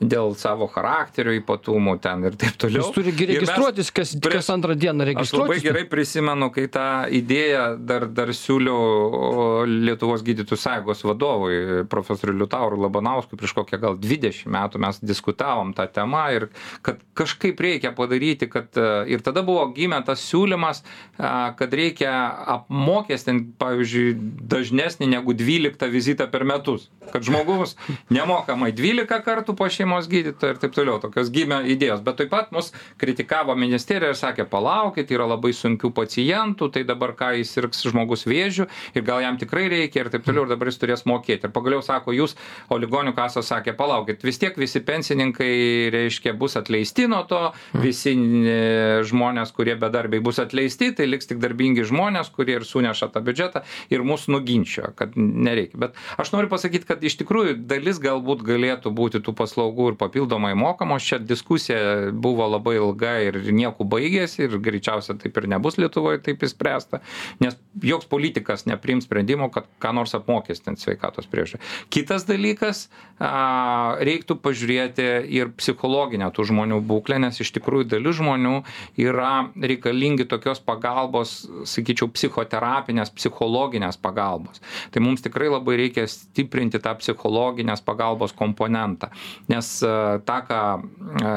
dėl 0.00 0.34
savo 0.36 0.66
charakterio 0.68 1.32
ypatumų 1.40 1.98
ten 2.04 2.24
ir 2.28 2.36
taip 2.40 2.56
toliau. 2.60 2.82
Jis 2.84 2.94
turi 2.94 3.12
gi 3.12 3.24
Ir 3.24 3.28
mes 3.28 3.36
registruotis 3.48 3.90
kas, 3.94 4.14
prieš- 4.16 4.32
kas 4.40 4.50
antrą 4.54 4.74
dieną 4.74 5.02
Aš 5.04 5.06
labai 5.06 5.14
registruotis. 5.14 5.62
gerai 5.64 5.84
prisimenu, 5.88 6.50
kai 6.54 6.66
tą 6.68 6.86
idėją 7.10 7.64
dar, 7.78 8.06
dar 8.06 8.28
siūliau 8.28 9.64
Lietuvos 9.66 10.22
gydytojų 10.26 10.58
sąjungos 10.60 11.04
vadovui, 11.06 11.84
profesoriui 11.88 12.38
Liutaurui 12.38 12.80
Labanauskui, 12.82 13.38
prieš 13.38 13.54
kokią 13.56 13.80
gal 13.80 13.96
20 13.98 14.46
metų 14.50 14.78
mes 14.82 14.98
diskutavom 15.00 15.72
tą 15.74 15.86
temą 15.92 16.24
ir 16.36 16.48
kad 16.82 16.98
kažkaip 17.14 17.60
reikia 17.60 17.92
padaryti, 17.96 18.48
kad 18.50 18.68
e, 18.76 18.88
ir 19.14 19.22
tada 19.24 19.42
buvo 19.46 19.66
gimė 19.76 20.02
tas 20.04 20.20
siūlymas, 20.30 20.82
kad 21.16 21.72
reikia 21.74 22.10
apmokestinti, 22.58 23.52
pavyzdžiui, 23.60 24.14
dažnesnį 24.50 25.08
negu 25.14 25.34
12 25.36 25.88
vizitą 25.92 26.26
per 26.30 26.44
metus. 26.44 26.88
Kad 27.12 27.22
žmogus 27.26 27.76
nemokamai 28.10 28.72
12 28.74 29.20
kartų 29.24 29.54
šeimą 29.72 29.94
šeimos 29.94 30.08
gydytoją 30.08 30.54
ir 30.54 30.58
taip 30.58 30.74
toliau 30.74 30.98
tokios 31.00 31.30
gimė 31.30 31.62
idėjos. 31.74 32.02
Bet 32.04 32.18
taip 32.18 32.30
pat 32.30 32.52
mus 32.52 32.72
kritikavo 32.98 33.54
ministerija 33.56 34.12
ir 34.12 34.18
sakė 34.18 34.46
palaukit 34.48 35.10
yra 35.10 35.26
labai 35.26 35.52
sunkių 35.52 35.92
pacientų 35.94 36.70
tai 36.72 36.84
dabar 36.84 37.14
ką 37.14 37.34
jis 37.38 37.52
sirgs 37.54 37.84
žmogus 37.84 38.26
vėžiu 38.26 38.66
ir 38.94 39.04
gal 39.04 39.22
jam 39.22 39.38
tikrai 39.38 39.68
reikia 39.68 40.04
ir 40.04 40.10
taip 40.10 40.24
toliau 40.24 40.44
ir 40.44 40.54
dabar 40.54 40.68
jis 40.70 40.80
turės 40.80 41.04
mokėti. 41.06 41.46
Ir 41.46 41.54
pagaliau 41.54 41.82
sako 41.82 42.14
jūs 42.14 42.36
o 42.68 42.78
ligonių 42.78 43.14
kasos 43.14 43.48
sakė 43.48 43.76
palaukit 43.76 44.24
vis 44.24 44.38
tiek 44.38 44.56
visi 44.56 44.80
pensininkai 44.80 45.90
reiškia 45.94 46.34
bus 46.34 46.56
atleisti 46.56 47.06
nuo 47.10 47.22
to 47.28 47.42
visi 47.74 48.14
e, 48.14 49.02
žmonės 49.06 49.52
kurie 49.54 49.76
bedarbiai 49.78 50.22
bus 50.24 50.40
atleisti 50.42 50.92
tai 50.96 51.08
liks 51.10 51.28
tik 51.30 51.42
darbingi 51.42 51.84
žmonės 51.86 52.32
kurie 52.34 52.58
ir 52.58 52.66
suneša 52.66 53.10
tą 53.14 53.22
biudžetą 53.24 53.64
ir 53.92 54.04
mus 54.06 54.26
nuginčijo 54.28 54.94
kad 54.96 55.16
nereikia. 55.16 55.78
Bet 55.86 55.98
aš 56.20 56.32
noriu 56.34 56.50
pasakyt 56.52 56.86
kad 56.88 57.04
iš 57.04 57.18
tikrųjų 57.20 57.58
dalis 57.68 58.00
galbūt 58.02 58.44
galėtų 58.46 58.94
būti 58.94 59.20
tų 59.24 59.34
paslaugų 59.44 59.92
ir 59.92 60.00
papildomai 60.00 60.54
mokamos. 60.58 61.06
Čia 61.06 61.20
diskusija 61.22 62.10
buvo 62.10 62.48
labai 62.50 62.78
ilga 62.80 63.14
ir 63.28 63.40
nieku 63.52 63.86
baigėsi 63.86 64.48
ir 64.48 64.58
greičiausia 64.58 65.14
taip 65.20 65.38
ir 65.38 65.50
nebus 65.54 65.78
lietuvoj 65.78 66.22
taip 66.24 66.42
išspręsta 66.42 67.04
nes 67.40 67.56
joks 67.82 68.06
politikas 68.06 68.66
nepriims 68.66 69.04
sprendimo 69.04 69.48
kad 69.50 69.66
ką 69.82 69.92
nors 69.96 70.14
apmokestint 70.16 70.80
sveikatos 70.80 71.26
priežiūrai. 71.30 71.62
Kitas 71.92 72.26
dalykas 72.28 72.86
a 73.18 73.96
reiktų 74.04 74.36
pažiūrėti 74.42 75.06
ir 75.34 75.52
psichologinę 75.58 76.30
tų 76.34 76.48
žmonių 76.50 76.80
būklę 76.88 77.20
nes 77.22 77.40
iš 77.42 77.52
tikrųjų 77.58 77.88
dalis 77.94 78.18
žmonių 78.20 78.54
yra 79.00 79.48
reikalingi 79.54 80.26
tokios 80.30 80.62
pagalbos 80.64 81.36
sakyčiau 81.68 82.10
psichoterapinės 82.14 83.12
psichologinės 83.14 83.98
pagalbos. 84.00 84.62
Tai 84.94 85.04
mums 85.04 85.24
tikrai 85.24 85.50
labai 85.52 85.78
reikia 85.84 86.06
stiprinti 86.10 86.80
tą 86.82 86.94
psichologinės 87.00 87.82
pagalbos 87.84 88.34
komponentą 88.36 89.10
nes 89.48 89.70
e, 89.82 89.92
tą 90.28 90.38
ką 90.48 90.60
e, 90.78 91.34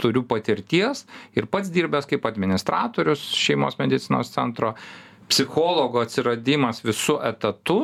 turiu 0.00 0.24
patirties 0.28 1.04
ir 1.36 1.48
pats 1.50 1.72
dirbęs 1.74 2.08
kaip 2.10 2.26
administratorius 2.28 3.28
šeimos 3.36 3.78
medicinos 3.82 4.32
centro 4.34 4.74
psichologo 5.28 6.00
atsiradimas 6.04 6.84
visu 6.84 7.18
etatu 7.24 7.80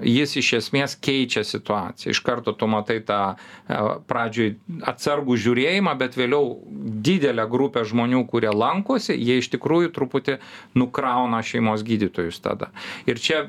jis 0.00 0.36
iš 0.40 0.52
esmės 0.56 0.94
keičia 0.96 1.42
situaciją. 1.44 2.12
Iš 2.14 2.20
karto 2.24 2.54
tu 2.56 2.68
matai 2.70 3.00
tą 3.04 3.20
e, 3.32 3.80
pradžioj 4.08 4.54
atsargų 4.88 5.36
žiūrėjimą 5.44 5.94
bet 6.00 6.16
vėliau 6.16 6.56
didelę 7.04 7.46
grupę 7.50 7.84
žmonių 7.88 8.24
kurie 8.30 8.52
lankosi 8.54 9.16
jie 9.18 9.38
iš 9.42 9.52
tikrųjų 9.52 9.92
truputį 9.96 10.38
nukrauna 10.78 11.42
šeimos 11.44 11.84
gydytojus 11.86 12.40
tada. 12.44 12.72
Ir 13.06 13.20
čia 13.20 13.46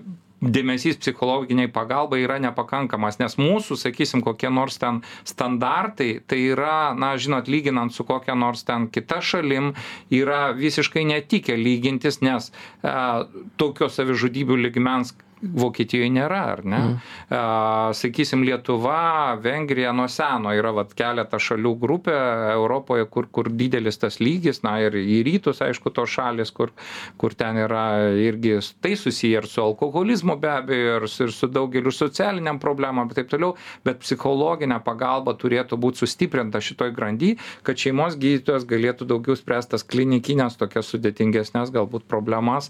dėmesys 0.52 0.98
psichologinei 1.00 1.70
pagalbai 1.72 2.20
yra 2.26 2.38
nepakankamas 2.44 3.20
nes 3.22 3.38
mūsų 3.40 3.78
sakysim 3.80 4.24
kokie 4.26 4.50
nors 4.52 4.78
ten 4.82 5.02
standartai 5.28 6.18
tai 6.28 6.40
yra 6.52 6.94
na 6.98 7.14
žinot 7.18 7.48
lyginant 7.52 7.96
su 7.96 8.04
kokia 8.08 8.36
nors 8.36 8.66
ten 8.68 8.90
kita 8.92 9.22
šalim 9.24 9.72
yra 10.12 10.52
visiškai 10.58 11.06
netikę 11.14 11.56
lygintis 11.60 12.20
nes 12.26 12.52
a 12.84 13.24
tokio 13.58 13.90
savižudybių 13.92 14.60
lygmens 14.68 15.16
vokietijoj 15.44 16.10
nėra 16.16 16.42
ar 16.54 16.64
ne 16.66 16.80
Mhm. 16.84 17.94
sakysim 17.94 18.44
lietuva 18.44 19.36
vengrija 19.42 19.92
nuo 19.94 20.08
seno 20.08 20.52
yra 20.56 20.72
vat 20.76 20.94
keletą 20.98 21.40
šalių 21.42 21.72
grupė 21.80 22.16
europoje 22.54 23.06
kur 23.12 23.28
kur 23.32 23.50
didelis 23.50 23.98
tas 24.02 24.20
lygis 24.20 24.64
na 24.64 24.78
ir 24.82 24.94
į 25.00 25.20
rytus 25.28 25.62
aišku 25.66 25.92
tos 25.94 26.10
šalys 26.10 26.52
kur 26.52 26.72
kur 27.18 27.34
ten 27.34 27.58
yra 27.58 27.84
irgi 28.28 28.58
tai 28.82 28.96
susiję 28.96 29.42
ir 29.44 29.48
su 29.48 29.62
alkoholizmu 29.64 30.36
be 30.40 30.50
abejo 30.52 30.96
ir 31.02 31.08
su 31.10 31.24
ir 31.28 31.32
su 31.32 31.48
daugeliu 31.48 31.92
socialinėm 31.92 32.60
problemom 32.60 33.10
ir 33.10 33.16
taip 33.22 33.30
toliau 33.34 33.56
bet 33.86 34.00
psichologinė 34.04 34.80
pagalba 34.84 35.34
turėtų 35.34 35.78
būt 35.86 36.02
sustiprinta 36.04 36.62
šitoj 36.62 36.92
grandy 36.96 37.36
kad 37.64 37.78
šeimos 37.78 38.18
gydytojas 38.18 38.66
galėtų 38.70 39.08
daugiau 39.10 39.36
spręst 39.40 39.74
tas 39.74 39.84
klinikines 39.84 40.58
tokias 40.58 40.92
sudėtingesnes 40.94 41.72
galbūt 41.74 42.08
problemas 42.08 42.70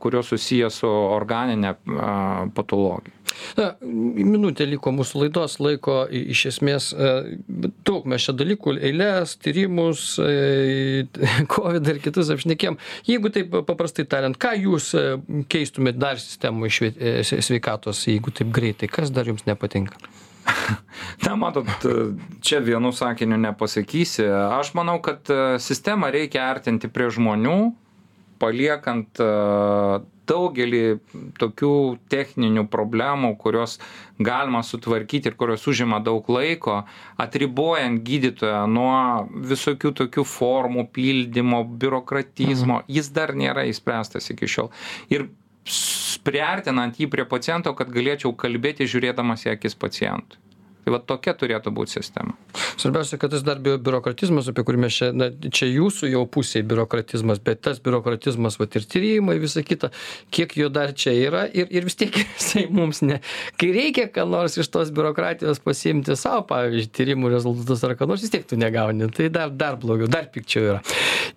kurios 0.00 0.26
susiję 0.32 0.70
su 0.70 0.88
organine 0.88 1.74
a 2.00 2.12
patologija. 2.54 3.14
Na 3.56 3.68
minutė 3.82 4.66
liko 4.68 4.92
mūsų 4.94 5.24
laidos 5.24 5.58
laiko 5.62 6.02
iš 6.12 6.44
esmės 6.52 6.90
e, 6.92 7.12
daug 7.86 8.06
mes 8.10 8.26
čia 8.26 8.34
dalykų 8.36 8.76
eiles 8.78 9.36
tyrimus 9.42 10.04
e, 10.22 11.06
kovidą 11.52 11.96
ir 11.96 12.02
kitus 12.04 12.32
apšnekėjom. 12.34 12.78
Jeigu 13.08 13.32
taip 13.34 13.54
paprastai 13.68 14.06
tariant 14.08 14.38
ką 14.40 14.54
jūs 14.60 14.92
e, 14.98 15.06
keistumėt 15.52 16.00
dar 16.00 16.20
sistemoj 16.22 16.72
švie 16.72 16.92
e, 16.96 17.14
s 17.24 17.34
sveikatos 17.48 18.04
jeigu 18.08 18.34
taip 18.34 18.52
greitai 18.54 18.90
kas 18.92 19.12
dar 19.14 19.30
jums 19.30 19.46
nepatinka? 19.48 19.98
Na 21.26 21.36
matot 21.38 21.68
čia 22.42 22.58
vienu 22.64 22.90
sakiniu 22.94 23.38
nepasakysi. 23.38 24.24
Aš 24.58 24.72
manau 24.74 24.98
kad 25.04 25.30
sistemą 25.62 26.10
reikia 26.14 26.48
artinti 26.50 26.90
prie 26.90 27.06
žmonių 27.14 27.58
paliekant 28.42 29.22
e, 29.22 29.28
daugelį 30.28 30.82
tokių 31.40 31.72
techninių 32.12 32.64
problemų 32.72 33.32
kurios 33.42 33.78
galima 34.22 34.62
sutvarkyti 34.66 35.30
ir 35.30 35.36
kurios 35.38 35.66
užima 35.70 36.00
daug 36.04 36.28
laiko 36.32 36.82
atribojant 37.22 38.02
gydytoją 38.06 38.64
nuo 38.70 38.96
visokių 39.52 39.94
tokių 40.02 40.26
formų 40.34 40.86
pildymo 40.94 41.62
biurokratizmo 41.82 42.82
jis 42.88 43.10
dar 43.14 43.34
nėra 43.38 43.66
išspręstas 43.70 44.30
iki 44.34 44.50
šiol. 44.50 44.70
Ir 45.12 45.28
priartinant 46.26 46.98
jį 46.98 47.10
prie 47.10 47.26
paciento 47.28 47.74
kad 47.78 47.90
galėčiau 47.94 48.34
kalbėti 48.38 48.88
žiūrėdamas 48.90 49.46
į 49.46 49.56
akis 49.56 49.78
pacientui 49.78 50.51
tai 50.84 50.94
va 50.94 50.98
tokia 50.98 51.34
turėtų 51.38 51.72
būt 51.74 51.92
sistema. 51.94 52.34
Svarbiausia 52.80 53.18
kad 53.20 53.30
tas 53.34 53.44
dar 53.46 53.60
biu 53.62 53.76
biurokratizmas 53.78 54.48
apie 54.50 54.64
kurį 54.66 54.80
mes 54.84 54.96
čia 54.96 55.10
na 55.14 55.28
čia 55.30 55.68
jūsų 55.70 56.10
jau 56.10 56.22
pusėj 56.34 56.64
biurokratizmas 56.68 57.40
bet 57.44 57.62
tas 57.64 57.78
biurokratizmas 57.84 58.58
vat 58.60 58.76
ir 58.78 58.86
tyrimai 58.90 59.36
visa 59.42 59.62
kita 59.66 59.92
kiek 60.34 60.56
jo 60.58 60.68
dar 60.72 60.94
čia 60.98 61.14
yra 61.14 61.44
ir 61.46 61.70
ir 61.70 61.86
vis 61.86 61.98
tiek 62.00 62.16
jisai 62.38 62.66
mums 62.70 63.02
ne 63.06 63.20
kai 63.60 63.70
reikia 63.76 64.08
ką 64.12 64.26
nors 64.28 64.58
iš 64.58 64.70
tos 64.74 64.90
biurokratijos 64.94 65.62
pasiimti 65.62 66.16
sau 66.18 66.42
pavyzdžiui 66.48 66.90
tyrimų 66.98 67.32
rezultatus 67.36 67.84
ar 67.86 67.96
ką 68.00 68.10
nors 68.10 68.24
vis 68.24 68.34
tiek 68.34 68.46
tu 68.48 68.58
negauni 68.60 69.10
tai 69.14 69.30
dar 69.32 69.52
dar 69.54 69.78
blogiau 69.80 70.10
dar 70.10 70.28
pikčiau 70.32 70.72
yra. 70.72 70.80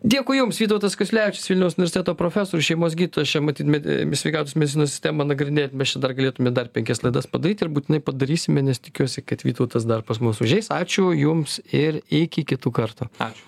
Dėkui 0.05 0.39
jums 0.39 0.59
vytautas 0.61 0.97
kasiulevičius 0.99 1.49
vilniaus 1.51 1.77
universiteto 1.77 2.15
profesorius 2.17 2.67
šeimos 2.71 2.97
gydytojas 2.97 3.31
čia 3.35 3.43
matyt 3.45 3.69
med 3.69 3.85
sveikatos 4.17 4.57
medicinos 4.57 4.93
sistemą 4.93 5.27
nagrinėt 5.29 5.75
mes 5.77 5.93
čia 5.93 6.01
dar 6.03 6.15
galėtume 6.17 6.53
dar 6.55 6.69
penkias 6.73 7.03
laidas 7.05 7.29
padaryti 7.29 7.65
ir 7.65 7.73
būtinai 7.75 8.01
padarysime 8.05 8.63
nes 8.65 8.81
tikiuosi 8.81 9.23
kad 9.36 9.43
vytautas 9.43 9.83
dar 9.86 10.01
pas 10.07 10.21
mus 10.23 10.39
užeis. 10.39 10.71
Ačiū 10.71 11.11
jums 11.11 11.59
ir 11.75 11.99
iki 12.09 12.45
kitų 12.47 12.71
kartų. 12.71 13.09
Ačiū 13.19 13.43